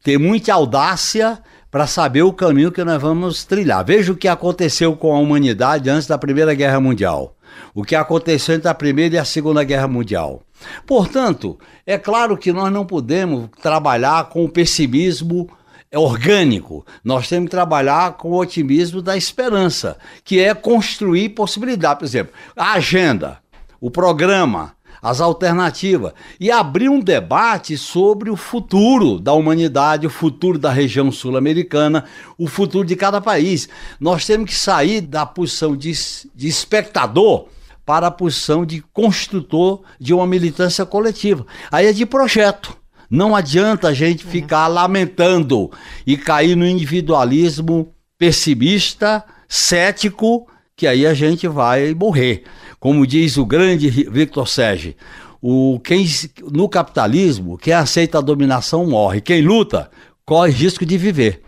ter 0.05 0.19
muita 0.19 0.53
audácia 0.53 1.39
para 1.71 1.87
saber 1.87 2.21
o 2.21 2.33
caminho 2.35 2.71
que 2.71 2.85
nós 2.85 3.01
vamos 3.01 3.45
trilhar. 3.45 3.83
Veja 3.83 4.13
o 4.13 4.17
que 4.17 4.29
aconteceu 4.29 4.95
com 4.95 5.17
a 5.17 5.19
humanidade 5.19 5.89
antes 5.89 6.07
da 6.07 6.19
Primeira 6.19 6.53
Guerra 6.53 6.81
Mundial. 6.81 7.35
O 7.75 7.83
que 7.83 7.95
aconteceu 7.95 8.55
entre 8.55 8.69
a 8.69 8.75
Primeira 8.75 9.17
e 9.17 9.19
a 9.19 9.25
Segunda 9.25 9.65
Guerra 9.65 9.89
Mundial. 9.89 10.43
Portanto, 10.87 11.59
é 11.87 11.99
claro 11.99 12.37
que 12.37 12.53
nós 12.53 12.73
não 12.73 12.87
podemos 12.87 13.49
trabalhar 13.61 14.29
com 14.29 14.45
o 14.45 14.49
pessimismo 14.49 15.49
orgânico. 15.95 16.85
Nós 17.05 17.29
temos 17.29 17.47
que 17.47 17.51
trabalhar 17.51 18.15
com 18.15 18.31
o 18.31 18.39
otimismo 18.39 19.01
da 19.01 19.17
esperança, 19.17 19.99
que 20.25 20.41
é 20.41 20.55
construir 20.55 21.31
possibilidades. 21.31 21.99
Por 21.99 22.05
exemplo, 22.05 22.35
a 22.57 22.73
agenda, 22.73 23.39
o 23.81 23.91
programa, 23.91 24.76
as 25.03 25.21
alternativas 25.21 26.13
e 26.39 26.51
abrir 26.51 26.89
um 26.89 27.01
debate 27.01 27.77
sobre 27.77 28.31
o 28.31 28.37
futuro 28.37 29.19
da 29.19 29.33
humanidade, 29.33 30.07
o 30.07 30.11
futuro 30.11 30.59
da 30.59 30.71
região 30.71 31.11
sul-americana, 31.13 32.05
o 32.39 32.47
futuro 32.47 32.87
de 32.87 32.97
cada 32.97 33.21
país. 33.21 33.69
Nós 34.01 34.25
temos 34.27 34.51
que 34.51 34.57
sair 34.57 35.01
da 35.01 35.25
posição 35.25 35.77
de, 35.77 35.93
de 36.35 36.49
espectador 36.49 37.47
para 37.85 38.09
a 38.09 38.11
posição 38.11 38.67
de 38.67 38.83
construtor 38.93 39.83
de 40.01 40.13
uma 40.13 40.27
militância 40.27 40.85
coletiva. 40.85 41.47
Aí 41.71 41.87
é 41.87 41.93
de 41.93 42.05
projeto. 42.05 42.77
Não 43.09 43.37
adianta 43.37 43.89
a 43.89 43.95
gente 43.95 44.25
uhum. 44.25 44.31
ficar 44.31 44.67
lamentando 44.67 45.71
e 46.05 46.17
cair 46.17 46.57
no 46.57 46.67
individualismo 46.67 47.93
pessimista, 48.19 49.25
cético, 49.49 50.49
que 50.75 50.87
aí 50.87 51.07
a 51.07 51.15
gente 51.15 51.47
vai 51.47 51.95
morrer. 51.95 52.45
Como 52.79 53.07
diz 53.07 53.37
o 53.37 53.47
grande 53.47 53.89
Victor 53.89 54.49
Sege, 54.49 54.97
o 55.41 55.81
quem 55.81 56.07
no 56.53 56.69
capitalismo, 56.69 57.57
quem 57.57 57.73
aceita 57.73 58.19
a 58.19 58.23
dominação 58.23 58.87
morre, 58.87 59.21
quem 59.21 59.43
luta 59.43 59.91
corre 60.25 60.51
risco 60.51 60.85
de 60.85 60.99
viver. 60.99 61.46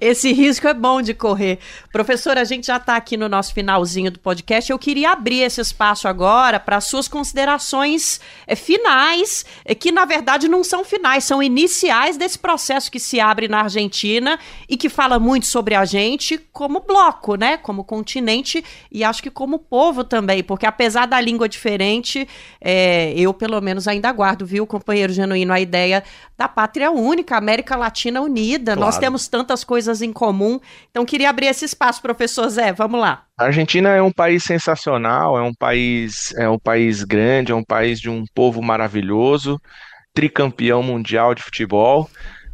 Esse 0.00 0.32
risco 0.32 0.68
é 0.68 0.74
bom 0.74 1.00
de 1.00 1.14
correr. 1.14 1.58
Professor, 1.90 2.36
a 2.36 2.44
gente 2.44 2.66
já 2.66 2.76
está 2.76 2.96
aqui 2.96 3.16
no 3.16 3.28
nosso 3.28 3.54
finalzinho 3.54 4.10
do 4.10 4.18
podcast. 4.18 4.70
Eu 4.70 4.78
queria 4.78 5.12
abrir 5.12 5.40
esse 5.40 5.60
espaço 5.60 6.06
agora 6.06 6.60
para 6.60 6.80
suas 6.80 7.08
considerações 7.08 8.20
é, 8.46 8.54
finais, 8.54 9.44
é, 9.64 9.74
que 9.74 9.90
na 9.90 10.04
verdade 10.04 10.48
não 10.48 10.62
são 10.62 10.84
finais, 10.84 11.24
são 11.24 11.42
iniciais 11.42 12.16
desse 12.16 12.38
processo 12.38 12.90
que 12.90 13.00
se 13.00 13.18
abre 13.20 13.48
na 13.48 13.62
Argentina 13.62 14.38
e 14.68 14.76
que 14.76 14.88
fala 14.88 15.18
muito 15.18 15.46
sobre 15.46 15.74
a 15.74 15.84
gente 15.84 16.38
como 16.52 16.80
bloco, 16.80 17.36
né? 17.36 17.56
Como 17.56 17.84
continente 17.84 18.62
e 18.92 19.02
acho 19.02 19.22
que 19.22 19.30
como 19.30 19.58
povo 19.58 20.04
também, 20.04 20.42
porque 20.42 20.66
apesar 20.66 21.06
da 21.06 21.20
língua 21.20 21.48
diferente, 21.48 22.28
é, 22.60 23.14
eu 23.16 23.32
pelo 23.32 23.60
menos 23.60 23.88
ainda 23.88 24.12
guardo, 24.12 24.44
viu, 24.44 24.66
companheiro 24.66 25.12
genuíno, 25.12 25.52
a 25.52 25.60
ideia 25.60 26.04
da 26.36 26.48
pátria 26.48 26.90
única, 26.90 27.36
América 27.36 27.76
Latina 27.76 28.20
unida. 28.20 28.72
Claro. 28.72 28.80
Nós 28.80 28.98
temos 28.98 29.28
tantas 29.28 29.53
coisas 29.62 30.02
em 30.02 30.12
comum. 30.12 30.58
Então, 30.90 31.04
queria 31.04 31.30
abrir 31.30 31.46
esse 31.46 31.64
espaço, 31.64 32.02
professor 32.02 32.48
Zé. 32.48 32.72
Vamos 32.72 33.00
lá. 33.00 33.26
A 33.38 33.44
Argentina 33.44 33.90
é 33.90 34.02
um 34.02 34.10
país 34.10 34.42
sensacional, 34.42 35.38
é 35.38 35.42
um 35.42 35.52
país, 35.52 36.32
é 36.36 36.48
um 36.48 36.58
país 36.58 37.04
grande, 37.04 37.52
é 37.52 37.54
um 37.54 37.64
país 37.64 38.00
de 38.00 38.08
um 38.08 38.24
povo 38.34 38.62
maravilhoso, 38.62 39.60
tricampeão 40.14 40.82
mundial 40.82 41.34
de 41.34 41.42
futebol. 41.42 42.08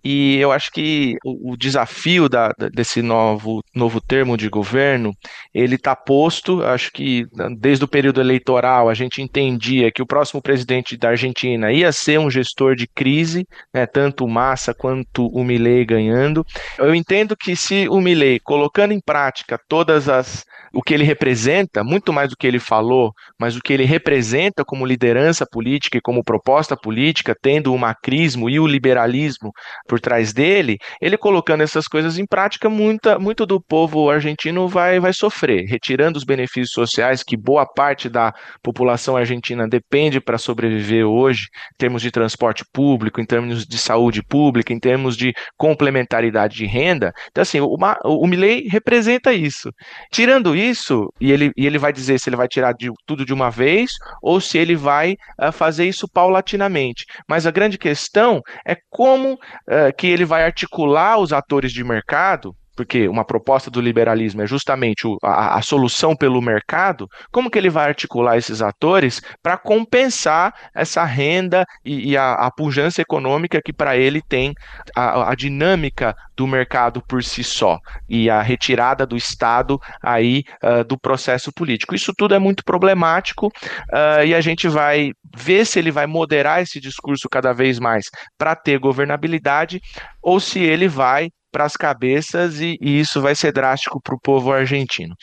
E 0.05 0.37
eu 0.37 0.53
acho 0.53 0.71
que 0.71 1.17
o, 1.25 1.53
o 1.53 1.57
desafio 1.57 2.29
da, 2.29 2.53
desse 2.73 3.03
novo, 3.03 3.63
novo 3.75 4.01
termo 4.01 4.37
de 4.37 4.49
governo, 4.49 5.13
ele 5.55 5.75
está 5.75 5.95
posto, 5.95 6.63
acho 6.63 6.91
que 6.93 7.27
desde 7.59 7.85
o 7.85 7.89
período 7.89 8.21
eleitoral 8.21 8.89
a 8.89 8.95
gente 8.95 9.23
entendia 9.23 9.91
que 9.93 10.03
o 10.03 10.07
próximo 10.07 10.41
presidente 10.41 10.97
da 10.97 11.11
Argentina 11.11 11.73
ia 11.73 11.93
ser 11.93 12.19
um 12.19 12.31
gestor 12.31 12.75
de 12.75 12.87
crise, 12.87 13.47
né, 13.73 13.87
tanto 13.87 14.27
Massa 14.27 14.73
quanto 14.75 15.27
o 15.27 15.45
Milei 15.45 15.85
ganhando. 15.85 16.45
Eu 16.79 16.95
entendo 16.95 17.37
que 17.37 17.57
se 17.57 17.89
o 17.89 18.01
Milei, 18.01 18.39
colocando 18.41 18.93
em 18.93 19.01
prática 19.01 19.59
todas 19.69 20.09
as 20.09 20.45
o 20.73 20.83
que 20.83 20.95
ele 20.95 21.05
representa, 21.05 21.83
muito 21.83 22.13
mais 22.13 22.31
do 22.31 22.37
que 22.37 22.47
ele 22.47 22.59
falou, 22.59 23.13
mas 23.39 23.57
o 23.57 23.61
que 23.61 23.73
ele 23.73 23.85
representa 23.85 24.65
como 24.65 24.87
liderança 24.87 25.45
política 25.45 25.99
e 25.99 26.01
como 26.01 26.23
proposta 26.23 26.77
política, 26.77 27.35
tendo 27.41 27.73
o 27.75 27.79
macrismo 27.79 28.49
e 28.49 28.61
o 28.61 28.67
liberalismo 28.67 29.51
por 29.91 29.99
trás 29.99 30.33
dele, 30.33 30.79
ele 31.03 31.19
colocando 31.19 31.65
essas 31.65 31.89
coisas 31.89 32.17
em 32.17 32.25
prática, 32.25 32.71
muita, 32.71 33.19
muito 33.19 33.45
do 33.45 33.61
povo 33.61 34.09
argentino 34.09 34.69
vai, 34.69 35.01
vai 35.01 35.13
sofrer, 35.13 35.65
retirando 35.67 36.17
os 36.17 36.23
benefícios 36.23 36.71
sociais 36.71 37.25
que 37.25 37.37
boa 37.37 37.67
parte 37.67 38.09
da 38.09 38.33
população 38.63 39.17
argentina 39.17 39.67
depende 39.69 40.21
para 40.21 40.39
sobreviver 40.39 41.05
hoje, 41.05 41.49
em 41.75 41.77
termos 41.77 42.03
de 42.03 42.13
transporte 42.13 42.63
público, 42.73 43.21
em 43.21 43.27
termos 43.27 43.67
de 43.67 43.79
saúde 43.79 44.23
pública, 44.23 44.73
em 44.73 44.79
termos 44.79 45.17
de 45.17 45.33
complementaridade 45.59 46.55
de 46.55 46.67
renda. 46.67 47.13
Então, 47.29 47.43
assim, 47.43 47.59
o, 47.59 47.77
o 48.05 48.27
Milley 48.29 48.69
representa 48.71 49.33
isso. 49.33 49.71
Tirando 50.13 50.55
isso, 50.55 51.13
e 51.21 51.33
ele, 51.33 51.51
e 51.57 51.67
ele 51.67 51.79
vai 51.79 51.93
dizer 51.93 52.21
se 52.21 52.29
ele 52.29 52.37
vai 52.37 52.47
tirar 52.47 52.75
de, 52.75 52.89
tudo 53.05 53.25
de 53.25 53.35
uma 53.35 53.51
vez 53.51 53.91
ou 54.23 54.41
se 54.41 54.57
ele 54.57 54.77
vai 54.77 55.17
uh, 55.43 55.51
fazer 55.51 55.89
isso 55.89 56.07
paulatinamente. 56.07 57.07
Mas 57.29 57.45
a 57.45 57.51
grande 57.51 57.77
questão 57.77 58.41
é 58.65 58.77
como 58.89 59.33
uh, 59.33 59.80
que 59.97 60.07
ele 60.07 60.25
vai 60.25 60.45
articular 60.45 61.19
os 61.19 61.33
atores 61.33 61.73
de 61.73 61.85
mercado 61.85 62.55
porque 62.81 63.07
uma 63.09 63.27
proposta 63.27 63.71
do 63.71 63.79
liberalismo 63.79 64.41
é 64.41 64.47
justamente 64.47 65.07
o, 65.07 65.19
a, 65.23 65.59
a, 65.59 65.61
solução 65.61 66.17
pelo 66.17 66.41
mercado, 66.41 67.07
como 67.31 67.51
que 67.51 67.59
ele 67.59 67.69
vai 67.69 67.89
articular 67.89 68.39
esses 68.39 68.63
atores 68.63 69.21
para 69.43 69.59
compensar 69.59 70.55
essa 70.75 71.05
renda 71.05 71.67
e, 71.85 72.13
e 72.13 72.17
a, 72.17 72.33
a, 72.33 72.51
pujança 72.51 73.03
econômica 73.03 73.61
que 73.63 73.71
para 73.71 73.99
ele 73.99 74.23
tem 74.23 74.55
a, 74.97 75.31
a, 75.31 75.35
dinâmica 75.35 76.17
do 76.35 76.47
mercado 76.47 77.03
por 77.07 77.23
si 77.23 77.45
só 77.45 77.77
e 78.09 78.31
a 78.31 78.41
retirada 78.41 79.05
do 79.05 79.15
Estado 79.15 79.79
aí 80.03 80.43
uh, 80.65 80.83
do 80.83 80.99
processo 80.99 81.53
político. 81.53 81.95
Isso 81.95 82.15
tudo 82.17 82.35
é 82.35 82.39
muito 82.39 82.65
problemático 82.65 83.49
uh, 83.49 84.25
e 84.25 84.35
a 84.35 84.41
gente 84.41 84.69
vai 84.69 85.11
ver 85.37 85.67
se 85.67 85.79
ele 85.79 85.91
vai 85.91 86.07
moderar 86.07 86.63
esse 86.63 86.81
discurso 86.81 87.29
cada 87.29 87.53
vez 87.53 87.79
mais 87.79 88.07
para 88.39 88.57
ter 88.57 88.79
governabilidade 88.79 89.83
ou 90.23 90.41
se 90.41 90.61
ele 90.61 90.89
vai 90.89 91.29
para 91.51 91.65
as 91.65 91.77
cabeças 91.77 92.61
e, 92.61 92.77
e, 92.81 93.01
isso 93.01 93.21
vai 93.21 93.35
ser 93.35 93.53
drástico 93.53 94.01
para 94.03 94.15
o 94.15 94.21
povo 94.21 94.53
argentino. 94.53 95.15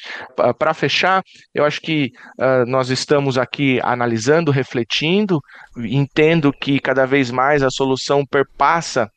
Para 0.58 0.74
fechar, 0.74 1.22
eu 1.54 1.66
acho 1.66 1.82
que 1.82 2.12
uh, 2.40 2.66
nós 2.68 2.90
estamos 2.90 3.38
aqui 3.38 3.80
analisando, 3.84 4.52
refletindo, 4.52 5.40
entendo 5.78 6.52
que 6.52 6.80
cada 6.80 7.06
vez 7.06 7.32
mais 7.32 7.64
a 7.64 7.70
solução 7.70 8.24
perpassa 8.26 9.10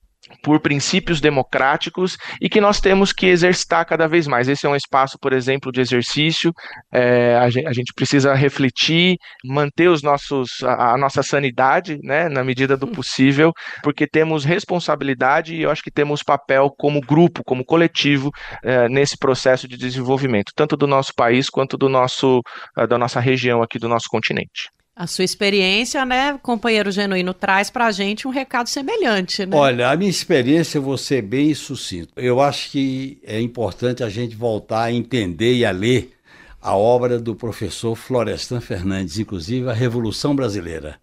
por 0.43 0.61
princípios 0.61 1.21
democráticos 1.21 2.17
e 2.41 2.49
que 2.49 2.61
nós 2.61 2.81
temos 2.81 3.13
que 3.13 3.27
exercitar 3.27 3.85
cada 3.87 4.07
vez 4.07 4.27
mais. 4.27 4.49
Esse 4.49 4.67
é 4.67 4.69
um 4.69 4.77
espaço, 4.77 5.19
por 5.21 5.33
exemplo, 5.33 5.73
de 5.73 5.81
exercício. 5.81 6.53
É, 6.93 7.37
a, 7.37 7.49
gente, 7.51 7.67
a, 7.67 7.73
gente, 7.73 7.93
precisa 7.95 8.35
refletir, 8.35 9.17
manter 9.45 9.89
os 9.89 10.03
nossos, 10.03 10.63
a, 10.63 10.95
a, 10.95 10.99
nossa 10.99 11.23
sanidade, 11.23 11.99
né, 12.03 12.29
na 12.29 12.43
medida 12.45 12.77
do 12.77 12.89
possível, 12.89 13.53
porque 13.83 14.07
temos 14.07 14.45
responsabilidade 14.45 15.55
e 15.55 15.63
eu 15.63 15.71
acho 15.71 15.83
que 15.83 15.91
temos 15.91 16.23
papel 16.23 16.71
como 16.77 17.01
grupo, 17.01 17.43
como 17.45 17.65
coletivo 17.65 18.31
é, 18.63 18.89
nesse 18.89 19.17
processo 19.17 19.69
de 19.69 19.77
desenvolvimento, 19.77 20.53
tanto 20.55 20.77
do 20.77 20.87
nosso 20.87 21.13
país 21.15 21.49
quanto 21.49 21.77
do 21.77 21.89
nosso, 21.89 22.41
da 22.89 22.99
nossa 22.99 23.21
região 23.21 23.63
aqui 23.63 23.79
do 23.79 23.89
nosso 23.89 24.07
continente. 24.09 24.69
A 25.01 25.07
sua 25.07 25.25
experiência, 25.25 26.05
né, 26.05 26.39
companheiro 26.43 26.91
genuíno, 26.91 27.33
traz 27.33 27.71
para 27.71 27.87
a 27.87 27.91
gente 27.91 28.29
um 28.29 28.31
recado 28.31 28.69
semelhante, 28.69 29.47
né? 29.47 29.57
Olha, 29.57 29.89
a 29.89 29.97
minha 29.97 30.11
experiência, 30.11 30.77
eu 30.77 30.83
vou 30.83 30.99
ser 30.99 31.23
bem 31.23 31.55
sucinto. 31.55 32.13
Eu 32.15 32.39
acho 32.39 32.71
que 32.71 33.19
é 33.25 33.41
importante 33.41 34.05
a 34.05 34.11
gente 34.11 34.37
voltar 34.37 34.83
a 34.83 34.93
entender 34.93 35.55
e 35.55 35.65
a 35.65 35.71
ler 35.71 36.13
a 36.61 36.77
obra 36.77 37.19
do 37.19 37.35
professor 37.35 37.97
Florestan 37.97 38.61
Fernandes, 38.61 39.19
inclusive 39.19 39.71
a 39.71 39.73
Revolução 39.73 40.37
Brasileira, 40.37 40.97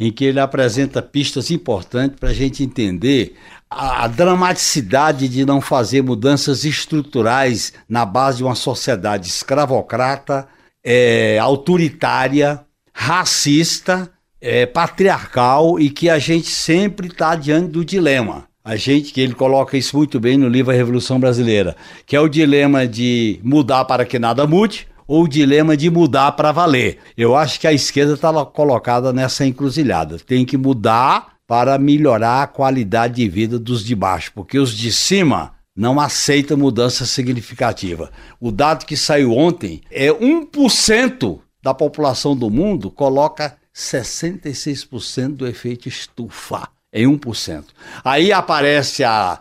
em 0.00 0.10
que 0.10 0.24
ele 0.24 0.40
apresenta 0.40 1.02
pistas 1.02 1.50
importantes 1.50 2.18
para 2.18 2.30
a 2.30 2.34
gente 2.34 2.62
entender 2.62 3.36
a, 3.68 4.04
a, 4.04 4.08
dramaticidade 4.08 5.28
de 5.28 5.44
não 5.44 5.60
fazer 5.60 6.02
mudanças 6.02 6.64
estruturais 6.64 7.74
na 7.86 8.06
base 8.06 8.38
de 8.38 8.44
uma 8.44 8.54
sociedade 8.54 9.28
escravocrata, 9.28 10.48
é, 10.82 11.38
autoritária, 11.38 12.64
racista, 12.92 14.10
é, 14.40 14.66
patriarcal 14.66 15.78
e 15.78 15.88
que 15.88 16.10
a 16.10 16.18
gente 16.18 16.48
sempre 16.48 17.06
está 17.06 17.34
diante 17.34 17.68
do 17.68 17.84
dilema. 17.84 18.44
A 18.64 18.76
gente, 18.76 19.12
que 19.12 19.20
ele 19.20 19.34
coloca 19.34 19.76
isso 19.76 19.96
muito 19.96 20.20
bem 20.20 20.36
no 20.36 20.48
livro 20.48 20.72
A 20.72 20.74
Revolução 20.74 21.18
Brasileira, 21.18 21.76
que 22.06 22.14
é 22.14 22.20
o 22.20 22.28
dilema 22.28 22.86
de 22.86 23.40
mudar 23.42 23.84
para 23.84 24.04
que 24.04 24.18
nada 24.18 24.46
mude 24.46 24.86
ou 25.06 25.24
o 25.24 25.28
dilema 25.28 25.76
de 25.76 25.90
mudar 25.90 26.32
para 26.32 26.52
valer. 26.52 26.98
Eu 27.16 27.36
acho 27.36 27.58
que 27.58 27.66
a 27.66 27.72
esquerda 27.72 28.14
está 28.14 28.32
colocada 28.46 29.12
nessa 29.12 29.44
encruzilhada. 29.44 30.18
Tem 30.18 30.44
que 30.44 30.56
mudar 30.56 31.32
para 31.46 31.76
melhorar 31.76 32.44
a 32.44 32.46
qualidade 32.46 33.16
de 33.16 33.28
vida 33.28 33.58
dos 33.58 33.84
de 33.84 33.94
baixo, 33.94 34.32
porque 34.34 34.58
os 34.58 34.72
de 34.72 34.92
cima 34.92 35.54
não 35.76 35.98
aceitam 35.98 36.56
mudança 36.56 37.04
significativa. 37.04 38.10
O 38.40 38.52
dado 38.52 38.86
que 38.86 38.96
saiu 38.96 39.36
ontem 39.36 39.80
é 39.90 40.08
1% 40.08 41.40
da 41.62 41.72
população 41.72 42.36
do 42.36 42.50
mundo 42.50 42.90
coloca 42.90 43.56
66% 43.74 45.36
do 45.36 45.46
efeito 45.46 45.88
estufa 45.88 46.68
em 46.92 47.06
1%. 47.06 47.64
Aí 48.04 48.32
aparece 48.32 49.04
a, 49.04 49.40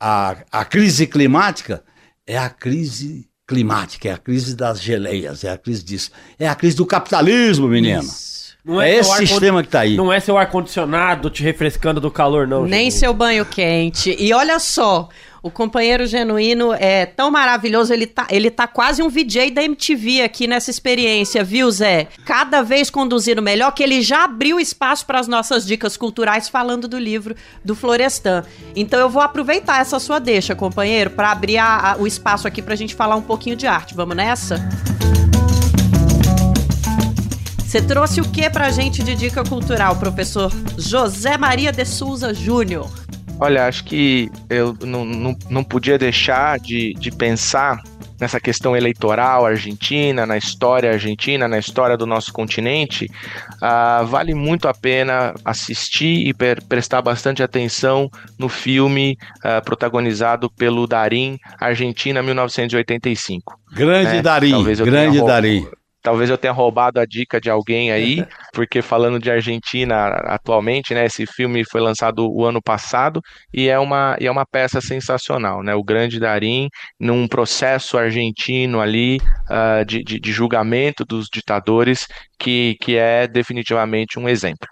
a, 0.00 0.36
a 0.50 0.64
crise 0.64 1.06
climática, 1.06 1.84
é 2.26 2.36
a 2.36 2.48
crise 2.48 3.28
climática, 3.46 4.08
é 4.08 4.12
a 4.12 4.18
crise 4.18 4.56
das 4.56 4.80
geleias, 4.80 5.44
é 5.44 5.50
a 5.50 5.58
crise 5.58 5.84
disso. 5.84 6.10
É 6.38 6.48
a 6.48 6.54
crise 6.54 6.76
do 6.76 6.84
capitalismo, 6.84 7.68
menino. 7.68 8.02
Não 8.64 8.82
é, 8.82 8.90
é 8.90 8.96
esse 8.98 9.16
sistema 9.16 9.62
que 9.62 9.68
tá 9.70 9.80
aí. 9.80 9.96
Não 9.96 10.12
é 10.12 10.20
seu 10.20 10.36
ar-condicionado 10.36 11.30
te 11.30 11.42
refrescando 11.42 12.00
do 12.00 12.10
calor, 12.10 12.46
não. 12.46 12.66
Nem 12.66 12.90
seu 12.90 13.14
banho 13.14 13.46
quente. 13.46 14.14
E 14.18 14.34
olha 14.34 14.58
só, 14.58 15.08
o 15.48 15.50
companheiro 15.50 16.06
genuíno 16.06 16.74
é 16.74 17.06
tão 17.06 17.30
maravilhoso, 17.30 17.92
ele 17.92 18.06
tá, 18.06 18.26
ele 18.30 18.50
tá 18.50 18.66
quase 18.66 19.02
um 19.02 19.08
VJ 19.08 19.50
da 19.50 19.62
MTV 19.62 20.20
aqui 20.20 20.46
nessa 20.46 20.70
experiência, 20.70 21.42
viu, 21.42 21.70
Zé? 21.70 22.08
Cada 22.24 22.62
vez 22.62 22.90
conduzindo 22.90 23.40
melhor, 23.40 23.72
que 23.72 23.82
ele 23.82 24.02
já 24.02 24.24
abriu 24.24 24.60
espaço 24.60 25.06
para 25.06 25.18
as 25.18 25.26
nossas 25.26 25.66
dicas 25.66 25.96
culturais 25.96 26.50
falando 26.50 26.86
do 26.86 26.98
livro 26.98 27.34
do 27.64 27.74
Florestan. 27.74 28.44
Então 28.76 29.00
eu 29.00 29.08
vou 29.08 29.22
aproveitar 29.22 29.80
essa 29.80 29.98
sua 29.98 30.18
deixa, 30.18 30.54
companheiro, 30.54 31.10
para 31.10 31.30
abrir 31.32 31.56
a, 31.56 31.92
a, 31.92 31.96
o 31.96 32.06
espaço 32.06 32.46
aqui 32.46 32.60
para 32.60 32.74
a 32.74 32.76
gente 32.76 32.94
falar 32.94 33.16
um 33.16 33.22
pouquinho 33.22 33.56
de 33.56 33.66
arte. 33.66 33.94
Vamos 33.94 34.14
nessa? 34.14 34.68
Você 37.58 37.80
trouxe 37.80 38.20
o 38.20 38.24
que 38.24 38.48
pra 38.50 38.70
gente 38.70 39.02
de 39.02 39.14
dica 39.14 39.42
cultural, 39.44 39.96
professor 39.96 40.52
José 40.76 41.38
Maria 41.38 41.72
de 41.72 41.84
Souza 41.86 42.34
Júnior? 42.34 42.90
Olha, 43.40 43.66
acho 43.66 43.84
que 43.84 44.30
eu 44.50 44.76
não, 44.82 45.04
não, 45.04 45.36
não 45.48 45.64
podia 45.64 45.96
deixar 45.96 46.58
de, 46.58 46.92
de 46.94 47.10
pensar 47.10 47.80
nessa 48.20 48.40
questão 48.40 48.76
eleitoral 48.76 49.46
argentina, 49.46 50.26
na 50.26 50.36
história 50.36 50.90
argentina, 50.90 51.46
na 51.46 51.58
história 51.58 51.96
do 51.96 52.06
nosso 52.06 52.32
continente, 52.32 53.08
uh, 53.62 54.04
vale 54.06 54.34
muito 54.34 54.66
a 54.66 54.74
pena 54.74 55.34
assistir 55.44 56.26
e 56.26 56.34
prestar 56.34 57.00
bastante 57.00 57.42
atenção 57.42 58.10
no 58.38 58.48
filme 58.48 59.16
uh, 59.38 59.64
protagonizado 59.64 60.50
pelo 60.50 60.86
Darim, 60.86 61.38
Argentina 61.60 62.22
1985. 62.22 63.58
Grande 63.72 64.16
é, 64.16 64.22
Darim, 64.22 64.64
grande 64.74 65.24
Darim. 65.24 65.68
Talvez 66.02 66.30
eu 66.30 66.38
tenha 66.38 66.52
roubado 66.52 67.00
a 67.00 67.04
dica 67.04 67.40
de 67.40 67.50
alguém 67.50 67.90
aí, 67.90 68.24
porque 68.52 68.80
falando 68.80 69.18
de 69.18 69.30
Argentina 69.30 70.08
atualmente, 70.26 70.94
né? 70.94 71.06
Esse 71.06 71.26
filme 71.26 71.64
foi 71.64 71.80
lançado 71.80 72.30
o 72.30 72.44
ano 72.44 72.62
passado 72.62 73.20
e 73.52 73.68
é 73.68 73.78
uma, 73.78 74.16
e 74.20 74.26
é 74.26 74.30
uma 74.30 74.46
peça 74.46 74.80
sensacional, 74.80 75.62
né? 75.62 75.74
O 75.74 75.82
Grande 75.82 76.20
Darim, 76.20 76.68
num 76.98 77.26
processo 77.26 77.98
argentino 77.98 78.80
ali 78.80 79.18
uh, 79.50 79.84
de, 79.84 80.02
de, 80.02 80.20
de 80.20 80.32
julgamento 80.32 81.04
dos 81.04 81.26
ditadores, 81.32 82.06
que, 82.38 82.76
que 82.80 82.96
é 82.96 83.26
definitivamente 83.26 84.18
um 84.18 84.28
exemplo. 84.28 84.68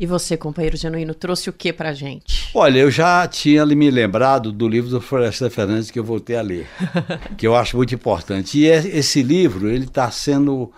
E 0.00 0.06
você, 0.06 0.36
companheiro 0.36 0.76
genuíno, 0.76 1.12
trouxe 1.12 1.50
o 1.50 1.52
que 1.52 1.72
pra 1.72 1.92
gente? 1.92 2.50
Olha, 2.54 2.78
eu 2.78 2.90
já 2.90 3.26
tinha 3.26 3.66
me 3.66 3.90
lembrado 3.90 4.52
do 4.52 4.68
livro 4.68 4.88
do 4.88 5.00
Florestan 5.00 5.50
Fernandes 5.50 5.90
que 5.90 5.98
eu 5.98 6.04
voltei 6.04 6.36
a 6.36 6.42
ler, 6.42 6.68
que 7.36 7.44
eu 7.44 7.56
acho 7.56 7.76
muito 7.76 7.96
importante. 7.96 8.58
E 8.58 8.68
é, 8.68 8.76
esse 8.76 9.24
livro, 9.24 9.68
ele 9.68 9.86
está 9.86 10.08
sendo 10.08 10.72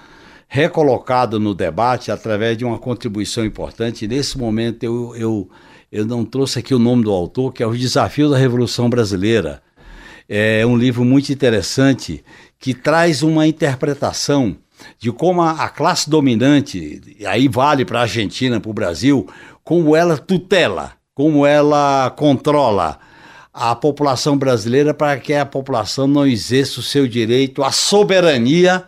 recolocado 0.48 1.38
no 1.38 1.54
debate 1.54 2.10
através 2.10 2.56
de 2.56 2.64
uma 2.64 2.78
contribuição 2.78 3.44
importante. 3.44 4.08
Nesse 4.08 4.38
momento, 4.38 4.84
eu, 4.84 5.14
eu, 5.14 5.50
eu 5.92 6.06
não 6.06 6.24
trouxe 6.24 6.58
aqui 6.58 6.74
o 6.74 6.78
nome 6.78 7.04
do 7.04 7.10
autor, 7.10 7.52
que 7.52 7.62
é 7.62 7.66
Os 7.66 7.78
Desafios 7.78 8.30
da 8.30 8.38
Revolução 8.38 8.88
Brasileira. 8.88 9.62
É 10.26 10.64
um 10.64 10.78
livro 10.78 11.04
muito 11.04 11.30
interessante 11.30 12.24
que 12.58 12.72
traz 12.72 13.22
uma 13.22 13.46
interpretação 13.46 14.56
de 14.98 15.12
como 15.12 15.42
a, 15.42 15.52
a 15.52 15.68
classe 15.68 16.08
dominante, 16.08 17.00
e 17.18 17.26
aí 17.26 17.48
vale 17.48 17.84
para 17.84 18.00
a 18.00 18.02
Argentina, 18.02 18.60
para 18.60 18.70
o 18.70 18.74
Brasil, 18.74 19.28
como 19.62 19.94
ela 19.94 20.16
tutela, 20.16 20.92
como 21.14 21.46
ela 21.46 22.10
controla 22.16 22.98
a 23.52 23.74
população 23.74 24.36
brasileira 24.38 24.94
para 24.94 25.18
que 25.18 25.34
a 25.34 25.44
população 25.44 26.06
não 26.06 26.26
exerça 26.26 26.80
o 26.80 26.82
seu 26.82 27.06
direito 27.06 27.62
à 27.62 27.72
soberania 27.72 28.84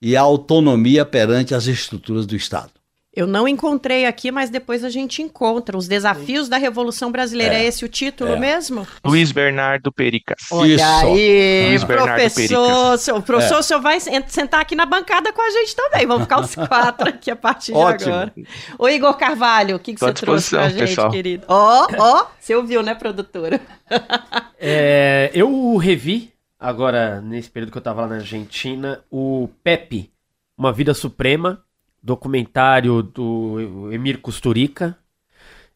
e 0.00 0.16
a 0.16 0.20
autonomia 0.20 1.04
perante 1.04 1.54
as 1.54 1.66
estruturas 1.66 2.26
do 2.26 2.34
Estado. 2.34 2.77
Eu 3.18 3.26
não 3.26 3.48
encontrei 3.48 4.06
aqui, 4.06 4.30
mas 4.30 4.48
depois 4.48 4.84
a 4.84 4.88
gente 4.88 5.20
encontra. 5.22 5.76
Os 5.76 5.88
desafios 5.88 6.48
da 6.48 6.56
Revolução 6.56 7.10
Brasileira. 7.10 7.52
É, 7.56 7.64
é 7.64 7.66
esse 7.66 7.84
o 7.84 7.88
título 7.88 8.34
é. 8.34 8.38
mesmo? 8.38 8.86
Luiz 9.04 9.32
Bernardo 9.32 9.90
Pericas. 9.90 10.46
Olha 10.52 10.74
Isso. 10.74 10.84
aí, 10.84 11.68
Luiz 11.70 11.82
professor. 11.82 12.96
Seu, 12.96 13.20
professor, 13.20 13.56
é. 13.56 13.58
o 13.58 13.62
senhor 13.64 13.80
vai 13.80 13.98
sentar 13.98 14.60
aqui 14.60 14.76
na 14.76 14.86
bancada 14.86 15.32
com 15.32 15.42
a 15.42 15.50
gente 15.50 15.74
também. 15.74 16.06
Vamos 16.06 16.22
ficar 16.22 16.38
os 16.38 16.54
quatro 16.68 17.08
aqui 17.08 17.28
a 17.28 17.34
partir 17.34 17.72
de 17.72 17.78
Ótimo. 17.78 18.14
agora. 18.14 18.32
Ô, 18.78 18.88
Igor 18.88 19.14
Carvalho, 19.14 19.74
o 19.74 19.78
que, 19.80 19.94
que 19.94 19.98
você 19.98 20.12
trouxe 20.12 20.50
pra 20.50 20.68
gente, 20.68 20.78
pessoal. 20.78 21.10
querido? 21.10 21.44
Ó, 21.48 21.88
oh, 21.90 21.94
ó, 21.98 22.20
oh, 22.20 22.26
você 22.38 22.54
ouviu, 22.54 22.84
né, 22.84 22.94
produtora? 22.94 23.60
é, 24.60 25.32
eu 25.34 25.76
revi 25.76 26.32
agora, 26.56 27.20
nesse 27.20 27.50
período 27.50 27.72
que 27.72 27.78
eu 27.78 27.82
tava 27.82 28.02
lá 28.02 28.06
na 28.06 28.14
Argentina, 28.16 29.02
o 29.10 29.48
Pepe, 29.64 30.08
Uma 30.56 30.72
Vida 30.72 30.94
Suprema, 30.94 31.64
documentário 32.08 33.02
do 33.02 33.90
Emir 33.92 34.18
Kusturica, 34.18 34.96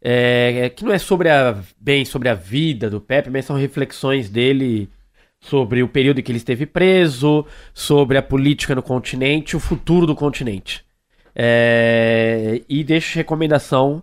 é, 0.01 0.71
que 0.71 0.85
não 0.85 0.93
é 0.93 0.99
sobre 0.99 1.29
a, 1.29 1.57
bem 1.79 2.05
sobre 2.05 2.29
a 2.29 2.35
vida 2.35 2.91
do 2.91 3.01
Pepe, 3.01 3.31
mas 3.31 3.45
são 3.45 3.57
reflexões 3.57 4.29
dele 4.29 4.91
sobre 5.41 5.83
o 5.83 5.89
período 5.89 6.21
em 6.21 6.23
que 6.23 6.33
ele 6.33 6.39
esteve 6.39 6.67
preso, 6.67 7.47
sobre 7.75 8.17
a 8.17 8.23
política 8.23 8.75
no 8.75 8.83
continente, 8.83 9.57
o 9.57 9.61
futuro 9.61 10.07
do 10.07 10.15
continente. 10.15 10.85
É, 11.35 12.63
e 12.69 12.83
deixo 12.83 13.17
recomendação, 13.17 14.03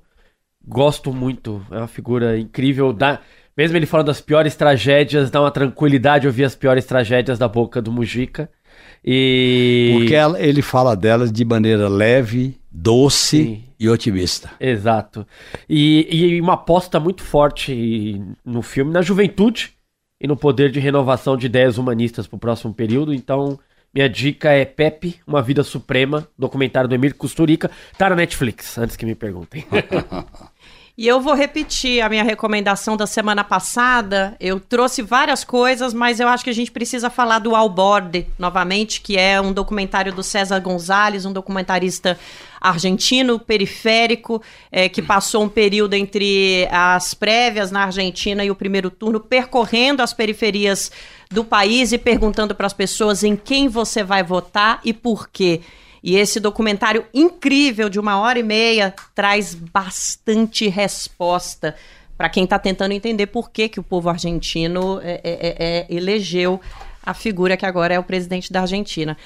gosto 0.65 1.13
muito, 1.13 1.65
é 1.71 1.77
uma 1.77 1.87
figura 1.87 2.37
incrível, 2.37 2.95
mesmo 3.55 3.77
ele 3.77 3.85
falando 3.85 4.07
das 4.07 4.21
piores 4.21 4.55
tragédias, 4.55 5.29
dá 5.29 5.41
uma 5.41 5.51
tranquilidade 5.51 6.27
ouvir 6.27 6.45
as 6.45 6.55
piores 6.55 6.85
tragédias 6.85 7.37
da 7.37 7.47
boca 7.47 7.81
do 7.81 7.91
Mujica. 7.91 8.49
E... 9.03 9.95
Porque 9.97 10.13
ela, 10.13 10.41
ele 10.41 10.61
fala 10.61 10.95
delas 10.95 11.31
de 11.31 11.45
maneira 11.45 11.87
leve, 11.87 12.57
doce 12.71 13.43
Sim. 13.43 13.63
e 13.79 13.89
otimista. 13.89 14.51
Exato. 14.59 15.25
E, 15.67 16.07
e 16.09 16.41
uma 16.41 16.53
aposta 16.53 16.99
muito 16.99 17.23
forte 17.23 18.21
no 18.45 18.61
filme, 18.61 18.91
na 18.91 19.01
juventude 19.01 19.73
e 20.21 20.27
no 20.27 20.35
poder 20.35 20.71
de 20.71 20.79
renovação 20.79 21.37
de 21.37 21.45
ideias 21.45 21.77
humanistas 21.77 22.27
para 22.27 22.37
o 22.37 22.39
próximo 22.39 22.73
período. 22.73 23.13
Então, 23.13 23.57
minha 23.93 24.09
dica 24.09 24.51
é 24.51 24.65
Pepe, 24.65 25.19
Uma 25.25 25.41
Vida 25.41 25.63
Suprema, 25.63 26.27
documentário 26.37 26.87
do 26.87 26.93
Emir 26.93 27.15
Kusturica. 27.15 27.71
Tá 27.97 28.09
na 28.09 28.15
Netflix, 28.15 28.77
antes 28.77 28.95
que 28.95 29.05
me 29.05 29.15
perguntem. 29.15 29.65
E 30.99 31.07
eu 31.07 31.21
vou 31.21 31.33
repetir 31.33 32.01
a 32.01 32.09
minha 32.09 32.25
recomendação 32.25 32.97
da 32.97 33.07
semana 33.07 33.41
passada. 33.41 34.35
Eu 34.37 34.59
trouxe 34.59 35.01
várias 35.01 35.45
coisas, 35.45 35.93
mas 35.93 36.19
eu 36.19 36.27
acho 36.27 36.43
que 36.43 36.49
a 36.49 36.53
gente 36.53 36.71
precisa 36.71 37.09
falar 37.09 37.39
do 37.39 37.55
Alborde 37.55 38.27
novamente, 38.37 38.99
que 38.99 39.17
é 39.17 39.39
um 39.39 39.53
documentário 39.53 40.11
do 40.11 40.21
César 40.21 40.59
Gonzalez, 40.59 41.25
um 41.25 41.31
documentarista 41.31 42.19
argentino 42.59 43.39
periférico, 43.39 44.41
é, 44.69 44.89
que 44.89 45.01
passou 45.01 45.41
um 45.41 45.47
período 45.47 45.93
entre 45.93 46.67
as 46.69 47.13
prévias 47.13 47.71
na 47.71 47.85
Argentina 47.85 48.43
e 48.43 48.51
o 48.51 48.55
primeiro 48.55 48.89
turno, 48.89 49.21
percorrendo 49.21 50.03
as 50.03 50.11
periferias 50.11 50.91
do 51.31 51.45
país 51.45 51.93
e 51.93 51.97
perguntando 51.97 52.53
para 52.53 52.67
as 52.67 52.73
pessoas 52.73 53.23
em 53.23 53.37
quem 53.37 53.69
você 53.69 54.03
vai 54.03 54.21
votar 54.21 54.81
e 54.83 54.91
por 54.91 55.29
quê. 55.29 55.61
E 56.03 56.15
esse 56.15 56.39
documentário 56.39 57.05
incrível 57.13 57.89
de 57.89 57.99
uma 57.99 58.19
hora 58.19 58.39
e 58.39 58.43
meia 58.43 58.93
traz 59.13 59.53
bastante 59.53 60.67
resposta 60.67 61.75
para 62.17 62.29
quem 62.29 62.43
está 62.43 62.59
tentando 62.59 62.91
entender 62.91 63.27
por 63.27 63.49
que, 63.49 63.69
que 63.69 63.79
o 63.79 63.83
povo 63.83 64.09
argentino 64.09 64.99
é, 65.01 65.21
é, 65.23 65.23
é, 65.23 65.55
é, 65.59 65.85
elegeu 65.89 66.59
a 67.01 67.13
figura 67.13 67.55
que 67.55 67.65
agora 67.65 67.93
é 67.93 67.99
o 67.99 68.03
presidente 68.03 68.51
da 68.51 68.61
Argentina. 68.61 69.17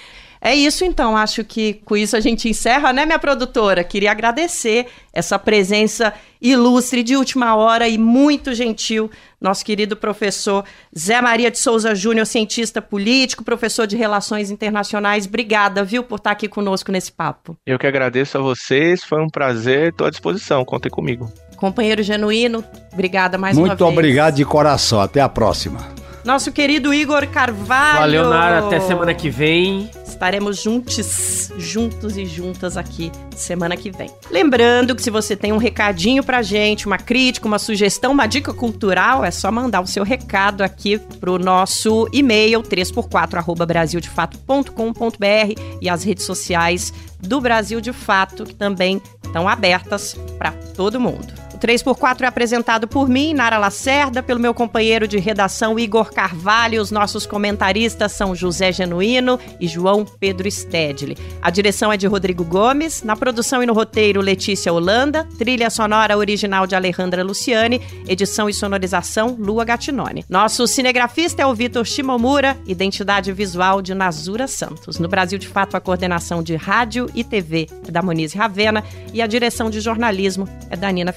É 0.46 0.54
isso 0.54 0.84
então, 0.84 1.16
acho 1.16 1.42
que 1.46 1.76
com 1.86 1.96
isso 1.96 2.18
a 2.18 2.20
gente 2.20 2.50
encerra, 2.50 2.92
né, 2.92 3.06
minha 3.06 3.18
produtora? 3.18 3.82
Queria 3.82 4.12
agradecer 4.12 4.88
essa 5.14 5.40
presença 5.40 6.14
ilustre 6.42 7.02
de 7.02 7.16
última 7.16 7.56
hora 7.56 7.88
e 7.88 7.98
muito 7.98 8.54
gentil, 8.54 9.10
nosso 9.40 9.64
querido 9.64 9.96
professor 9.96 10.66
Zé 10.98 11.22
Maria 11.22 11.50
de 11.50 11.58
Souza 11.58 11.96
Júnior, 11.96 12.26
cientista 12.26 12.82
político, 12.82 13.42
professor 13.42 13.88
de 13.88 13.96
Relações 13.96 14.52
Internacionais. 14.52 15.26
Obrigada, 15.26 15.82
viu, 15.82 16.04
por 16.04 16.18
estar 16.18 16.32
aqui 16.32 16.50
conosco 16.50 16.92
nesse 16.92 17.14
papo. 17.14 17.56
Eu 17.66 17.80
que 17.80 17.88
agradeço 17.88 18.38
a 18.38 18.42
vocês, 18.42 19.02
foi 19.02 19.22
um 19.22 19.30
prazer, 19.30 19.92
estou 19.92 20.08
à 20.08 20.10
disposição, 20.10 20.66
contem 20.66 20.92
comigo. 20.92 21.32
Companheiro 21.56 22.04
genuíno, 22.04 22.66
obrigada 22.92 23.38
mais 23.38 23.56
muito 23.56 23.70
uma 23.70 23.76
vez. 23.76 23.82
Muito 23.82 23.98
obrigado 23.98 24.36
de 24.36 24.44
coração, 24.44 25.00
até 25.00 25.22
a 25.22 25.30
próxima. 25.30 25.80
Nosso 26.26 26.52
querido 26.52 26.94
Igor 26.94 27.28
Carvalho. 27.30 28.00
Valeu, 28.00 28.30
Nara. 28.30 28.60
Até 28.60 28.82
semana 28.82 29.14
que 29.14 29.30
vem. 29.30 29.90
Estaremos 30.14 30.62
juntos, 30.62 31.52
juntos 31.58 32.16
e 32.18 32.26
juntas 32.26 32.78
aqui 32.78 33.12
semana 33.36 33.76
que 33.76 33.90
vem. 33.92 34.10
Lembrando 34.30 34.96
que 34.96 35.02
se 35.02 35.10
você 35.10 35.36
tem 35.36 35.52
um 35.52 35.58
recadinho 35.58 36.24
pra 36.24 36.44
gente, 36.44 36.86
uma 36.86 36.98
crítica, 36.98 37.48
uma 37.48 37.58
sugestão, 37.60 38.12
uma 38.12 38.28
dica 38.28 38.54
cultural, 38.54 39.26
é 39.26 39.32
só 39.32 39.52
mandar 39.52 39.82
o 39.82 39.88
seu 39.88 40.04
recado 40.04 40.62
aqui 40.62 41.00
pro 41.20 41.40
nosso 41.40 42.08
e-mail 42.14 42.62
3x4 42.62 43.66
brasildefato.com.br 43.66 45.62
e 45.82 45.90
as 45.90 46.04
redes 46.04 46.26
sociais 46.26 46.94
do 47.20 47.42
Brasil 47.42 47.82
de 47.82 47.92
Fato, 47.92 48.44
que 48.46 48.54
também 48.54 49.02
estão 49.24 49.48
abertas 49.50 50.16
para 50.38 50.52
todo 50.76 51.00
mundo. 51.00 51.43
3x4 51.64 52.24
é 52.24 52.26
apresentado 52.26 52.90
por 52.90 53.08
mim, 53.08 53.34
Nara 53.34 53.58
Lacerda, 53.58 54.22
pelo 54.22 54.38
meu 54.38 54.54
companheiro 54.54 55.08
de 55.08 55.18
redação 55.18 55.80
Igor 55.80 56.12
Carvalho. 56.12 56.82
Os 56.82 56.92
nossos 56.92 57.26
comentaristas 57.26 58.12
são 58.12 58.36
José 58.36 58.74
Genuíno 58.74 59.40
e 59.62 59.66
João 59.66 60.04
Pedro 60.04 60.52
Stedley. 60.52 61.18
A 61.42 61.50
direção 61.50 61.90
é 61.90 61.96
de 61.96 62.06
Rodrigo 62.06 62.44
Gomes, 62.44 63.02
na 63.02 63.16
produção 63.16 63.64
e 63.64 63.66
no 63.66 63.72
roteiro 63.72 64.20
Letícia 64.20 64.74
Holanda, 64.74 65.26
trilha 65.38 65.70
sonora 65.70 66.18
original 66.18 66.68
de 66.68 66.76
Alejandra 66.76 67.24
Luciane, 67.24 67.82
edição 68.10 68.50
e 68.50 68.54
sonorização 68.54 69.38
Lua 69.40 69.64
Gatinone. 69.64 70.26
Nosso 70.28 70.68
cinegrafista 70.68 71.44
é 71.44 71.46
o 71.46 71.56
Vitor 71.56 71.86
Shimomura, 71.86 72.58
identidade 72.68 73.32
visual 73.32 73.82
de 73.82 73.94
Nazura 73.94 74.50
Santos. 74.50 75.00
No 75.00 75.08
Brasil 75.08 75.40
de 75.40 75.48
Fato, 75.48 75.78
a 75.78 75.80
coordenação 75.80 76.44
de 76.44 76.58
rádio 76.58 77.10
e 77.16 77.24
TV 77.24 77.70
é 77.88 77.92
da 77.92 78.02
Monize 78.02 78.38
Ravena 78.38 78.84
e 79.14 79.22
a 79.22 79.28
direção 79.28 79.70
de 79.70 79.80
jornalismo 79.80 80.46
é 80.70 80.76
da 80.76 80.92
Nina 80.92 81.14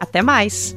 até 0.00 0.22
mais! 0.22 0.76